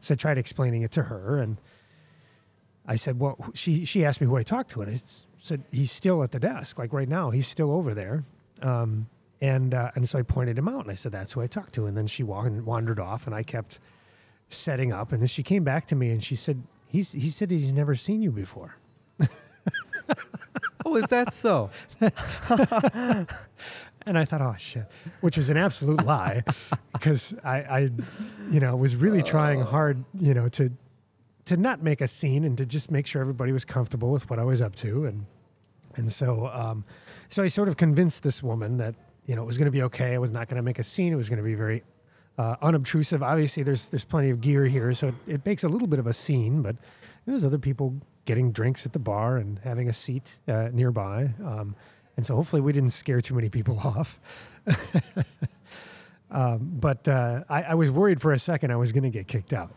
so 0.00 0.14
I 0.14 0.16
tried 0.16 0.38
explaining 0.38 0.82
it 0.82 0.90
to 0.92 1.04
her, 1.04 1.38
and 1.38 1.58
I 2.86 2.96
said, 2.96 3.18
well, 3.18 3.38
she 3.54 3.84
she 3.84 4.04
asked 4.04 4.20
me 4.20 4.26
who 4.26 4.36
I 4.36 4.42
talked 4.42 4.70
to, 4.72 4.82
and 4.82 4.90
I 4.92 4.98
said 5.38 5.64
he's 5.72 5.90
still 5.90 6.22
at 6.22 6.32
the 6.32 6.40
desk, 6.40 6.78
like 6.78 6.92
right 6.92 7.08
now, 7.08 7.30
he's 7.30 7.46
still 7.48 7.70
over 7.72 7.94
there, 7.94 8.24
um, 8.62 9.08
and 9.40 9.74
uh, 9.74 9.90
and 9.94 10.08
so 10.08 10.18
I 10.18 10.22
pointed 10.22 10.58
him 10.58 10.68
out, 10.68 10.82
and 10.82 10.90
I 10.90 10.94
said 10.94 11.12
that's 11.12 11.32
who 11.32 11.40
I 11.40 11.46
talked 11.46 11.74
to, 11.74 11.86
and 11.86 11.96
then 11.96 12.06
she 12.06 12.22
wa- 12.22 12.48
wandered 12.48 13.00
off, 13.00 13.26
and 13.26 13.34
I 13.34 13.42
kept 13.42 13.78
setting 14.48 14.92
up, 14.92 15.12
and 15.12 15.22
then 15.22 15.28
she 15.28 15.42
came 15.42 15.64
back 15.64 15.86
to 15.86 15.96
me, 15.96 16.10
and 16.10 16.22
she 16.22 16.34
said 16.34 16.62
he's 16.86 17.12
he 17.12 17.30
said 17.30 17.50
he's 17.50 17.72
never 17.72 17.94
seen 17.94 18.22
you 18.22 18.30
before. 18.30 18.76
Oh, 20.86 20.96
is 20.96 21.06
that 21.06 21.32
so? 21.32 21.70
And 24.06 24.18
I 24.18 24.26
thought, 24.26 24.42
oh 24.42 24.54
shit, 24.58 24.84
which 25.22 25.38
was 25.38 25.48
an 25.48 25.56
absolute 25.56 26.04
lie, 26.04 26.44
because 26.92 27.34
I, 27.42 27.56
I, 27.62 27.78
you 28.50 28.60
know, 28.60 28.76
was 28.76 28.96
really 28.96 29.22
trying 29.22 29.62
hard, 29.62 30.04
you 30.20 30.34
know, 30.34 30.46
to, 30.48 30.70
to 31.46 31.56
not 31.56 31.82
make 31.82 32.00
a 32.00 32.08
scene 32.08 32.44
and 32.44 32.56
to 32.58 32.66
just 32.66 32.90
make 32.90 33.06
sure 33.06 33.20
everybody 33.20 33.52
was 33.52 33.64
comfortable 33.64 34.10
with 34.10 34.28
what 34.30 34.38
I 34.38 34.44
was 34.44 34.62
up 34.62 34.74
to, 34.76 35.06
and, 35.06 35.26
and 35.96 36.10
so, 36.10 36.46
um, 36.48 36.84
so 37.28 37.42
I 37.42 37.48
sort 37.48 37.68
of 37.68 37.76
convinced 37.76 38.22
this 38.22 38.42
woman 38.42 38.78
that 38.78 38.94
you 39.26 39.36
know 39.36 39.42
it 39.42 39.46
was 39.46 39.58
going 39.58 39.66
to 39.66 39.72
be 39.72 39.82
okay. 39.82 40.14
I 40.14 40.18
was 40.18 40.30
not 40.30 40.48
going 40.48 40.56
to 40.56 40.62
make 40.62 40.78
a 40.78 40.84
scene. 40.84 41.12
It 41.12 41.16
was 41.16 41.28
going 41.28 41.38
to 41.38 41.44
be 41.44 41.54
very 41.54 41.82
uh, 42.38 42.56
unobtrusive. 42.62 43.22
Obviously, 43.22 43.62
there's 43.62 43.90
there's 43.90 44.04
plenty 44.04 44.30
of 44.30 44.40
gear 44.40 44.66
here, 44.66 44.92
so 44.94 45.08
it, 45.08 45.14
it 45.26 45.46
makes 45.46 45.64
a 45.64 45.68
little 45.68 45.88
bit 45.88 45.98
of 45.98 46.06
a 46.06 46.12
scene, 46.12 46.62
but 46.62 46.76
there's 47.26 47.44
other 47.44 47.58
people 47.58 47.94
getting 48.24 48.52
drinks 48.52 48.86
at 48.86 48.92
the 48.92 48.98
bar 48.98 49.36
and 49.36 49.58
having 49.60 49.88
a 49.88 49.92
seat 49.92 50.36
uh, 50.48 50.68
nearby. 50.72 51.34
Um, 51.44 51.76
and 52.16 52.24
so 52.24 52.36
hopefully 52.36 52.62
we 52.62 52.72
didn't 52.72 52.90
scare 52.90 53.20
too 53.20 53.34
many 53.34 53.48
people 53.48 53.78
off. 53.84 54.18
um, 56.30 56.70
but 56.80 57.06
uh, 57.08 57.44
I, 57.48 57.62
I 57.64 57.74
was 57.74 57.90
worried 57.90 58.20
for 58.20 58.32
a 58.32 58.38
second 58.38 58.70
I 58.70 58.76
was 58.76 58.92
going 58.92 59.02
to 59.02 59.10
get 59.10 59.28
kicked 59.28 59.52
out. 59.52 59.72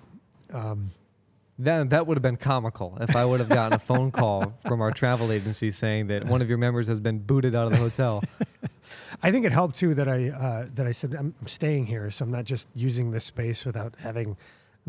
Then 1.60 1.90
that 1.90 2.06
would 2.06 2.18
have 2.18 2.22
been 2.22 2.38
comical 2.38 2.98
if 3.02 3.16
I 3.16 3.26
would 3.26 3.40
have 3.40 3.50
gotten 3.50 3.74
a 3.74 3.80
phone 3.80 4.12
call 4.12 4.54
from 4.68 4.80
our 4.80 4.92
travel 4.92 5.32
agency 5.32 5.72
saying 5.72 6.08
that 6.08 6.26
one 6.26 6.42
of 6.42 6.50
your 6.50 6.60
members 6.60 6.88
has 6.88 7.00
been 7.00 7.20
booted 7.20 7.56
out 7.56 7.66
of 7.66 7.72
the 7.72 7.78
hotel. 7.78 8.24
I 9.24 9.32
think 9.32 9.46
it 9.46 9.52
helped 9.52 9.76
too 9.76 9.96
that 9.96 10.08
I 10.08 10.30
uh, 10.30 10.68
that 10.76 10.86
I 10.86 10.92
said 10.92 11.16
I'm, 11.16 11.34
I'm 11.42 11.48
staying 11.48 11.88
here, 11.88 12.12
so 12.12 12.26
I'm 12.26 12.32
not 12.32 12.46
just 12.46 12.68
using 12.76 13.12
this 13.12 13.26
space 13.26 13.66
without 13.66 13.96
having 14.00 14.38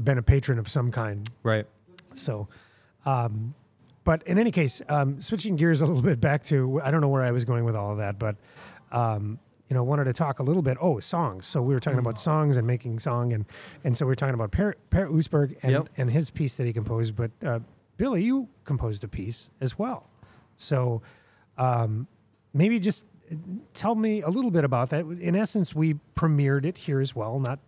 been 0.02 0.18
a 0.18 0.22
patron 0.22 0.58
of 0.58 0.68
some 0.68 0.90
kind. 0.90 1.28
right. 1.42 1.66
So, 2.14 2.48
um, 3.06 3.54
but 4.04 4.22
in 4.24 4.38
any 4.38 4.50
case, 4.50 4.82
um, 4.88 5.20
switching 5.22 5.56
gears 5.56 5.80
a 5.80 5.86
little 5.86 6.02
bit 6.02 6.20
back 6.20 6.44
to 6.44 6.80
I 6.84 6.90
don't 6.90 7.00
know 7.00 7.08
where 7.08 7.22
I 7.22 7.30
was 7.30 7.44
going 7.44 7.64
with 7.64 7.76
all 7.76 7.92
of 7.92 7.98
that, 7.98 8.18
but 8.18 8.36
um, 8.92 9.38
you 9.68 9.74
know, 9.74 9.82
wanted 9.82 10.04
to 10.04 10.12
talk 10.12 10.38
a 10.38 10.42
little 10.42 10.62
bit. 10.62 10.78
Oh, 10.80 10.98
songs. 11.00 11.46
So 11.46 11.60
we 11.60 11.74
were 11.74 11.80
talking 11.80 11.98
about 11.98 12.18
songs 12.18 12.56
and 12.56 12.66
making 12.66 12.98
song, 12.98 13.32
and 13.32 13.44
and 13.84 13.96
so 13.96 14.06
we 14.06 14.10
were 14.10 14.14
talking 14.16 14.34
about 14.34 14.50
Per, 14.50 14.74
per 14.90 15.06
Uusberg 15.08 15.56
and 15.62 15.72
Yep. 15.72 15.88
and 15.98 16.10
his 16.10 16.30
piece 16.30 16.56
that 16.56 16.64
he 16.66 16.72
composed. 16.72 17.14
But 17.16 17.30
uh, 17.44 17.60
Billy, 17.96 18.22
you 18.24 18.48
composed 18.64 19.04
a 19.04 19.08
piece 19.08 19.50
as 19.60 19.78
well. 19.78 20.08
So 20.56 21.02
um, 21.58 22.06
maybe 22.54 22.78
just 22.78 23.04
uh, 23.30 23.34
tell 23.74 23.94
me 23.94 24.22
a 24.22 24.28
little 24.30 24.50
bit 24.50 24.64
about 24.64 24.90
that. 24.90 25.04
In 25.04 25.36
essence, 25.36 25.74
we 25.74 25.94
premiered 26.16 26.64
it 26.64 26.78
here 26.78 27.00
as 27.00 27.14
well. 27.14 27.38
Not 27.40 27.58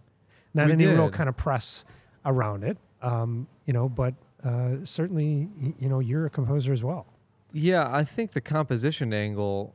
not 0.55 0.67
We 0.67 0.73
any 0.73 0.87
real 0.87 1.11
kind 1.11 1.29
of 1.29 1.37
press 1.37 1.85
around 2.25 2.65
it. 2.65 2.79
Um, 3.03 3.47
you 3.67 3.73
know, 3.73 3.89
but 3.89 4.15
uh, 4.45 4.77
certainly, 4.85 5.49
you 5.79 5.89
know, 5.89 6.01
you're 6.01 6.27
a 6.27 6.31
composer 6.31 6.73
as 6.73 6.83
well. 6.83 7.07
Yeah, 7.53 7.89
I 7.91 8.05
think 8.05 8.33
the 8.33 8.41
composition 8.41 9.13
angle 9.13 9.75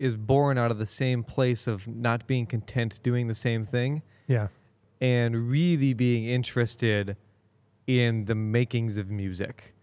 is 0.00 0.16
born 0.16 0.58
out 0.58 0.70
of 0.72 0.78
the 0.78 0.86
same 0.86 1.22
place 1.22 1.66
of 1.68 1.86
not 1.86 2.26
being 2.26 2.46
content 2.46 2.98
doing 3.02 3.28
the 3.28 3.34
same 3.34 3.64
thing 3.64 4.02
Yeah. 4.26 4.48
and 5.00 5.48
really 5.50 5.92
being 5.94 6.24
interested 6.24 7.16
in 7.86 8.24
the 8.24 8.34
makings 8.34 8.96
of 8.96 9.10
music. 9.10 9.74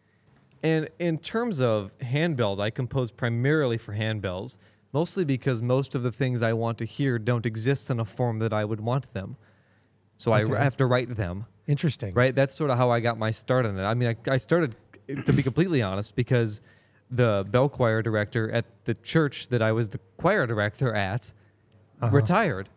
And 0.63 0.89
in 0.97 1.19
terms 1.19 1.61
of 1.61 1.91
handbells, 1.99 2.59
I 2.59 2.71
compose 2.71 3.11
primarily 3.11 3.77
for 3.77 3.93
handbells, 3.93 4.57
mostly 4.91 5.23
because 5.23 5.61
most 5.61 5.93
of 5.93 6.01
the 6.01 6.11
things 6.11 6.41
I 6.41 6.51
want 6.53 6.79
to 6.79 6.85
hear 6.85 7.19
don't 7.19 7.45
exist 7.45 7.89
in 7.91 7.99
a 7.99 8.05
form 8.05 8.39
that 8.39 8.51
I 8.51 8.65
would 8.65 8.81
want 8.81 9.13
them. 9.13 9.37
So 10.17 10.31
I 10.31 10.41
Okay. 10.43 10.55
I 10.55 10.63
have 10.63 10.77
to 10.77 10.87
write 10.87 11.15
them. 11.15 11.45
Interesting. 11.67 12.13
right? 12.15 12.33
That's 12.33 12.55
sort 12.55 12.71
of 12.71 12.77
how 12.79 12.89
I 12.89 13.01
got 13.01 13.19
my 13.19 13.29
start 13.29 13.65
in 13.67 13.77
it. 13.77 13.83
I 13.83 13.93
mean, 13.93 14.15
I, 14.27 14.31
I 14.31 14.37
started, 14.37 14.75
to 15.25 15.31
be 15.33 15.43
completely 15.43 15.81
honest, 15.83 16.15
because 16.15 16.61
the 17.09 17.45
bell 17.49 17.69
choir 17.69 18.01
director 18.01 18.51
at 18.51 18.65
the 18.85 18.93
church 18.93 19.47
that 19.49 19.61
I 19.61 19.71
was 19.71 19.89
the 19.89 19.99
choir 20.17 20.45
director 20.47 20.93
at 20.93 21.31
Uh-huh. 22.01 22.15
retired. 22.15 22.69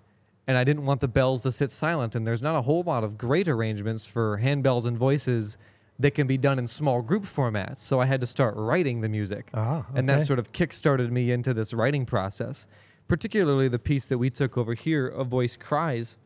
And 0.47 0.57
I 0.57 0.64
didn't 0.64 0.85
want 0.87 1.01
the 1.01 1.09
bells 1.09 1.43
to 1.43 1.53
sit 1.53 1.70
silent. 1.70 2.14
And 2.14 2.26
there's 2.26 2.43
not 2.43 2.57
a 2.57 2.62
whole 2.62 2.83
lot 2.83 3.05
of 3.05 3.18
great 3.18 3.47
arrangements 3.49 4.07
for 4.07 4.39
handbells 4.43 4.85
and 4.87 4.97
voices 4.97 5.59
that 5.99 6.12
can 6.12 6.26
be 6.26 6.39
done 6.39 6.59
in 6.59 6.66
small 6.66 7.03
group 7.03 7.24
formats. 7.24 7.81
So 7.81 8.01
I 8.01 8.07
had 8.07 8.20
to 8.22 8.26
start 8.26 8.55
writing 8.57 9.01
the 9.03 9.09
music. 9.09 9.51
Ah, 9.53 9.85
And 9.95 10.09
that 10.09 10.22
sort 10.22 10.39
of 10.39 10.51
kickstarted 10.53 11.11
me 11.11 11.31
into 11.31 11.53
this 11.53 11.74
writing 11.74 12.07
process. 12.07 12.66
Particularly 13.07 13.68
the 13.68 13.78
piece 13.78 14.07
that 14.07 14.18
we 14.18 14.31
took 14.31 14.57
over 14.57 14.74
here, 14.74 15.09
A 15.09 15.24
Voice 15.24 15.57
Cries, 15.57 16.16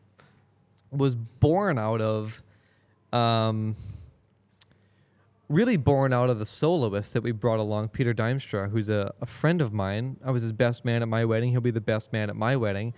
was 0.91 1.15
born 1.15 1.77
out 1.77 1.99
of 1.99 2.41
um, 3.11 3.75
really 5.49 5.77
born 5.77 6.13
out 6.13 6.29
of 6.29 6.39
the 6.39 6.45
soloist 6.45 7.13
that 7.13 7.21
we 7.21 7.31
brought 7.31 7.59
along, 7.59 7.89
Peter 7.89 8.13
Dimstra, 8.13 8.71
who's 8.71 8.89
a, 8.89 9.13
a 9.21 9.25
friend 9.25 9.61
of 9.61 9.71
mine. 9.71 10.17
I 10.23 10.31
was 10.31 10.41
his 10.41 10.51
best 10.51 10.83
man 10.83 11.01
at 11.01 11.07
my 11.07 11.25
wedding. 11.25 11.51
He'll 11.51 11.61
be 11.61 11.71
the 11.71 11.81
best 11.81 12.11
man 12.11 12.29
at 12.29 12.35
my 12.35 12.55
wedding. 12.55 12.93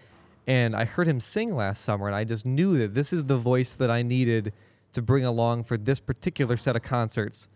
And 0.45 0.75
I 0.75 0.85
heard 0.85 1.07
him 1.07 1.19
sing 1.19 1.53
last 1.53 1.83
summer, 1.83 2.07
and 2.07 2.15
I 2.15 2.23
just 2.23 2.45
knew 2.45 2.77
that 2.77 2.93
this 2.93 3.11
is 3.11 3.25
the 3.25 3.37
voice 3.37 3.73
that 3.73 3.91
I 3.91 4.01
needed 4.01 4.53
to 4.93 5.01
bring 5.01 5.25
along 5.25 5.65
for 5.65 5.77
this 5.77 5.99
particular 5.99 6.55
set 6.55 6.75
of 6.75 6.83
concerts. 6.83 7.49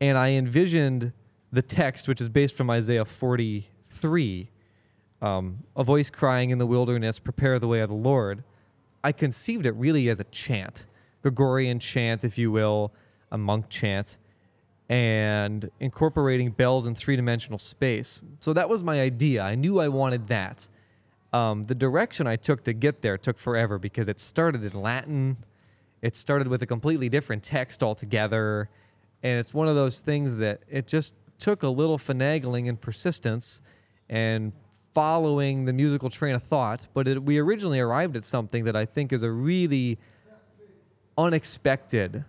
And 0.00 0.18
I 0.18 0.30
envisioned 0.30 1.12
the 1.52 1.62
text, 1.62 2.08
which 2.08 2.20
is 2.20 2.28
based 2.28 2.56
from 2.56 2.68
Isaiah 2.68 3.04
43, 3.04 4.50
um, 5.22 5.64
a 5.76 5.84
voice 5.84 6.10
crying 6.10 6.50
in 6.50 6.58
the 6.58 6.66
wilderness, 6.66 7.20
prepare 7.20 7.60
the 7.60 7.68
way 7.68 7.80
of 7.80 7.88
the 7.88 7.94
Lord. 7.94 8.42
I 9.04 9.12
conceived 9.12 9.64
it 9.64 9.72
really 9.72 10.08
as 10.08 10.18
a 10.18 10.24
chant, 10.24 10.86
Gregorian 11.22 11.78
chant, 11.78 12.24
if 12.24 12.36
you 12.36 12.50
will, 12.50 12.92
a 13.36 13.38
monk 13.38 13.68
chant, 13.68 14.18
and 14.88 15.70
incorporating 15.78 16.50
bells 16.50 16.86
in 16.86 16.94
three 16.94 17.16
dimensional 17.16 17.58
space. 17.58 18.20
So 18.40 18.52
that 18.52 18.68
was 18.68 18.82
my 18.82 19.00
idea. 19.00 19.42
I 19.42 19.54
knew 19.54 19.78
I 19.78 19.88
wanted 19.88 20.26
that. 20.28 20.68
Um, 21.32 21.66
the 21.66 21.74
direction 21.74 22.26
I 22.26 22.36
took 22.36 22.64
to 22.64 22.72
get 22.72 23.02
there 23.02 23.18
took 23.18 23.38
forever 23.38 23.78
because 23.78 24.08
it 24.08 24.18
started 24.18 24.64
in 24.64 24.80
Latin. 24.80 25.36
It 26.02 26.16
started 26.16 26.48
with 26.48 26.62
a 26.62 26.66
completely 26.66 27.08
different 27.08 27.42
text 27.42 27.82
altogether. 27.82 28.70
And 29.22 29.38
it's 29.38 29.52
one 29.52 29.68
of 29.68 29.74
those 29.74 30.00
things 30.00 30.36
that 30.36 30.60
it 30.68 30.86
just 30.86 31.14
took 31.38 31.62
a 31.62 31.68
little 31.68 31.98
finagling 31.98 32.68
and 32.68 32.80
persistence 32.80 33.60
and 34.08 34.52
following 34.94 35.66
the 35.66 35.72
musical 35.72 36.08
train 36.08 36.34
of 36.34 36.42
thought. 36.42 36.88
But 36.94 37.08
it, 37.08 37.22
we 37.22 37.38
originally 37.38 37.80
arrived 37.80 38.16
at 38.16 38.24
something 38.24 38.64
that 38.64 38.76
I 38.76 38.86
think 38.86 39.12
is 39.12 39.22
a 39.22 39.30
really 39.30 39.98
unexpected 41.18 42.24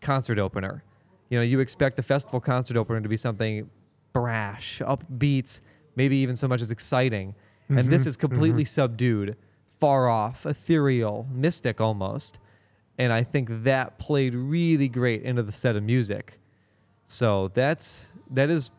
concert 0.00 0.38
opener. 0.38 0.84
You 1.28 1.38
know, 1.38 1.42
you 1.42 1.60
expect 1.60 1.98
a 1.98 2.02
festival 2.02 2.40
concert 2.40 2.76
opener 2.76 3.00
to 3.00 3.08
be 3.08 3.16
something 3.16 3.70
brash, 4.12 4.80
upbeat, 4.84 5.60
maybe 5.96 6.16
even 6.16 6.36
so 6.36 6.48
much 6.48 6.60
as 6.60 6.70
exciting. 6.70 7.34
And 7.68 7.88
this 7.88 8.04
is 8.04 8.16
completely 8.16 8.64
subdued, 8.64 9.36
far 9.78 10.08
off, 10.08 10.44
ethereal, 10.44 11.28
mystic 11.30 11.80
almost. 11.80 12.40
And 12.98 13.12
I 13.12 13.22
think 13.22 13.48
that 13.62 13.98
played 13.98 14.34
really 14.34 14.88
great 14.88 15.22
into 15.22 15.44
the 15.44 15.52
set 15.52 15.76
of 15.76 15.84
music. 15.84 16.40
So 17.04 17.48
that's 17.54 18.12
that 18.30 18.50
is 18.50 18.70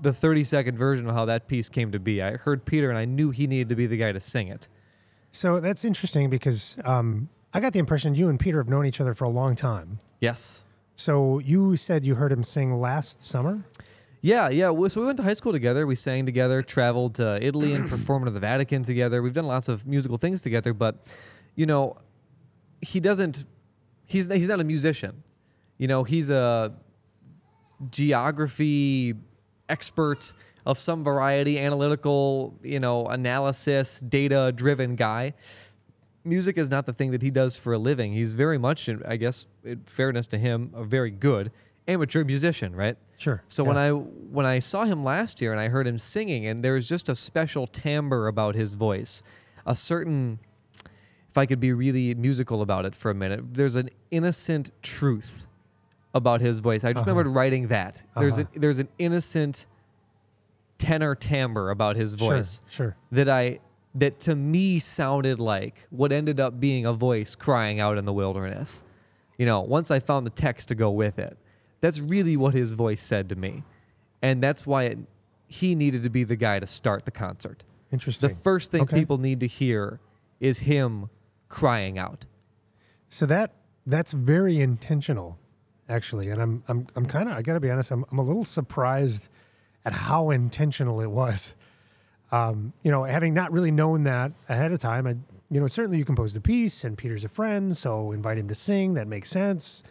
the 0.00 0.12
30 0.12 0.44
second 0.44 0.78
version 0.78 1.06
of 1.06 1.14
how 1.14 1.26
that 1.26 1.48
piece 1.48 1.68
came 1.68 1.92
to 1.92 1.98
be. 1.98 2.22
I 2.22 2.36
heard 2.36 2.64
Peter 2.64 2.88
and 2.88 2.98
I 2.98 3.04
knew 3.04 3.30
he 3.30 3.46
needed 3.46 3.68
to 3.68 3.76
be 3.76 3.86
the 3.86 3.96
guy 3.96 4.12
to 4.12 4.20
sing 4.20 4.48
it. 4.48 4.68
So 5.30 5.60
that's 5.60 5.84
interesting 5.84 6.30
because 6.30 6.76
um, 6.84 7.28
I 7.52 7.60
got 7.60 7.72
the 7.72 7.78
impression 7.78 8.14
you 8.14 8.28
and 8.28 8.40
Peter 8.40 8.58
have 8.58 8.68
known 8.68 8.86
each 8.86 9.00
other 9.00 9.14
for 9.14 9.24
a 9.24 9.28
long 9.28 9.54
time. 9.54 10.00
Yes. 10.20 10.64
So 10.94 11.38
you 11.38 11.76
said 11.76 12.04
you 12.04 12.14
heard 12.14 12.30
him 12.30 12.44
sing 12.44 12.76
last 12.76 13.22
summer. 13.22 13.64
Yeah, 14.20 14.50
yeah. 14.50 14.68
well, 14.68 14.90
So 14.90 15.00
we 15.00 15.06
went 15.06 15.16
to 15.16 15.22
high 15.22 15.32
school 15.32 15.52
together. 15.52 15.86
We 15.86 15.94
sang 15.94 16.26
together, 16.26 16.62
traveled 16.62 17.14
to 17.14 17.42
Italy 17.42 17.72
and 17.72 17.88
performed 17.90 18.28
in 18.28 18.34
the 18.34 18.40
Vatican 18.40 18.82
together. 18.82 19.22
We've 19.22 19.32
done 19.32 19.46
lots 19.46 19.68
of 19.68 19.86
musical 19.86 20.18
things 20.18 20.42
together, 20.42 20.74
but 20.74 21.06
you 21.54 21.66
know, 21.66 21.96
he 22.82 23.00
doesn't. 23.00 23.44
He's 24.06 24.30
he's 24.30 24.48
not 24.48 24.60
a 24.60 24.64
musician. 24.64 25.22
You 25.78 25.88
know, 25.88 26.04
he's 26.04 26.28
a 26.28 26.74
geography 27.90 29.14
expert 29.70 30.34
of 30.66 30.78
some 30.78 31.02
variety, 31.02 31.58
analytical, 31.58 32.58
you 32.62 32.78
know, 32.78 33.06
analysis, 33.06 34.00
data 34.00 34.52
driven 34.54 34.96
guy. 34.96 35.32
Music 36.24 36.58
is 36.58 36.68
not 36.70 36.84
the 36.86 36.92
thing 36.92 37.10
that 37.12 37.22
he 37.22 37.30
does 37.30 37.56
for 37.56 37.72
a 37.72 37.78
living. 37.78 38.12
He's 38.12 38.34
very 38.34 38.58
much, 38.58 38.88
I 39.06 39.16
guess, 39.16 39.46
in 39.64 39.80
fairness 39.84 40.26
to 40.28 40.38
him, 40.38 40.70
a 40.74 40.84
very 40.84 41.10
good 41.10 41.50
amateur 41.88 42.24
musician, 42.24 42.76
right? 42.76 42.96
Sure. 43.18 43.42
So 43.46 43.64
when 43.64 43.76
I 43.78 43.90
when 43.90 44.44
I 44.46 44.58
saw 44.58 44.84
him 44.84 45.02
last 45.02 45.40
year 45.40 45.50
and 45.52 45.60
I 45.60 45.68
heard 45.68 45.86
him 45.86 45.98
singing, 45.98 46.46
and 46.46 46.62
there 46.62 46.74
was 46.74 46.88
just 46.88 47.08
a 47.08 47.16
special 47.16 47.66
timbre 47.66 48.26
about 48.28 48.54
his 48.54 48.74
voice, 48.74 49.22
a 49.66 49.74
certain, 49.74 50.38
if 51.30 51.36
I 51.38 51.46
could 51.46 51.60
be 51.60 51.72
really 51.72 52.14
musical 52.14 52.60
about 52.62 52.84
it 52.84 52.94
for 52.94 53.10
a 53.10 53.14
minute, 53.14 53.54
there's 53.54 53.74
an 53.76 53.88
innocent 54.10 54.70
truth 54.82 55.46
about 56.14 56.40
his 56.40 56.60
voice. 56.60 56.84
I 56.84 56.92
just 56.92 57.02
Uh-huh. 57.02 57.10
remembered 57.12 57.34
writing 57.34 57.68
that. 57.68 58.02
There's 58.18 58.38
Uh-huh. 58.38 58.48
a, 58.54 58.58
there's 58.58 58.78
an 58.78 58.88
innocent 58.98 59.66
tenor 60.78 61.14
timbre 61.14 61.70
about 61.70 61.96
his 61.96 62.14
voice 62.14 62.60
Sure. 62.68 62.86
Sure. 62.88 62.96
that 63.12 63.28
I 63.28 63.60
that 63.94 64.20
to 64.20 64.36
me 64.36 64.78
sounded 64.78 65.38
like 65.38 65.86
what 65.90 66.12
ended 66.12 66.38
up 66.38 66.60
being 66.60 66.86
a 66.86 66.92
voice 66.92 67.34
crying 67.34 67.80
out 67.80 67.98
in 67.98 68.04
the 68.04 68.12
wilderness. 68.12 68.84
You 69.38 69.46
know, 69.46 69.60
once 69.62 69.90
I 69.90 69.98
found 70.00 70.26
the 70.26 70.30
text 70.30 70.68
to 70.68 70.74
go 70.74 70.90
with 70.90 71.18
it. 71.18 71.36
That's 71.80 71.98
really 71.98 72.36
what 72.36 72.52
his 72.52 72.72
voice 72.72 73.00
said 73.02 73.28
to 73.30 73.36
me. 73.36 73.62
And 74.20 74.42
that's 74.42 74.66
why 74.66 74.84
it, 74.84 74.98
he 75.46 75.74
needed 75.74 76.02
to 76.02 76.10
be 76.10 76.24
the 76.24 76.36
guy 76.36 76.60
to 76.60 76.66
start 76.66 77.06
the 77.06 77.10
concert. 77.10 77.64
Interesting. 77.90 78.28
The 78.28 78.34
first 78.34 78.70
thing 78.70 78.82
Okay. 78.82 78.98
people 78.98 79.16
need 79.18 79.40
to 79.40 79.46
hear 79.46 79.98
is 80.40 80.60
him 80.60 81.08
crying 81.48 81.98
out. 81.98 82.26
So 83.08 83.24
that 83.26 83.54
that's 83.86 84.12
very 84.12 84.60
intentional, 84.60 85.38
actually, 85.88 86.28
and 86.28 86.40
I'm 86.40 86.62
I'm 86.68 86.86
I'm 86.94 87.06
kind 87.06 87.28
of 87.28 87.36
I 87.36 87.42
got 87.42 87.54
to 87.54 87.60
be 87.60 87.70
honest. 87.70 87.90
I'm 87.90 88.04
I'm 88.12 88.18
a 88.18 88.22
little 88.22 88.44
surprised 88.44 89.28
at 89.84 89.92
how 89.94 90.30
intentional 90.30 91.00
it 91.00 91.10
was. 91.10 91.54
Um, 92.32 92.72
you 92.82 92.90
know, 92.90 93.04
having 93.04 93.34
not 93.34 93.52
really 93.52 93.70
known 93.70 94.04
that 94.04 94.32
ahead 94.48 94.72
of 94.72 94.78
time, 94.78 95.06
I 95.06 95.16
you 95.50 95.60
know 95.60 95.66
certainly 95.66 95.98
you 95.98 96.04
composed 96.04 96.36
the 96.36 96.40
piece, 96.40 96.84
and 96.84 96.96
Peter's 96.96 97.24
a 97.24 97.28
friend, 97.28 97.76
so 97.76 98.12
invite 98.12 98.38
him 98.38 98.48
to 98.48 98.54
sing. 98.54 98.94
That 98.94 99.08
makes 99.08 99.30
sense. 99.30 99.82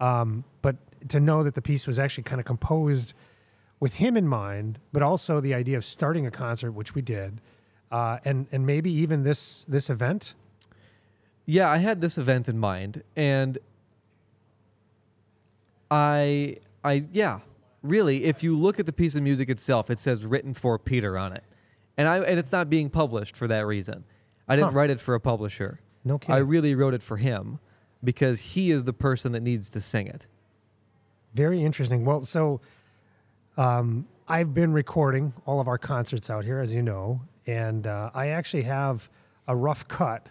Um, 0.00 0.44
but 0.60 0.76
to 1.08 1.20
know 1.20 1.42
that 1.42 1.54
the 1.54 1.62
piece 1.62 1.86
was 1.86 1.98
actually 1.98 2.24
kind 2.24 2.40
of 2.40 2.46
composed 2.46 3.14
with 3.80 3.94
him 3.94 4.16
in 4.16 4.26
mind, 4.26 4.78
but 4.92 5.02
also 5.02 5.40
the 5.40 5.54
idea 5.54 5.76
of 5.76 5.84
starting 5.84 6.26
a 6.26 6.30
concert, 6.30 6.72
which 6.72 6.94
we 6.94 7.02
did, 7.02 7.40
uh, 7.90 8.18
and 8.24 8.46
and 8.52 8.66
maybe 8.66 8.90
even 8.90 9.22
this 9.22 9.64
this 9.68 9.88
event. 9.88 10.34
Yeah, 11.46 11.70
I 11.70 11.78
had 11.78 12.00
this 12.00 12.18
event 12.18 12.48
in 12.48 12.58
mind 12.58 13.04
and 13.14 13.58
I 15.90 16.56
I 16.84 17.04
yeah, 17.12 17.40
really 17.82 18.24
if 18.24 18.42
you 18.42 18.56
look 18.56 18.80
at 18.80 18.86
the 18.86 18.92
piece 18.92 19.14
of 19.14 19.22
music 19.22 19.48
itself, 19.48 19.90
it 19.90 19.98
says 19.98 20.26
written 20.26 20.54
for 20.54 20.78
Peter 20.78 21.16
on 21.16 21.32
it. 21.32 21.44
And 21.96 22.08
I 22.08 22.18
and 22.18 22.38
it's 22.38 22.52
not 22.52 22.68
being 22.68 22.90
published 22.90 23.36
for 23.36 23.46
that 23.48 23.66
reason. 23.66 24.04
I 24.48 24.56
didn't 24.56 24.72
Huh. 24.72 24.76
write 24.78 24.90
it 24.90 25.00
for 25.00 25.14
a 25.14 25.20
publisher. 25.20 25.80
No 26.04 26.18
kidding. 26.18 26.34
I 26.34 26.38
really 26.38 26.74
wrote 26.74 26.94
it 26.94 27.02
for 27.02 27.16
him 27.16 27.58
because 28.04 28.40
he 28.40 28.70
is 28.70 28.84
the 28.84 28.92
person 28.92 29.32
that 29.32 29.40
needs 29.42 29.68
to 29.70 29.80
sing 29.80 30.06
it. 30.06 30.26
Very 31.34 31.62
interesting. 31.64 32.04
Well, 32.04 32.20
so 32.22 32.60
um, 33.56 34.06
I've 34.28 34.54
been 34.54 34.72
recording 34.72 35.32
all 35.46 35.60
of 35.60 35.68
our 35.68 35.78
concerts 35.78 36.30
out 36.30 36.44
here, 36.44 36.60
as 36.60 36.74
you 36.74 36.82
know, 36.82 37.22
and 37.46 37.86
uh, 37.86 38.10
I 38.14 38.28
actually 38.28 38.62
have 38.64 39.08
a 39.48 39.56
rough 39.56 39.88
cut 39.88 40.30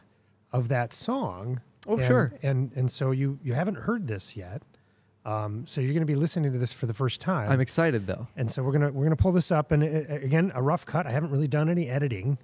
of 0.51 0.67
that 0.69 0.93
song. 0.93 1.61
Oh, 1.87 1.97
and, 1.97 2.05
sure. 2.05 2.33
And 2.41 2.71
and 2.75 2.89
so 2.91 3.11
you 3.11 3.39
you 3.43 3.53
haven't 3.53 3.75
heard 3.79 4.07
this 4.07 4.37
yet. 4.37 4.61
Um, 5.25 5.65
so 5.65 5.81
you're 5.81 5.93
going 5.93 6.01
to 6.05 6.05
be 6.05 6.15
listening 6.15 6.53
to 6.53 6.59
this 6.59 6.71
for 6.71 6.85
the 6.85 6.93
first 6.93 7.19
time. 7.19 7.49
I'm 7.51 7.59
excited 7.59 8.05
though. 8.05 8.27
and 8.37 8.51
so 8.51 8.61
we're 8.63 8.71
gonna 8.71 8.91
we're 8.91 9.05
gonna 9.05 9.15
pull 9.15 9.31
this 9.31 9.51
up, 9.51 9.71
and 9.71 9.83
uh, 9.83 10.13
again, 10.13 10.51
a 10.53 10.61
rough 10.61 10.85
cut. 10.85 11.07
I 11.07 11.11
haven't 11.11 11.31
really 11.31 11.47
done 11.47 11.67
any 11.69 11.89
editing. 11.89 12.37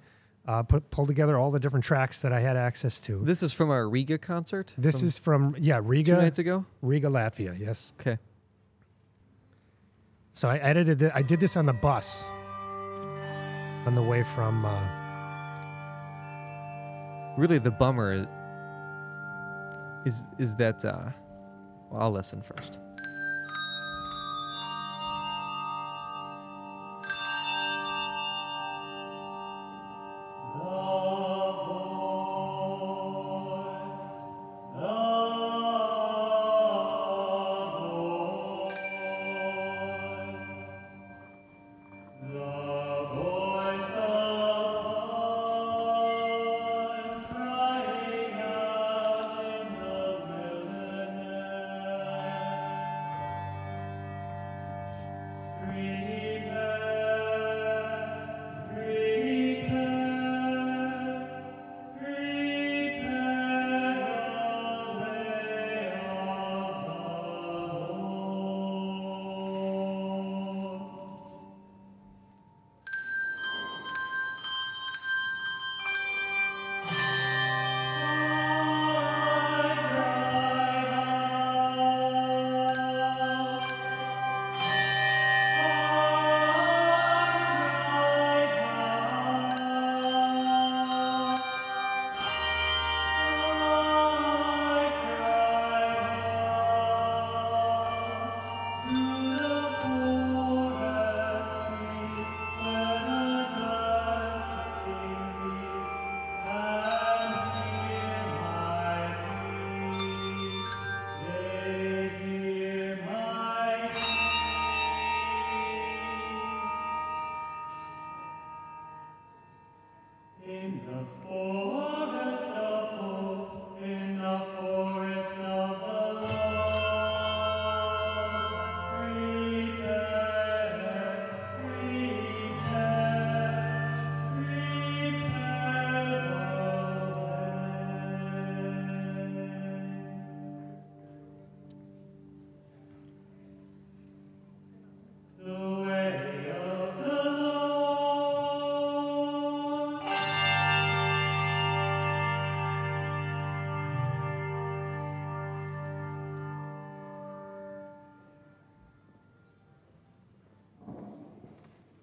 Uh, 0.48 0.64
put 0.64 0.90
pulled 0.90 1.06
together 1.06 1.38
all 1.38 1.52
the 1.52 1.60
different 1.60 1.84
tracks 1.84 2.18
that 2.22 2.32
I 2.32 2.40
had 2.40 2.56
access 2.56 2.98
to. 3.02 3.20
This 3.22 3.44
is 3.44 3.52
from 3.52 3.70
our 3.70 3.88
Riga 3.88 4.18
concert. 4.18 4.74
This 4.76 4.98
from 4.98 5.06
is 5.06 5.18
from 5.18 5.56
yeah 5.60 5.80
Riga 5.80 6.16
two 6.16 6.20
nights 6.20 6.40
ago. 6.40 6.66
Riga, 6.82 7.06
Latvia. 7.06 7.56
Yes. 7.56 7.92
Okay. 8.00 8.18
So 10.32 10.48
I 10.48 10.56
edited. 10.56 10.98
The, 10.98 11.14
I 11.16 11.22
did 11.22 11.38
this 11.38 11.56
on 11.56 11.66
the 11.66 11.72
bus 11.72 12.24
on 13.86 13.94
the 13.94 14.02
way 14.02 14.24
from. 14.34 14.64
Uh, 14.64 14.98
Really, 17.38 17.58
the 17.58 17.70
bummer 17.70 18.28
is 20.04 20.26
is 20.38 20.56
that. 20.56 20.84
Uh, 20.84 21.10
I'll 21.94 22.12
listen 22.12 22.42
first. 22.42 22.78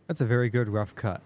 That's 0.10 0.22
a 0.22 0.26
very 0.26 0.50
good 0.50 0.68
rough 0.70 0.96
cut. 0.96 1.22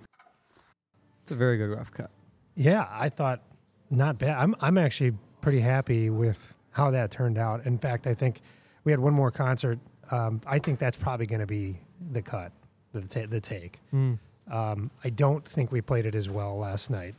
It's 1.22 1.32
a 1.32 1.36
very 1.36 1.58
good 1.58 1.70
rough 1.70 1.90
cut. 1.90 2.12
yeah, 2.56 2.86
I 2.92 3.08
thought 3.08 3.42
not 3.90 4.18
bad. 4.18 4.38
I'm 4.38 4.56
I'm 4.60 4.78
actually 4.78 5.14
pretty 5.40 5.62
happy 5.62 6.10
with 6.10 6.54
how 6.72 6.92
that 6.92 7.10
turned 7.10 7.38
out. 7.38 7.66
In 7.66 7.78
fact, 7.78 8.08
I 8.08 8.14
think 8.14 8.42
we 8.84 8.92
had 8.92 9.00
one 9.00 9.14
more 9.14 9.32
concert. 9.32 9.80
Um, 10.12 10.42
I 10.46 10.60
think 10.60 10.80
that's 10.80 10.98
probably 10.98 11.26
going 11.28 11.40
to 11.40 11.48
be 11.48 11.78
the 12.12 12.22
cut, 12.22 12.52
the 12.92 13.02
ta- 13.04 13.26
the 13.30 13.40
take. 13.40 13.80
Um, 13.94 14.92
I 15.06 15.10
don't 15.10 15.48
think 15.48 15.72
we 15.72 15.80
played 15.80 16.06
it 16.06 16.14
as 16.14 16.30
well 16.30 16.58
last 16.58 16.90
night 16.90 17.16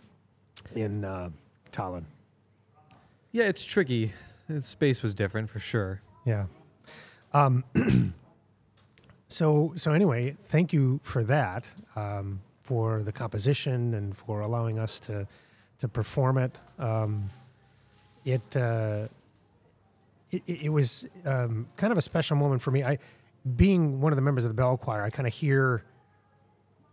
in 0.74 1.02
uh, 1.02 1.30
Tallinn. 1.72 2.04
Yeah, 3.32 3.44
it's 3.44 3.64
tricky. 3.64 4.12
The 4.48 4.60
space 4.60 5.02
was 5.02 5.14
different 5.14 5.48
for 5.48 5.60
sure. 5.60 6.02
Yeah. 6.26 6.44
Um, 7.32 7.64
so 9.28 9.72
so 9.76 9.92
anyway, 9.92 10.36
thank 10.44 10.72
you 10.72 11.00
for 11.02 11.24
that, 11.24 11.68
um, 11.96 12.40
for 12.62 13.02
the 13.02 13.12
composition 13.12 13.94
and 13.94 14.16
for 14.16 14.40
allowing 14.40 14.78
us 14.78 15.00
to 15.00 15.26
to 15.80 15.88
perform 15.88 16.38
it. 16.38 16.58
Um, 16.78 17.30
it, 18.24 18.56
uh, 18.56 19.08
it 20.30 20.42
it 20.46 20.68
was 20.70 21.06
um, 21.24 21.66
kind 21.76 21.92
of 21.92 21.98
a 21.98 22.02
special 22.02 22.36
moment 22.36 22.62
for 22.62 22.70
me. 22.70 22.82
I, 22.82 22.98
being 23.56 24.00
one 24.00 24.12
of 24.12 24.16
the 24.16 24.22
members 24.22 24.44
of 24.44 24.48
the 24.48 24.54
bell 24.54 24.76
choir, 24.76 25.02
I 25.02 25.10
kind 25.10 25.26
of 25.26 25.34
hear 25.34 25.84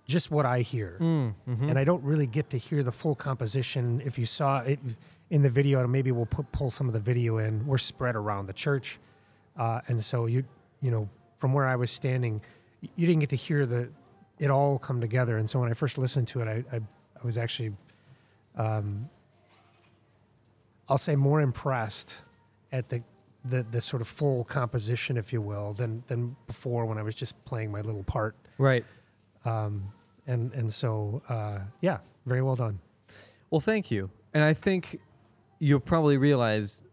just 0.07 0.31
what 0.31 0.45
I 0.45 0.59
hear 0.59 0.97
and 1.69 1.79
I 1.79 1.85
don't 1.85 2.03
really 2.03 2.27
get 2.27 2.49
to 2.49 2.57
hear 2.57 2.83
the 2.83 2.91
full 2.91 3.15
composition. 3.15 4.01
If 4.03 4.19
you 4.19 4.25
saw 4.25 4.59
it 4.59 4.79
in 5.29 5.41
the 5.41 5.49
video, 5.49 5.79
and 5.79 5.89
maybe 5.89 6.11
we'll 6.11 6.25
put, 6.25 6.51
pull 6.51 6.69
some 6.69 6.87
of 6.87 6.93
the 6.93 6.99
video 6.99 7.37
in. 7.37 7.65
We're 7.65 7.77
spread 7.77 8.17
around 8.17 8.47
the 8.47 8.53
church, 8.53 8.99
uh, 9.57 9.79
and 9.87 10.03
so 10.03 10.25
you 10.25 10.43
you 10.81 10.91
know 10.91 11.07
from 11.41 11.51
where 11.53 11.67
I 11.67 11.75
was 11.75 11.89
standing, 11.91 12.41
you 12.95 13.05
didn't 13.07 13.19
get 13.25 13.29
to 13.31 13.35
hear 13.47 13.65
the 13.65 13.89
it 14.39 14.49
all 14.49 14.79
come 14.79 15.01
together. 15.01 15.37
And 15.37 15.49
so 15.49 15.59
when 15.59 15.69
I 15.71 15.73
first 15.73 15.97
listened 15.97 16.27
to 16.29 16.41
it, 16.41 16.47
I 16.47 16.75
I, 16.75 16.79
I 17.21 17.25
was 17.25 17.37
actually, 17.37 17.73
um, 18.55 19.09
I'll 20.87 20.97
say 20.97 21.15
more 21.15 21.41
impressed 21.41 22.21
at 22.71 22.89
the. 22.89 23.01
The, 23.43 23.63
the 23.71 23.81
sort 23.81 24.03
of 24.03 24.07
full 24.07 24.43
composition, 24.43 25.17
if 25.17 25.33
you 25.33 25.41
will, 25.41 25.73
than 25.73 26.03
than 26.05 26.35
before 26.45 26.85
when 26.85 26.99
I 26.99 27.01
was 27.01 27.15
just 27.15 27.33
playing 27.43 27.71
my 27.71 27.81
little 27.81 28.03
part 28.03 28.35
Right. 28.59 28.85
um, 29.45 29.91
and 30.27 30.53
and 30.53 30.71
so 30.71 31.23
uh, 31.27 31.57
yeah, 31.81 31.97
very 32.27 32.43
well 32.43 32.55
done. 32.55 32.77
Well, 33.49 33.59
thank 33.59 33.89
you. 33.89 34.11
And 34.35 34.43
I 34.43 34.53
think 34.53 34.99
you'll 35.57 35.79
probably 35.79 36.17
realize 36.19 36.83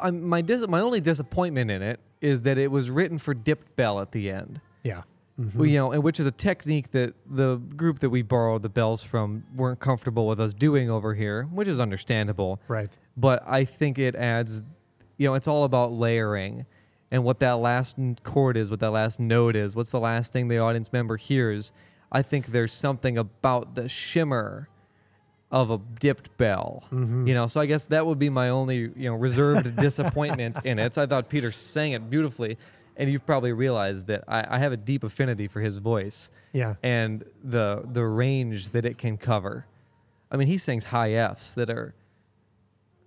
I'm, 0.00 0.22
my 0.22 0.40
dis- 0.40 0.66
my 0.68 0.80
only 0.80 1.00
disappointment 1.00 1.70
in 1.70 1.82
it 1.82 2.00
is 2.20 2.42
that 2.42 2.58
it 2.58 2.70
was 2.70 2.90
written 2.90 3.18
for 3.18 3.34
dipped 3.34 3.76
bell 3.76 4.00
at 4.00 4.12
the 4.12 4.30
end. 4.30 4.60
Yeah, 4.82 5.02
mm-hmm. 5.38 5.42
Mm-hmm. 5.42 5.58
Well, 5.58 5.68
you 5.68 5.78
know, 5.78 5.92
and 5.92 6.02
which 6.02 6.20
is 6.20 6.26
a 6.26 6.30
technique 6.30 6.90
that 6.90 7.14
the 7.26 7.56
group 7.56 8.00
that 8.00 8.10
we 8.10 8.22
borrowed 8.22 8.62
the 8.62 8.68
bells 8.68 9.02
from 9.02 9.44
weren't 9.54 9.80
comfortable 9.80 10.26
with 10.26 10.40
us 10.40 10.52
doing 10.52 10.90
over 10.90 11.14
here, 11.14 11.44
which 11.44 11.68
is 11.68 11.80
understandable. 11.80 12.60
right. 12.68 12.90
But 13.16 13.42
I 13.46 13.64
think 13.64 13.98
it 13.98 14.14
adds, 14.14 14.62
you 15.18 15.28
know, 15.28 15.34
it's 15.34 15.48
all 15.48 15.64
about 15.64 15.92
layering 15.92 16.64
and 17.10 17.22
what 17.22 17.40
that 17.40 17.58
last 17.58 17.98
chord 18.22 18.56
is, 18.56 18.70
what 18.70 18.80
that 18.80 18.92
last 18.92 19.20
note 19.20 19.56
is, 19.56 19.76
what's 19.76 19.90
the 19.90 20.00
last 20.00 20.32
thing 20.32 20.48
the 20.48 20.58
audience 20.58 20.90
member 20.92 21.16
hears. 21.16 21.72
I 22.10 22.22
think 22.22 22.46
there's 22.46 22.72
something 22.72 23.18
about 23.18 23.74
the 23.74 23.88
shimmer 23.88 24.69
of 25.50 25.70
a 25.70 25.80
dipped 25.98 26.36
bell, 26.36 26.84
you 26.92 27.34
know. 27.34 27.46
So 27.48 27.60
I 27.60 27.66
guess 27.66 27.86
that 27.86 28.06
would 28.06 28.18
be 28.18 28.28
my 28.30 28.48
only, 28.50 28.76
you 28.76 29.08
know, 29.10 29.14
reserved 29.16 29.76
disappointment 29.80 30.58
in 30.64 30.78
it. 30.78 30.94
So 30.94 31.02
I 31.02 31.06
thought 31.06 31.28
Peter 31.28 31.50
sang 31.50 31.92
it 31.92 32.08
beautifully, 32.08 32.56
and 32.96 33.10
you've 33.10 33.26
probably 33.26 33.52
realized 33.52 34.06
that 34.06 34.22
I, 34.28 34.46
I 34.48 34.58
have 34.58 34.70
a 34.72 34.76
deep 34.76 35.02
affinity 35.02 35.48
for 35.48 35.60
his 35.60 35.78
voice 35.78 36.30
Yeah. 36.52 36.74
and 36.82 37.24
the 37.42 37.82
the 37.90 38.04
range 38.04 38.68
that 38.70 38.84
it 38.84 38.96
can 38.98 39.16
cover. 39.16 39.66
I 40.30 40.36
mean, 40.36 40.46
he 40.46 40.56
sings 40.58 40.84
high 40.84 41.14
Fs 41.14 41.54
that 41.54 41.68
are 41.68 41.94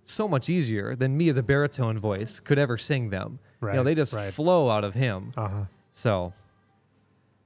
so 0.04 0.28
much 0.28 0.50
easier 0.50 0.94
than 0.94 1.16
me 1.16 1.30
as 1.30 1.38
a 1.38 1.42
baritone 1.42 1.98
voice 1.98 2.40
could 2.40 2.58
ever 2.58 2.76
sing 2.76 3.08
them. 3.08 3.38
Right. 3.60 3.72
You 3.72 3.76
know, 3.78 3.84
they 3.84 3.94
just 3.94 4.12
right. 4.12 4.30
flow 4.32 4.68
out 4.68 4.84
of 4.84 4.92
him. 4.94 5.32
Uh 5.36 5.48
huh. 5.48 5.64
So, 5.92 6.32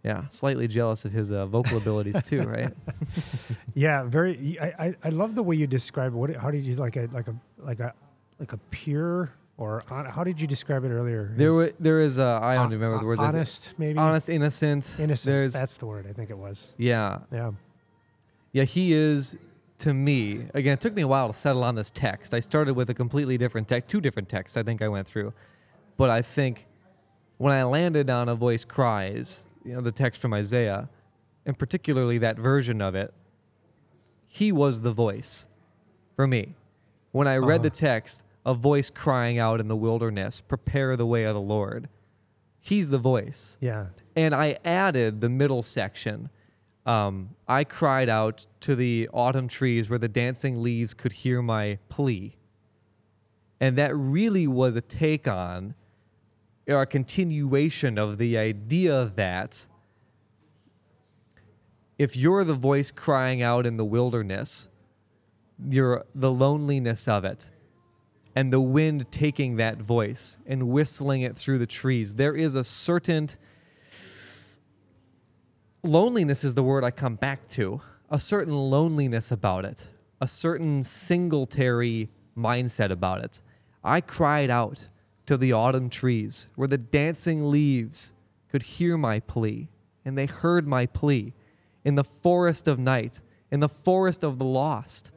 yeah, 0.05 0.29
slightly 0.29 0.69
jealous 0.69 1.05
of 1.05 1.13
his 1.13 1.33
uh, 1.33 1.47
vocal 1.47 1.77
abilities 1.77 2.23
too, 2.23 2.43
right? 2.49 2.73
Yeah, 3.75 4.05
very. 4.05 4.59
I, 4.61 4.67
I, 4.87 4.97
I 5.05 5.09
love 5.11 5.35
the 5.35 5.43
way 5.43 5.57
you 5.57 5.67
describe 5.67 6.13
what. 6.13 6.35
How 6.37 6.51
did 6.51 6.65
you 6.65 6.75
like 6.77 6.97
a 6.97 7.09
like 7.13 7.29
a 7.29 7.35
like 7.59 7.81
a 7.81 7.93
like 8.39 8.53
a 8.53 8.59
pure 8.71 9.33
or 9.57 9.83
hon- 9.89 10.07
how 10.07 10.23
did 10.25 10.41
you 10.41 10.47
describe 10.47 10.85
it 10.85 10.91
earlier? 10.91 11.33
there, 11.37 11.49
His- 11.49 11.57
wa- 11.73 11.77
there 11.81 12.01
is. 12.01 12.19
Uh, 12.19 12.39
I 12.41 12.55
don't 12.55 12.71
remember 12.71 12.99
the 13.01 13.07
words. 13.07 13.21
Honest, 13.21 13.75
maybe. 13.79 13.99
honest, 13.99 14.29
innocent. 14.29 14.97
innocent. 14.99 15.25
There's, 15.33 15.53
That's 15.53 15.77
the 15.77 15.87
word. 15.87 16.07
I 16.09 16.13
think 16.13 16.31
it 16.31 16.39
was. 16.39 16.75
yeah, 16.79 17.19
Yeah. 17.33 17.51
yeah. 18.53 18.65
He 18.65 18.93
is 18.93 19.37
to 19.79 19.93
me. 19.95 20.47
Again, 20.55 20.75
it 20.75 20.81
took 20.81 20.95
me 20.95 21.03
a 21.03 21.09
while 21.09 21.27
to 21.29 21.33
settle 21.35 21.65
on 21.65 21.75
this 21.75 21.91
text. 21.91 22.35
I 22.35 22.41
started 22.41 22.75
with 22.75 22.89
a 22.91 22.95
completely 22.95 23.37
different 23.37 23.67
text, 23.69 23.91
two 23.91 24.01
different 24.01 24.29
texts. 24.29 24.57
I 24.57 24.63
think 24.63 24.81
I 24.81 24.89
went 24.89 25.07
through, 25.09 25.33
but 25.97 26.09
I 26.11 26.23
think 26.23 26.67
when 27.37 27.53
I 27.53 27.65
landed 27.65 28.09
on 28.11 28.29
a 28.29 28.35
voice 28.37 28.65
cries, 28.65 29.45
you 29.65 29.75
know, 29.75 29.81
the 29.81 29.93
text 29.93 30.21
from 30.21 30.33
Isaiah, 30.35 30.89
and 31.47 31.59
particularly 31.59 32.19
that 32.19 32.39
version 32.39 32.81
of 32.83 32.95
it, 32.95 33.13
he 34.27 34.53
was 34.53 34.83
the 34.83 34.93
voice 34.93 35.49
for 36.17 36.27
me. 36.27 36.55
When 37.13 37.27
I 37.27 37.37
read 37.39 37.63
the 37.63 37.69
Uh-huh. 37.69 37.77
text, 37.87 38.23
a 38.45 38.55
voice 38.55 38.91
crying 38.91 39.39
out 39.39 39.61
in 39.61 39.69
the 39.69 39.77
wilderness, 39.77 40.41
prepare 40.41 40.97
the 40.97 41.07
way 41.07 41.25
of 41.25 41.35
the 41.35 41.41
Lord. 41.41 41.89
He's 42.61 42.91
the 42.91 42.99
voice. 42.99 43.57
Yeah. 43.61 43.87
And 44.15 44.35
I 44.35 44.59
added 44.65 45.21
the 45.21 45.29
middle 45.29 45.63
section. 45.63 46.29
Um, 46.85 47.31
I 47.47 47.65
cried 47.65 48.09
out 48.09 48.47
to 48.61 48.75
the 48.75 49.09
autumn 49.13 49.49
trees 49.49 49.89
where 49.91 49.99
the 49.99 50.09
dancing 50.09 50.63
leaves 50.63 50.95
could 50.95 51.13
hear 51.13 51.41
my 51.43 51.79
plea. 51.89 52.37
And 53.61 53.77
that 53.77 53.95
really 53.97 54.47
was 54.47 54.77
a 54.77 54.81
take 54.81 55.27
on 55.29 55.75
or 56.69 56.83
a 56.83 56.87
continuation 56.87 57.99
of 57.99 58.19
the 58.19 58.37
idea 58.37 59.11
that 59.17 59.67
if 61.99 62.17
you're 62.17 62.45
the 62.45 62.55
voice 62.55 62.91
crying 62.91 63.43
out 63.43 63.67
in 63.67 63.77
the 63.77 63.85
wilderness, 63.85 64.69
you're 65.69 66.05
the 66.15 66.31
loneliness 66.31 67.09
of 67.09 67.25
it 67.25 67.51
and 68.37 68.53
the 68.53 68.61
wind 68.61 69.11
taking 69.11 69.57
that 69.57 69.79
voice 69.79 70.39
and 70.47 70.69
whistling 70.69 71.23
it 71.23 71.37
through 71.37 71.59
the 71.59 71.67
trees. 71.67 72.15
There 72.15 72.37
is 72.37 72.55
a 72.55 72.63
certain 72.63 73.31
loneliness 75.83 76.45
is 76.45 76.55
the 76.55 76.63
word 76.63 76.85
I 76.85 76.91
come 76.91 77.17
back 77.17 77.49
to. 77.49 77.81
A 78.11 78.21
certain 78.21 78.55
loneliness 78.55 79.31
about 79.31 79.65
it, 79.65 79.89
a 80.21 80.29
certain 80.29 80.83
singletary 80.83 82.11
mindset 82.37 82.91
about 82.91 83.25
it. 83.25 83.43
I 83.83 84.01
cried 84.01 84.51
out 84.51 84.89
to 85.29 85.37
the 85.37 85.53
autumn 85.53 85.91
trees 85.91 86.49
where 86.57 86.67
the 86.67 86.79
dancing 86.79 87.51
leaves 87.51 88.15
could 88.51 88.63
hear 88.63 88.97
my 88.97 89.21
plea, 89.21 89.69
and 90.03 90.17
they 90.17 90.25
heard 90.25 90.67
my 90.67 90.87
plea 90.87 91.35
in 91.85 91.97
the 91.97 92.05
forest 92.05 92.67
of 92.67 92.79
night, 92.79 93.21
in 93.51 93.61
the 93.61 93.69
forest 93.69 94.25
of 94.25 94.39
the 94.39 94.45
lost. 94.45 95.13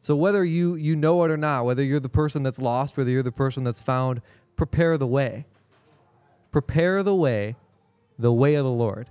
So 0.00 0.16
whether 0.16 0.44
you 0.44 0.76
you 0.76 0.96
know 0.96 1.22
it 1.24 1.30
or 1.30 1.36
not, 1.36 1.66
whether 1.66 1.82
you're 1.82 2.00
the 2.00 2.08
person 2.08 2.42
that's 2.42 2.58
lost, 2.58 2.96
whether 2.96 3.10
you're 3.10 3.22
the 3.22 3.30
person 3.30 3.64
that's 3.64 3.82
found, 3.82 4.22
prepare 4.56 4.96
the 4.96 5.06
way. 5.06 5.44
Prepare 6.50 7.02
the 7.02 7.14
way, 7.14 7.56
the 8.18 8.32
way 8.32 8.54
of 8.54 8.64
the 8.64 8.70
Lord. 8.70 9.10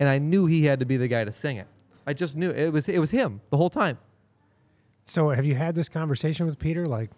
And 0.00 0.08
I 0.08 0.16
knew 0.16 0.46
he 0.46 0.64
had 0.64 0.80
to 0.80 0.86
be 0.86 0.96
the 0.96 1.08
guy 1.08 1.24
to 1.24 1.32
sing 1.32 1.58
it. 1.58 1.66
I 2.06 2.14
just 2.14 2.36
knew 2.36 2.50
it 2.50 2.72
was 2.72 2.88
it 2.88 3.00
was 3.00 3.10
him 3.10 3.42
the 3.50 3.58
whole 3.58 3.68
time. 3.68 3.98
So 5.04 5.28
have 5.28 5.44
you 5.44 5.56
had 5.56 5.74
this 5.74 5.90
conversation 5.90 6.46
with 6.46 6.58
Peter? 6.58 6.86
Like, 6.86 7.10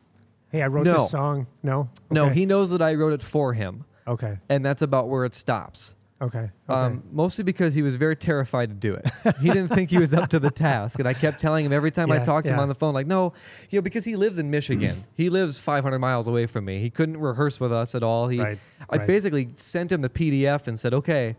hey, 0.51 0.63
I 0.63 0.67
wrote 0.67 0.85
No. 0.87 0.99
this 0.99 1.11
song. 1.11 1.47
No. 1.63 1.89
No, 2.11 2.27
Okay. 2.27 2.35
he 2.35 2.47
knows 2.47 2.71
that 2.71 2.83
I 2.83 2.95
wrote 2.95 3.13
it 3.13 3.23
for 3.23 3.55
him, 3.55 3.85
Okay. 4.07 4.39
and 4.49 4.65
that's 4.65 4.83
about 4.83 5.09
where 5.09 5.25
it 5.25 5.35
stops. 5.35 5.95
Okay. 6.23 6.39
Okay. 6.39 6.51
Um, 6.69 7.03
mostly 7.11 7.45
because 7.45 7.73
he 7.73 7.81
was 7.81 7.95
very 7.97 8.15
terrified 8.15 8.69
to 8.69 8.75
do 8.75 8.93
it. 8.93 9.07
He 9.41 9.49
didn't 9.49 9.69
think 9.69 9.89
he 9.89 9.97
was 9.97 10.13
up 10.13 10.29
to 10.31 10.39
the 10.39 10.51
task, 10.51 10.99
and 10.99 11.09
I 11.09 11.15
kept 11.15 11.41
telling 11.41 11.65
him 11.65 11.73
every 11.73 11.91
time 11.91 12.13
I 12.13 12.17
Yeah, 12.17 12.25
talked 12.25 12.47
to 12.47 12.53
him 12.53 12.59
yeah. 12.59 12.63
on 12.63 12.69
the 12.69 12.75
phone, 12.75 12.93
like, 12.93 13.07
no, 13.07 13.33
you 13.71 13.79
know, 13.79 13.83
because 13.83 14.05
he 14.05 14.17
lives 14.17 14.39
in 14.39 14.51
Michigan. 14.51 15.05
he 15.15 15.31
lives 15.31 15.59
500 15.59 15.99
miles 15.99 16.29
away 16.29 16.45
from 16.45 16.67
me. 16.67 16.79
He 16.81 16.91
couldn't 16.91 17.17
rehearse 17.17 17.59
with 17.59 17.73
us 17.73 17.95
at 17.95 18.03
all. 18.03 18.29
He, 18.29 18.39
Right, 18.39 18.59
I 18.91 18.97
right. 18.99 19.07
basically 19.07 19.49
sent 19.55 19.91
him 19.93 20.03
the 20.03 20.11
PDF 20.11 20.69
and 20.69 20.79
said, 20.79 20.93
okay, 20.93 21.37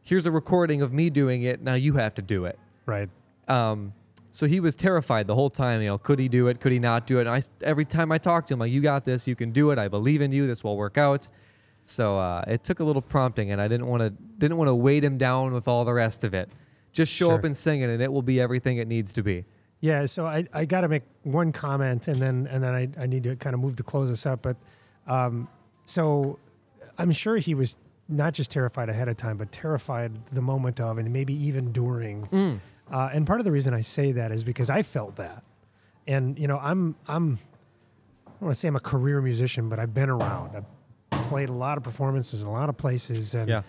here's 0.00 0.24
a 0.24 0.30
recording 0.30 0.80
of 0.80 0.94
me 0.94 1.10
doing 1.10 1.42
it. 1.42 1.60
Now 1.62 1.74
you 1.74 1.92
have 1.94 2.14
to 2.14 2.22
do 2.22 2.46
it. 2.46 2.58
right. 2.86 3.10
Um, 3.48 3.92
so 4.34 4.46
he 4.46 4.58
was 4.60 4.74
terrified 4.74 5.26
the 5.26 5.34
whole 5.34 5.50
time. 5.50 5.82
You 5.82 5.88
know, 5.88 5.98
could 5.98 6.18
he 6.18 6.28
do 6.28 6.48
it? 6.48 6.58
Could 6.58 6.72
he 6.72 6.78
not 6.78 7.06
do 7.06 7.18
it? 7.18 7.26
And 7.26 7.30
I 7.30 7.42
every 7.62 7.84
time 7.84 8.10
I 8.10 8.18
talked 8.18 8.48
to 8.48 8.54
him, 8.54 8.60
like, 8.60 8.72
you 8.72 8.80
got 8.80 9.04
this. 9.04 9.26
You 9.28 9.36
can 9.36 9.52
do 9.52 9.70
it. 9.70 9.78
I 9.78 9.88
believe 9.88 10.20
in 10.22 10.32
you. 10.32 10.46
This 10.46 10.64
will 10.64 10.76
work 10.76 10.96
out. 10.98 11.28
So 11.84 12.18
uh, 12.18 12.44
it 12.46 12.64
took 12.64 12.80
a 12.80 12.84
little 12.84 13.02
prompting, 13.02 13.50
and 13.50 13.60
I 13.60 13.68
didn't 13.68 13.86
want 13.86 14.02
to 14.02 14.10
didn't 14.38 14.56
want 14.56 14.68
to 14.68 14.74
weight 14.74 15.04
him 15.04 15.18
down 15.18 15.52
with 15.52 15.68
all 15.68 15.84
the 15.84 15.92
rest 15.94 16.24
of 16.24 16.32
it. 16.34 16.48
Just 16.92 17.12
show 17.12 17.28
Sure. 17.28 17.34
up 17.38 17.44
and 17.44 17.56
sing 17.56 17.80
it, 17.82 17.88
and 17.90 18.02
it 18.02 18.12
will 18.12 18.22
be 18.22 18.40
everything 18.40 18.78
it 18.78 18.88
needs 18.88 19.12
to 19.14 19.22
be. 19.22 19.44
Yeah, 19.80 20.06
so 20.06 20.26
I, 20.26 20.46
I 20.52 20.64
got 20.64 20.82
to 20.82 20.88
make 20.88 21.02
one 21.24 21.50
comment 21.50 22.06
and 22.06 22.22
then 22.22 22.46
and 22.50 22.62
then 22.62 22.72
I, 22.72 22.88
I 23.02 23.06
need 23.06 23.24
to 23.24 23.34
kind 23.36 23.52
of 23.52 23.60
move 23.60 23.74
to 23.76 23.82
close 23.82 24.08
this 24.10 24.26
up. 24.26 24.40
But 24.42 24.56
um, 25.08 25.48
so 25.86 26.38
I'm 26.98 27.10
sure 27.10 27.36
he 27.38 27.54
was 27.54 27.76
not 28.08 28.32
just 28.32 28.50
terrified 28.52 28.88
ahead 28.88 29.08
of 29.08 29.16
time, 29.16 29.38
but 29.38 29.50
terrified 29.50 30.12
the 30.32 30.40
moment 30.42 30.78
of 30.80 30.98
and 30.98 31.12
maybe 31.12 31.34
even 31.34 31.72
during. 31.72 32.26
Mm. 32.28 32.58
Uh, 32.92 33.08
and 33.12 33.26
part 33.26 33.40
of 33.40 33.44
the 33.44 33.50
reason 33.52 33.72
I 33.72 33.80
say 33.80 34.12
that 34.12 34.30
is 34.30 34.44
because 34.44 34.68
I 34.68 34.82
felt 34.82 35.16
that. 35.16 35.42
And 36.06 36.38
you 36.38 36.46
know, 36.46 36.58
I'm 36.58 36.94
I'm 37.08 37.38
I 38.26 38.30
don't 38.30 38.42
want 38.42 38.54
to 38.54 38.60
say 38.60 38.68
I'm 38.68 38.76
a 38.76 38.80
career 38.80 39.20
musician, 39.22 39.68
but 39.68 39.78
I've 39.78 39.94
been 39.94 40.10
around. 40.10 40.54
I've 40.56 40.64
played 41.28 41.48
a 41.48 41.52
lot 41.54 41.78
of 41.78 41.84
performances 41.84 42.42
in 42.42 42.48
a 42.48 42.52
lot 42.52 42.68
of 42.68 42.76
places, 42.76 43.34
and 43.34 43.48
Yeah. 43.48 43.62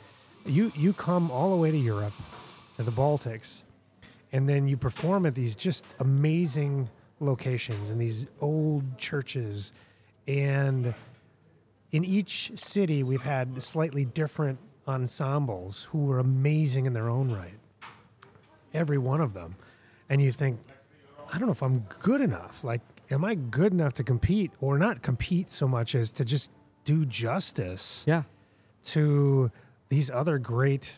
you 0.45 0.71
you 0.75 0.91
come 0.93 1.31
all 1.31 1.51
the 1.51 1.55
way 1.57 1.71
to 1.71 1.77
Europe, 1.77 2.13
to 2.77 2.83
the 2.83 2.91
Baltics, 2.91 3.63
and 4.33 4.49
then 4.49 4.67
you 4.67 4.75
perform 4.75 5.25
at 5.25 5.35
these 5.35 5.55
just 5.55 5.85
amazing 5.99 6.89
locations 7.19 7.89
in 7.91 7.99
these 7.99 8.27
old 8.41 8.97
churches, 8.97 9.71
and 10.27 10.93
in 11.91 12.03
each 12.03 12.51
city 12.55 13.03
we've 13.03 13.21
had 13.21 13.61
slightly 13.61 14.03
different 14.03 14.57
ensembles 14.87 15.83
who 15.91 15.99
were 15.99 16.19
amazing 16.19 16.85
in 16.87 16.93
their 16.93 17.07
own 17.09 17.31
right. 17.31 17.53
Every 18.73 18.97
one 18.97 19.21
of 19.21 19.33
them, 19.33 19.55
and 20.09 20.21
you 20.21 20.31
think, 20.31 20.59
I 21.31 21.37
don't 21.37 21.47
know 21.47 21.51
if 21.53 21.61
I'm 21.63 21.85
good 21.99 22.21
enough. 22.21 22.63
Like, 22.63 22.81
am 23.11 23.23
I 23.23 23.35
good 23.35 23.71
enough 23.71 23.93
to 23.95 24.03
compete, 24.03 24.51
or 24.61 24.77
not 24.77 25.01
compete 25.01 25.51
so 25.51 25.67
much 25.67 25.93
as 25.95 26.11
to 26.13 26.25
just 26.25 26.51
do 26.85 27.05
justice? 27.05 28.03
Yeah. 28.07 28.23
to 28.85 29.51
these 29.89 30.09
other 30.09 30.37
great 30.39 30.97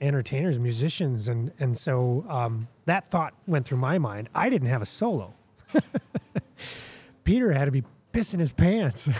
entertainers, 0.00 0.58
musicians, 0.58 1.26
and 1.28 1.50
and 1.58 1.76
so 1.76 2.24
um, 2.28 2.68
that 2.84 3.08
thought 3.10 3.34
went 3.46 3.66
through 3.66 3.78
my 3.78 3.98
mind. 3.98 4.28
I 4.34 4.48
didn't 4.48 4.68
have 4.68 4.80
a 4.82 4.86
solo. 4.86 5.34
Peter 7.24 7.52
had 7.52 7.66
to 7.66 7.70
be 7.70 7.82
pissing 8.12 8.38
his 8.40 8.52
pants. 8.52 9.08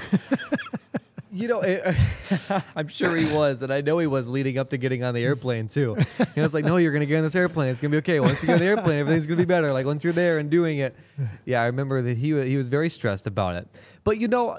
You 1.38 1.46
know, 1.46 1.60
it, 1.60 1.80
eh, 1.84 2.60
I'm 2.74 2.88
sure 2.88 3.14
he 3.14 3.32
was, 3.32 3.62
and 3.62 3.72
I 3.72 3.80
know 3.80 3.98
he 3.98 4.08
was 4.08 4.26
leading 4.26 4.58
up 4.58 4.70
to 4.70 4.76
getting 4.76 5.04
on 5.04 5.14
the 5.14 5.22
airplane 5.22 5.68
too. 5.68 5.94
Know, 5.94 6.04
it's 6.34 6.52
like, 6.52 6.64
no, 6.64 6.78
you're 6.78 6.90
gonna 6.90 7.06
get 7.06 7.18
on 7.18 7.22
this 7.22 7.36
airplane. 7.36 7.70
It's 7.70 7.80
gonna 7.80 7.92
be 7.92 7.98
okay. 7.98 8.18
Once 8.18 8.42
you 8.42 8.48
get 8.48 8.54
on 8.54 8.58
the 8.58 8.66
airplane, 8.66 8.98
everything's 8.98 9.26
gonna 9.26 9.36
be 9.36 9.44
better. 9.44 9.72
Like 9.72 9.86
once 9.86 10.02
you're 10.02 10.12
there 10.12 10.40
and 10.40 10.50
doing 10.50 10.78
it. 10.78 10.96
Yeah, 11.44 11.62
I 11.62 11.66
remember 11.66 12.02
that 12.02 12.16
he 12.16 12.30
he 12.44 12.56
was 12.56 12.66
very 12.66 12.88
stressed 12.88 13.28
about 13.28 13.54
it. 13.54 13.68
But 14.02 14.18
you 14.18 14.26
know, 14.26 14.58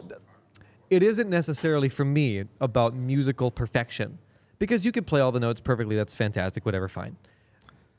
it 0.90 1.04
isn't 1.04 1.30
necessarily 1.30 1.90
for 1.90 2.06
me 2.06 2.46
about 2.62 2.96
musical 2.96 3.52
perfection 3.52 4.18
because 4.58 4.86
you 4.86 4.94
can 4.94 5.04
play 5.04 5.20
all 5.20 5.34
the 5.34 5.42
notes 5.42 5.60
perfectly. 5.60 5.98
That's 5.98 6.16
fantastic. 6.16 6.66
Whatever, 6.66 6.88
fine. 6.88 7.18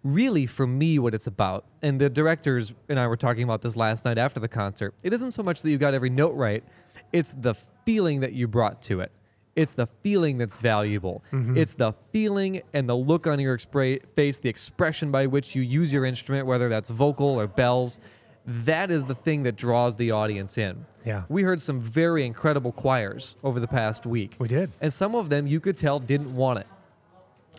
Really, 0.03 0.47
for 0.47 0.67
me, 0.67 0.99
what 0.99 1.13
it's 1.13 1.27
about, 1.27 1.67
and 1.83 2.01
the 2.01 2.09
directors 2.09 2.73
and 2.89 2.99
I 2.99 3.07
were 3.09 3.19
talking 3.19 3.43
about 3.43 3.61
this 3.61 3.77
last 3.77 4.07
night 4.07 4.17
after 4.17 4.41
the 4.41 4.49
concert. 4.49 4.95
It 5.03 5.13
isn't 5.13 5.33
so 5.33 5.43
much 5.43 5.61
that 5.61 5.71
you 5.71 5.77
got 5.77 5.93
every 5.93 6.09
note 6.09 6.35
right; 6.35 6.65
it's 7.13 7.31
the 7.31 7.55
feeling 7.85 8.21
that 8.21 8.33
you 8.33 8.49
brought 8.49 8.83
to 8.83 9.01
it. 9.01 9.13
It's 9.57 9.75
the 9.75 9.87
feeling 9.87 10.39
that's 10.39 10.59
valuable. 10.59 11.25
Mm-hmm. 11.33 11.57
It's 11.57 11.75
the 11.75 11.93
feeling 12.13 12.63
and 12.73 12.89
the 12.89 12.97
look 12.97 13.27
on 13.27 13.41
your 13.41 13.59
face, 13.59 14.39
the 14.39 14.49
expression 14.49 15.11
by 15.11 15.27
which 15.27 15.55
you 15.55 15.63
use 15.63 15.93
your 15.93 16.05
instrument, 16.05 16.47
whether 16.47 16.69
that's 16.69 16.89
vocal 16.89 17.41
or 17.41 17.47
bells. 17.47 17.99
That 18.47 18.91
is 18.91 19.05
the 19.05 19.15
thing 19.15 19.43
that 19.43 19.57
draws 19.57 19.97
the 19.97 20.13
audience 20.13 20.57
in. 20.57 20.87
Yeah. 21.05 21.25
We 21.29 21.43
heard 21.43 21.61
some 21.61 21.81
very 21.81 22.25
incredible 22.25 22.73
choirs 22.73 23.37
over 23.43 23.61
the 23.61 23.69
past 23.69 24.07
week. 24.07 24.37
We 24.39 24.49
did. 24.49 24.71
And 24.81 24.93
some 24.93 25.15
of 25.15 25.29
them 25.29 25.47
you 25.47 25.61
could 25.61 25.77
tell 25.77 25.99
didn't 25.99 26.35
want 26.35 26.61
it. 26.61 26.67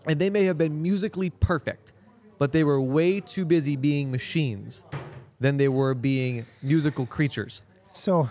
And 0.06 0.20
they 0.20 0.30
may 0.30 0.46
have 0.46 0.58
been 0.58 0.82
musically 0.82 1.30
perfect, 1.30 1.92
but 2.40 2.52
they 2.52 2.64
were 2.64 2.82
way 2.82 3.20
too 3.20 3.46
busy 3.46 3.76
being 3.76 4.10
machines 4.12 4.86
than 5.40 5.58
they 5.58 5.68
were 5.68 5.94
being 5.94 6.46
musical 6.62 7.06
creatures. 7.06 7.64
So, 7.92 8.30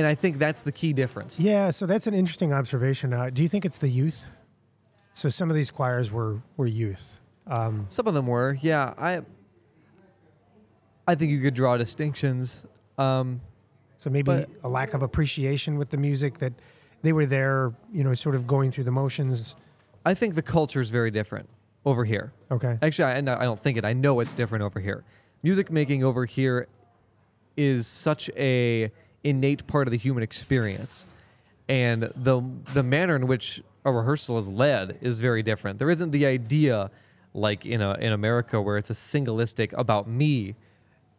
And 0.00 0.06
I 0.06 0.14
think 0.14 0.38
that's 0.38 0.62
the 0.62 0.72
key 0.72 0.94
difference. 0.94 1.38
Yeah, 1.38 1.68
so 1.68 1.84
that's 1.84 2.06
an 2.06 2.14
interesting 2.14 2.54
observation. 2.54 3.12
Uh, 3.12 3.28
do 3.28 3.42
you 3.42 3.48
think 3.50 3.66
it's 3.66 3.76
the 3.76 3.88
youth? 3.90 4.28
So 5.12 5.28
some 5.28 5.50
of 5.50 5.56
these 5.56 5.70
choirs 5.70 6.10
were 6.10 6.40
were 6.56 6.66
youth. 6.66 7.18
Um, 7.46 7.84
Some 7.90 8.06
of 8.06 8.14
them 8.14 8.26
were, 8.26 8.56
yeah. 8.62 8.94
I 8.96 9.20
I 11.06 11.14
think 11.16 11.32
you 11.32 11.40
could 11.42 11.52
draw 11.52 11.76
distinctions. 11.76 12.64
Um, 12.96 13.42
so 13.98 14.08
maybe 14.08 14.24
But- 14.24 14.48
a 14.62 14.70
lack 14.70 14.94
of 14.94 15.02
appreciation 15.02 15.76
with 15.76 15.90
the 15.90 15.98
music 15.98 16.38
that 16.38 16.54
they 17.02 17.12
were 17.12 17.26
there, 17.26 17.74
you 17.92 18.02
know, 18.02 18.14
sort 18.14 18.34
of 18.34 18.46
going 18.46 18.70
through 18.70 18.84
the 18.84 18.90
motions. 18.90 19.54
I 20.06 20.14
think 20.14 20.34
the 20.34 20.42
culture 20.42 20.80
is 20.80 20.88
very 20.88 21.10
different 21.10 21.50
over 21.84 22.06
here. 22.06 22.32
Okay. 22.50 22.78
Actually, 22.80 23.12
I, 23.12 23.18
and 23.18 23.28
I 23.28 23.44
don't 23.44 23.60
think 23.60 23.76
it. 23.76 23.84
I 23.84 23.92
know 23.92 24.20
it's 24.20 24.32
different 24.32 24.64
over 24.64 24.80
here. 24.80 25.04
Music 25.42 25.70
making 25.70 26.02
over 26.04 26.24
here 26.24 26.68
is 27.54 27.86
such 27.86 28.30
a 28.38 28.90
innate 29.24 29.66
part 29.66 29.86
of 29.86 29.92
the 29.92 29.98
human 29.98 30.22
experience, 30.22 31.06
and 31.68 32.02
the 32.02 32.42
the 32.74 32.82
manner 32.82 33.16
in 33.16 33.26
which 33.26 33.62
a 33.84 33.92
rehearsal 33.92 34.38
is 34.38 34.48
led 34.50 34.98
is 35.00 35.18
very 35.18 35.42
different. 35.42 35.78
There 35.78 35.90
isn't 35.90 36.10
the 36.10 36.26
idea 36.26 36.90
like 37.32 37.64
in 37.64 37.80
a, 37.80 37.94
in 37.94 38.12
America 38.12 38.60
where 38.60 38.76
it's 38.76 38.90
a 38.90 38.94
singleistic 38.94 39.72
about 39.72 40.08
me. 40.08 40.56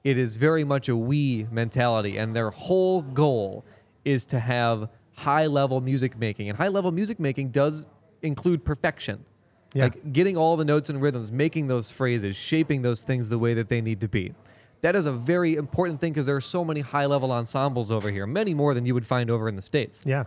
It 0.04 0.18
is 0.18 0.36
very 0.36 0.64
much 0.64 0.89
a 0.89 0.95
we 0.95 1.47
mentality, 1.52 2.18
and 2.18 2.36
their 2.36 2.49
whole 2.49 3.02
goal 3.02 3.64
is 4.04 4.26
to 4.28 4.39
have 4.39 4.89
high 5.16 5.45
level 5.45 5.80
music 5.82 6.18
making, 6.18 6.49
and 6.49 6.58
high 6.58 6.70
level 6.70 6.91
music 6.91 7.20
making 7.20 7.49
does 7.49 7.86
include 8.22 8.66
perfection. 8.66 9.26
Yeah. 9.74 9.84
Like 9.84 10.12
getting 10.12 10.38
all 10.38 10.58
the 10.58 10.66
notes 10.66 10.89
and 10.89 11.02
rhythms, 11.02 11.32
making 11.32 11.68
those 11.68 11.89
phrases, 11.89 12.36
shaping 12.36 12.82
those 12.82 13.04
things 13.04 13.30
the 13.30 13.39
way 13.39 13.54
that 13.54 13.70
they 13.70 13.80
need 13.80 14.02
to 14.02 14.08
be. 14.08 14.34
That 14.82 14.96
is 14.96 15.06
a 15.06 15.12
very 15.12 15.56
important 15.56 16.02
thing 16.02 16.14
because 16.14 16.26
there 16.26 16.36
are 16.36 16.42
so 16.42 16.66
many 16.66 16.82
high 16.82 17.06
level 17.06 17.32
ensembles 17.32 17.92
over 17.92 18.10
here, 18.10 18.26
many 18.26 18.54
more 18.54 18.74
than 18.74 18.86
you 18.86 18.94
would 18.94 19.06
find 19.06 19.30
over 19.30 19.48
in 19.48 19.56
the 19.56 19.62
States. 19.62 20.02
Yeah. 20.06 20.26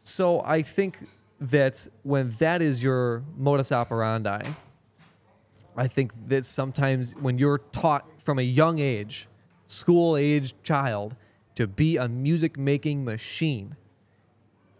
So 0.00 0.42
I 0.44 0.62
think 0.62 0.98
that 1.40 1.88
when 2.02 2.30
that 2.38 2.62
is 2.62 2.82
your 2.82 3.22
modus 3.36 3.70
operandi, 3.70 4.42
I 5.76 5.88
think 5.88 6.12
that 6.28 6.44
sometimes 6.44 7.14
when 7.16 7.38
you're 7.38 7.58
taught 7.58 8.06
from 8.18 8.38
a 8.38 8.42
young 8.42 8.78
age, 8.78 9.28
school 9.66 10.16
age 10.16 10.54
child, 10.62 11.16
to 11.54 11.66
be 11.66 11.96
a 11.96 12.08
music 12.08 12.58
making 12.58 13.04
machine, 13.04 13.76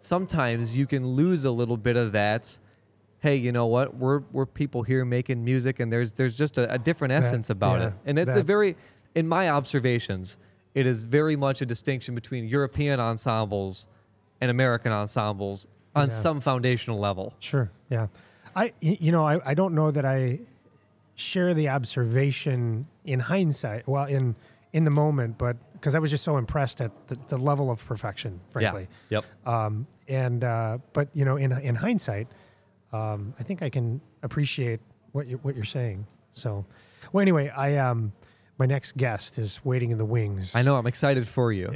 sometimes 0.00 0.74
you 0.74 0.86
can 0.86 1.06
lose 1.06 1.44
a 1.44 1.50
little 1.50 1.76
bit 1.76 1.96
of 1.96 2.12
that. 2.12 2.58
Hey, 3.22 3.36
you 3.36 3.52
know 3.52 3.66
what? 3.66 3.94
We're 3.96 4.22
we're 4.32 4.46
people 4.46 4.82
here 4.82 5.04
making 5.04 5.44
music, 5.44 5.78
and 5.78 5.92
there's 5.92 6.12
there's 6.14 6.36
just 6.36 6.58
a, 6.58 6.72
a 6.72 6.78
different 6.78 7.12
That- 7.12 7.22
essence 7.22 7.50
about 7.50 7.80
yeah, 7.80 7.86
it, 7.86 7.92
and 8.06 8.18
it's 8.18 8.34
a 8.34 8.42
very, 8.42 8.76
in 9.14 9.28
my 9.28 9.48
observations, 9.48 10.38
it 10.74 10.86
is 10.86 11.04
very 11.04 11.36
much 11.36 11.62
a 11.62 11.66
distinction 11.66 12.16
between 12.16 12.48
European 12.48 12.98
ensembles 12.98 13.86
and 14.40 14.50
American 14.50 14.90
ensembles 14.90 15.68
on 15.94 16.04
Yeah. 16.08 16.14
some 16.14 16.40
foundational 16.40 16.98
level. 16.98 17.32
Sure. 17.38 17.70
Yeah. 17.90 18.08
I, 18.56 18.72
you 18.80 19.12
know, 19.12 19.24
I, 19.24 19.50
I 19.50 19.54
don't 19.54 19.72
know 19.74 19.92
that 19.92 20.04
I 20.04 20.40
share 21.14 21.54
the 21.54 21.68
observation 21.68 22.86
in 23.04 23.20
hindsight. 23.20 23.86
Well, 23.86 24.06
in 24.06 24.34
in 24.72 24.82
the 24.82 24.90
moment, 24.90 25.38
but 25.38 25.56
because 25.74 25.94
I 25.94 26.00
was 26.00 26.10
just 26.10 26.24
so 26.24 26.38
impressed 26.38 26.80
at 26.80 26.90
the, 27.06 27.16
the 27.28 27.36
level 27.38 27.70
of 27.70 27.84
perfection, 27.86 28.40
frankly. 28.50 28.88
Yeah. 29.10 29.20
Yep. 29.46 29.46
Um, 29.54 29.86
and 30.08 30.42
uh, 30.42 30.78
but 30.92 31.06
you 31.14 31.24
know, 31.24 31.36
in 31.36 31.52
in 31.52 31.76
hindsight, 31.76 32.26
um, 32.92 33.34
I 33.38 33.42
think 33.42 33.62
I 33.62 33.70
can 33.70 34.00
appreciate 34.22 34.80
what 35.12 35.26
you 35.26 35.38
what 35.38 35.54
you're 35.54 35.64
saying. 35.64 36.06
So, 36.32 36.64
well, 37.12 37.22
anyway, 37.22 37.48
I 37.48 37.76
um, 37.76 38.12
my 38.58 38.66
next 38.66 38.96
guest 38.96 39.38
is 39.38 39.60
waiting 39.64 39.90
in 39.90 39.98
the 39.98 40.04
wings. 40.04 40.54
I 40.54 40.62
know. 40.62 40.76
I'm 40.76 40.86
excited 40.86 41.26
for 41.26 41.52
you. 41.52 41.68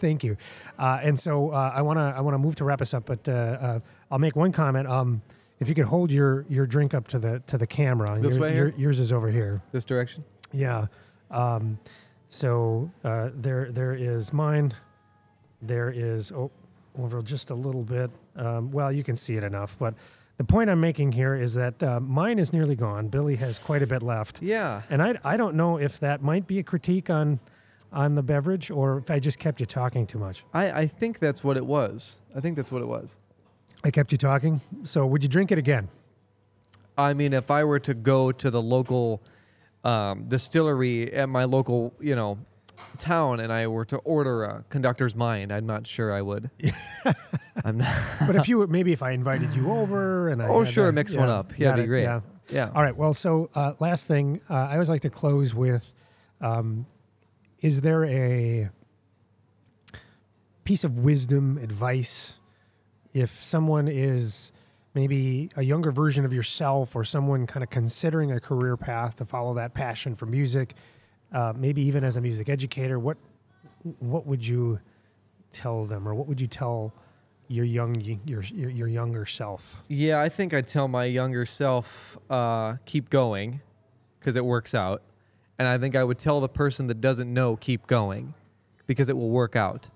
Thank 0.00 0.24
you. 0.24 0.36
Uh, 0.78 1.00
and 1.02 1.18
so 1.18 1.50
uh, 1.50 1.72
I 1.74 1.82
want 1.82 1.98
to 1.98 2.14
I 2.16 2.20
want 2.20 2.34
to 2.34 2.38
move 2.38 2.56
to 2.56 2.64
wrap 2.64 2.80
us 2.80 2.94
up, 2.94 3.06
but 3.06 3.28
uh, 3.28 3.32
uh, 3.32 3.80
I'll 4.10 4.18
make 4.18 4.36
one 4.36 4.52
comment. 4.52 4.88
Um, 4.88 5.22
if 5.58 5.68
you 5.68 5.74
could 5.74 5.86
hold 5.86 6.10
your 6.12 6.44
your 6.48 6.66
drink 6.66 6.94
up 6.94 7.08
to 7.08 7.18
the 7.18 7.42
to 7.46 7.58
the 7.58 7.66
camera, 7.66 8.18
This 8.20 8.34
Your- 8.34 8.42
way 8.42 8.56
your- 8.56 8.74
yours 8.76 9.00
is 9.00 9.12
over 9.12 9.30
here. 9.30 9.62
This 9.72 9.84
direction. 9.84 10.24
Yeah. 10.52 10.86
Um, 11.30 11.78
so 12.28 12.90
uh, 13.04 13.30
there 13.34 13.70
there 13.72 13.94
is 13.94 14.32
mine. 14.32 14.72
There 15.62 15.90
is 15.90 16.32
oh, 16.32 16.50
over 16.98 17.22
just 17.22 17.50
a 17.50 17.54
little 17.54 17.82
bit. 17.82 18.10
Um, 18.36 18.70
well, 18.70 18.92
you 18.92 19.02
can 19.02 19.16
see 19.16 19.34
it 19.34 19.44
enough, 19.44 19.76
but 19.78 19.94
the 20.36 20.44
point 20.44 20.68
I'm 20.68 20.80
making 20.80 21.12
here 21.12 21.34
is 21.34 21.54
that 21.54 21.82
uh, 21.82 22.00
mine 22.00 22.38
is 22.38 22.52
nearly 22.52 22.76
gone. 22.76 23.08
Billy 23.08 23.36
has 23.36 23.58
quite 23.58 23.82
a 23.82 23.86
bit 23.86 24.02
left. 24.02 24.42
Yeah. 24.42 24.82
And 24.90 25.02
I, 25.02 25.18
I 25.24 25.36
don't 25.36 25.54
know 25.54 25.78
if 25.78 25.98
that 26.00 26.22
might 26.22 26.46
be 26.46 26.58
a 26.58 26.62
critique 26.62 27.10
on 27.10 27.40
on 27.92 28.14
the 28.14 28.22
beverage 28.22 28.70
or 28.70 28.98
if 28.98 29.10
I 29.10 29.18
just 29.18 29.38
kept 29.38 29.60
you 29.60 29.64
talking 29.64 30.06
too 30.06 30.18
much. 30.18 30.44
I, 30.52 30.70
I 30.70 30.86
think 30.86 31.18
that's 31.18 31.42
what 31.42 31.56
it 31.56 31.64
was. 31.64 32.18
I 32.34 32.40
think 32.40 32.56
that's 32.56 32.70
what 32.70 32.82
it 32.82 32.88
was. 32.88 33.16
I 33.84 33.90
kept 33.90 34.12
you 34.12 34.18
talking. 34.18 34.60
So 34.82 35.06
would 35.06 35.22
you 35.22 35.28
drink 35.28 35.52
it 35.52 35.58
again? 35.58 35.88
I 36.98 37.14
mean, 37.14 37.32
if 37.32 37.50
I 37.50 37.64
were 37.64 37.78
to 37.80 37.94
go 37.94 38.32
to 38.32 38.50
the 38.50 38.60
local 38.60 39.22
um, 39.84 40.24
distillery 40.28 41.12
at 41.12 41.28
my 41.28 41.44
local, 41.44 41.94
you 42.00 42.16
know, 42.16 42.38
town, 42.98 43.40
and 43.40 43.52
I 43.52 43.66
were 43.66 43.84
to 43.86 43.96
order 43.98 44.44
a 44.44 44.64
conductor's 44.68 45.14
mind, 45.14 45.52
I'm 45.52 45.66
not 45.66 45.86
sure 45.86 46.12
I 46.12 46.22
would. 46.22 46.50
I'm 47.64 47.78
not. 47.78 47.94
But 48.26 48.36
if 48.36 48.48
you 48.48 48.66
maybe 48.66 48.92
if 48.92 49.02
I 49.02 49.12
invited 49.12 49.52
you 49.54 49.72
over 49.72 50.28
and 50.28 50.42
I 50.42 50.48
Oh, 50.48 50.64
sure, 50.64 50.88
uh, 50.88 50.92
mix 50.92 51.12
yeah, 51.14 51.20
one 51.20 51.28
up. 51.28 51.58
Yeah, 51.58 51.68
it'd 51.68 51.76
be 51.76 51.82
it, 51.82 51.86
great. 51.86 52.02
Yeah. 52.02 52.20
Yeah. 52.50 52.70
All 52.74 52.82
right. 52.82 52.96
Well, 52.96 53.12
so 53.12 53.50
uh, 53.54 53.72
last 53.80 54.06
thing, 54.06 54.40
uh, 54.48 54.54
I 54.54 54.74
always 54.74 54.88
like 54.88 55.00
to 55.02 55.10
close 55.10 55.54
with: 55.54 55.92
um, 56.40 56.86
Is 57.60 57.80
there 57.80 58.04
a 58.04 58.70
piece 60.64 60.84
of 60.84 61.00
wisdom, 61.00 61.58
advice, 61.58 62.34
if 63.14 63.30
someone 63.42 63.88
is 63.88 64.52
maybe 64.94 65.50
a 65.56 65.62
younger 65.62 65.90
version 65.92 66.24
of 66.24 66.32
yourself, 66.32 66.96
or 66.96 67.04
someone 67.04 67.46
kind 67.46 67.62
of 67.62 67.70
considering 67.70 68.32
a 68.32 68.40
career 68.40 68.76
path 68.76 69.16
to 69.16 69.24
follow 69.24 69.54
that 69.54 69.74
passion 69.74 70.14
for 70.14 70.26
music, 70.26 70.74
uh, 71.32 71.52
maybe 71.56 71.82
even 71.82 72.04
as 72.04 72.16
a 72.16 72.20
music 72.20 72.48
educator, 72.48 72.98
what 72.98 73.16
what 74.00 74.26
would 74.26 74.46
you 74.46 74.80
tell 75.52 75.84
them, 75.84 76.06
or 76.08 76.14
what 76.14 76.26
would 76.26 76.40
you 76.40 76.46
tell 76.46 76.92
your 77.48 77.64
young 77.64 78.00
your 78.24 78.42
your, 78.42 78.70
your 78.70 78.88
younger 78.88 79.26
self? 79.26 79.82
Yeah, 79.88 80.20
I 80.20 80.28
think 80.28 80.52
I'd 80.52 80.66
tell 80.66 80.88
my 80.88 81.04
younger 81.04 81.46
self, 81.46 82.18
uh, 82.28 82.76
keep 82.84 83.10
going, 83.10 83.60
because 84.18 84.36
it 84.36 84.44
works 84.44 84.74
out. 84.74 85.02
And 85.58 85.66
I 85.66 85.78
think 85.78 85.94
I 85.94 86.04
would 86.04 86.18
tell 86.18 86.40
the 86.40 86.48
person 86.48 86.86
that 86.88 87.00
doesn't 87.00 87.32
know, 87.32 87.56
keep 87.56 87.86
going, 87.86 88.34
because 88.86 89.08
it 89.08 89.16
will 89.16 89.30
work 89.30 89.56
out. 89.56 89.88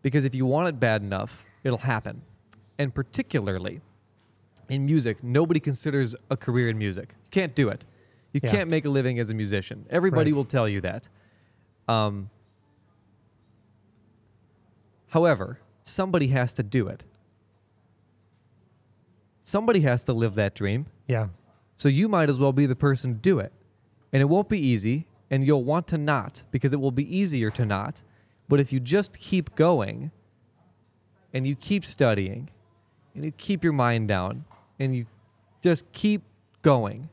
Because 0.00 0.24
if 0.24 0.34
you 0.34 0.46
want 0.46 0.68
it 0.68 0.80
bad 0.80 1.02
enough, 1.02 1.44
it'll 1.62 1.78
happen. 1.78 2.22
And 2.78 2.94
particularly 2.94 3.82
in 4.68 4.86
music, 4.86 5.22
nobody 5.22 5.60
considers 5.60 6.16
a 6.30 6.36
career 6.36 6.70
in 6.70 6.78
music. 6.78 7.10
You 7.24 7.30
can't 7.30 7.54
do 7.54 7.68
it. 7.68 7.84
You 8.32 8.40
Yeah. 8.42 8.50
can't 8.50 8.70
make 8.70 8.84
a 8.84 8.88
living 8.90 9.18
as 9.18 9.30
a 9.30 9.34
musician. 9.34 9.86
Everybody 9.90 10.32
Right. 10.32 10.36
will 10.36 10.44
tell 10.44 10.68
you 10.68 10.80
that. 10.80 11.08
Um, 11.88 12.30
however, 15.08 15.58
somebody 15.84 16.28
has 16.28 16.52
to 16.54 16.62
do 16.62 16.88
it. 16.88 17.04
Somebody 19.44 19.80
has 19.80 20.02
to 20.04 20.12
live 20.12 20.34
that 20.36 20.54
dream. 20.54 20.86
Yeah. 21.06 21.28
So 21.76 21.88
you 21.88 22.08
might 22.08 22.30
as 22.30 22.38
well 22.38 22.52
be 22.52 22.66
the 22.66 22.76
person 22.76 23.14
to 23.14 23.18
do 23.20 23.38
it. 23.38 23.52
And 24.12 24.20
it 24.22 24.26
won't 24.26 24.48
be 24.48 24.58
easy, 24.58 25.06
and 25.30 25.44
you'll 25.46 25.64
want 25.64 25.86
to 25.88 25.98
not 25.98 26.44
because 26.50 26.72
it 26.72 26.80
will 26.80 26.90
be 26.92 27.16
easier 27.16 27.50
to 27.50 27.64
not. 27.64 28.02
But 28.48 28.60
if 28.60 28.72
you 28.72 28.78
just 28.80 29.18
keep 29.18 29.54
going 29.54 30.10
and 31.32 31.46
you 31.46 31.56
keep 31.56 31.84
studying 31.84 32.50
and 33.14 33.24
you 33.24 33.32
keep 33.32 33.64
your 33.64 33.72
mind 33.72 34.08
down 34.08 34.44
and 34.78 34.94
you 34.94 35.06
just 35.62 35.90
keep 35.92 36.22
going, 36.60 37.08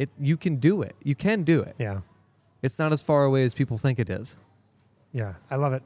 it 0.00 0.08
you 0.18 0.36
can 0.38 0.56
do 0.56 0.80
it. 0.80 0.96
You 1.04 1.14
can 1.14 1.42
do 1.42 1.60
it. 1.60 1.76
Yeah. 1.78 2.00
It's 2.62 2.78
not 2.78 2.90
as 2.90 3.02
far 3.02 3.24
away 3.24 3.44
as 3.44 3.52
people 3.52 3.76
think 3.76 3.98
it 3.98 4.08
is. 4.08 4.38
Yeah, 5.12 5.34
I 5.50 5.56
love 5.56 5.74
it. 5.74 5.82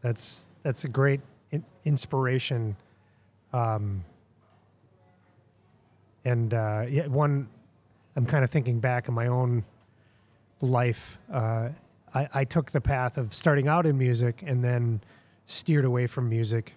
That's 0.00 0.46
that's 0.62 0.84
a 0.84 0.88
great 0.88 1.20
in- 1.50 1.64
inspiration. 1.84 2.76
Um, 3.52 4.04
and 6.24 6.54
uh, 6.54 6.86
yeah, 6.88 7.06
one, 7.06 7.48
I'm 8.16 8.24
kind 8.24 8.44
of 8.44 8.50
thinking 8.50 8.80
back 8.80 9.08
in 9.08 9.14
my 9.14 9.26
own 9.26 9.64
life. 10.62 11.18
Uh, 11.30 11.68
I, 12.14 12.28
I 12.34 12.44
took 12.44 12.70
the 12.70 12.80
path 12.80 13.18
of 13.18 13.34
starting 13.34 13.68
out 13.68 13.84
in 13.86 13.98
music 13.98 14.42
and 14.46 14.64
then 14.64 15.02
steered 15.46 15.84
away 15.84 16.06
from 16.06 16.28
music 16.28 16.74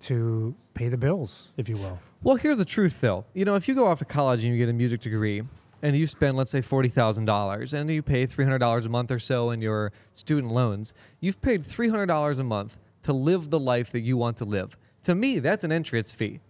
to 0.00 0.54
pay 0.74 0.88
the 0.88 0.98
bills, 0.98 1.50
if 1.56 1.68
you 1.68 1.76
will. 1.76 1.98
Well, 2.22 2.36
here's 2.36 2.58
the 2.58 2.64
truth, 2.64 3.00
though. 3.00 3.24
You 3.34 3.44
know, 3.44 3.54
if 3.54 3.68
you 3.68 3.74
go 3.74 3.86
off 3.86 3.98
to 4.00 4.04
college 4.04 4.44
and 4.44 4.52
you 4.52 4.58
get 4.58 4.68
a 4.68 4.72
music 4.72 5.00
degree, 5.00 5.42
and 5.84 5.94
you 5.94 6.06
spend, 6.06 6.34
let's 6.34 6.50
say, 6.50 6.62
forty 6.62 6.88
thousand 6.88 7.26
dollars, 7.26 7.74
and 7.74 7.90
you 7.90 8.02
pay 8.02 8.24
three 8.24 8.44
hundred 8.44 8.58
dollars 8.58 8.86
a 8.86 8.88
month 8.88 9.10
or 9.10 9.18
so 9.18 9.50
in 9.50 9.60
your 9.60 9.92
student 10.14 10.50
loans, 10.50 10.94
you've 11.20 11.42
paid 11.42 11.64
three 11.64 11.90
hundred 11.90 12.06
dollars 12.06 12.38
a 12.38 12.44
month 12.44 12.78
to 13.02 13.12
live 13.12 13.50
the 13.50 13.60
life 13.60 13.92
that 13.92 14.00
you 14.00 14.16
want 14.16 14.38
to 14.38 14.46
live. 14.46 14.78
To 15.02 15.14
me, 15.14 15.38
that's 15.40 15.62
an 15.62 15.70
entrance 15.70 16.10
fee. 16.10 16.40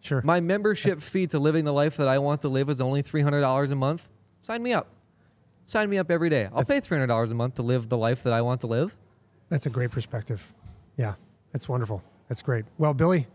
Sure. 0.00 0.20
My 0.24 0.40
membership 0.40 1.00
fee 1.00 1.28
to 1.28 1.38
living 1.38 1.64
the 1.64 1.72
life 1.72 1.96
that 1.96 2.08
I 2.08 2.18
want 2.18 2.42
to 2.42 2.48
live 2.48 2.68
is 2.68 2.80
only 2.80 3.02
three 3.02 3.22
hundred 3.22 3.40
dollars 3.42 3.70
a 3.70 3.76
month. 3.76 4.08
Sign 4.40 4.64
me 4.64 4.72
up. 4.72 4.88
Sign 5.64 5.88
me 5.88 5.96
up 5.96 6.10
every 6.10 6.28
day. 6.28 6.48
I'll 6.52 6.64
pay 6.64 6.80
three 6.80 6.96
hundred 6.96 7.06
dollars 7.06 7.30
a 7.30 7.36
month 7.36 7.54
to 7.54 7.62
live 7.62 7.88
the 7.88 7.96
life 7.96 8.24
that 8.24 8.32
I 8.32 8.42
want 8.42 8.60
to 8.62 8.66
live. 8.66 8.96
That's 9.48 9.66
a 9.66 9.70
great 9.70 9.92
perspective. 9.92 10.52
Yeah, 10.96 11.14
that's 11.52 11.68
wonderful. 11.68 12.02
That's 12.28 12.42
great. 12.42 12.64
Well, 12.78 12.94
Billy, 12.94 13.28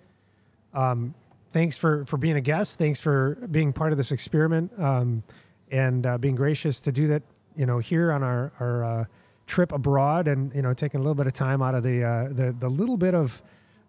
um, 0.74 1.14
thanks 1.58 1.76
for 1.76 2.06
for 2.06 2.18
being 2.18 2.36
a 2.36 2.42
guest. 2.42 2.78
Thanks 2.78 3.02
for 3.02 3.36
being 3.50 3.74
part 3.74 3.92
of 3.92 3.98
this 3.98 4.12
experiment 4.12 4.72
um, 4.78 5.24
and 5.72 6.06
uh, 6.06 6.18
being 6.20 6.36
gracious 6.36 6.80
to 6.82 6.92
do 6.92 7.08
that. 7.08 7.24
You 7.56 7.66
know, 7.66 7.80
here 7.80 8.12
on 8.12 8.22
our 8.22 8.52
our 8.60 8.84
uh, 8.84 9.06
trip 9.48 9.72
abroad, 9.72 10.28
and 10.28 10.54
you 10.54 10.62
know, 10.62 10.74
taking 10.74 11.00
a 11.00 11.04
little 11.04 11.16
bit 11.16 11.26
of 11.26 11.34
time 11.34 11.64
out 11.64 11.74
of 11.74 11.82
the 11.82 12.04
uh, 12.04 12.28
the 12.32 12.56
the 12.58 12.70
little 12.70 12.98
bit 12.98 13.16
of 13.16 13.42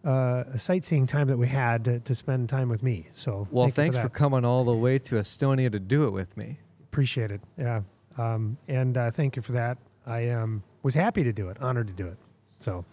uh, 0.04 0.56
sightseeing 0.56 1.06
time 1.06 1.28
that 1.28 1.36
we 1.36 1.46
had 1.46 1.84
to, 1.84 2.00
to 2.00 2.14
spend 2.14 2.48
time 2.48 2.68
with 2.68 2.82
me. 2.82 3.06
So, 3.10 3.48
Well, 3.50 3.66
thank 3.66 3.74
thanks 3.74 3.96
for, 3.98 4.04
for, 4.04 4.08
coming 4.08 4.44
all 4.44 4.64
the 4.64 4.72
way 4.72 4.98
to 5.00 5.16
Estonia 5.16 5.70
to 5.72 5.80
do 5.80 6.04
it 6.04 6.10
with 6.10 6.34
me. 6.36 6.60
appreciate 6.84 7.32
it. 7.32 7.40
Yeah, 7.58 7.82
um, 8.16 8.56
and 8.68 8.96
uh, 8.96 9.10
thank 9.10 9.36
you 9.36 9.42
for 9.42 9.52
that. 9.52 9.76
I 10.06 10.30
um, 10.30 10.62
was 10.82 10.94
happy 10.94 11.24
to 11.24 11.32
do 11.32 11.50
it, 11.50 11.60
honored 11.60 11.88
to 11.88 11.92
do 11.92 12.06
it. 12.06 12.16
So, 12.60 12.86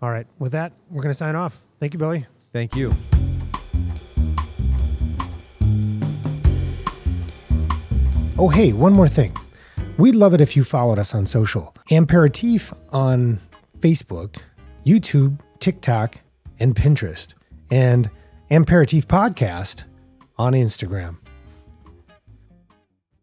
all 0.00 0.10
right, 0.10 0.26
with 0.38 0.52
that, 0.52 0.72
we're 0.90 1.02
going 1.02 1.10
to 1.10 1.18
sign 1.18 1.34
off. 1.34 1.64
Thank 1.80 1.94
you, 1.94 1.98
Billy. 1.98 2.26
Thank 2.52 2.76
you. 2.76 2.94
Oh, 8.38 8.48
hey, 8.48 8.72
one 8.72 8.94
more 8.94 9.08
thing. 9.08 9.36
We'd 9.98 10.14
love 10.14 10.32
it 10.32 10.40
if 10.40 10.56
you 10.56 10.64
followed 10.64 10.98
us 10.98 11.14
on 11.14 11.26
social. 11.26 11.74
Ampéritif 11.90 12.76
on 12.90 13.38
Facebook, 13.80 14.38
YouTube, 14.86 15.38
TikTok, 15.60 16.18
and 16.58 16.74
Pinterest. 16.74 17.34
And 17.70 18.10
Ampéritif 18.50 19.04
Podcast 19.04 19.84
on 20.38 20.54
Instagram. 20.54 21.21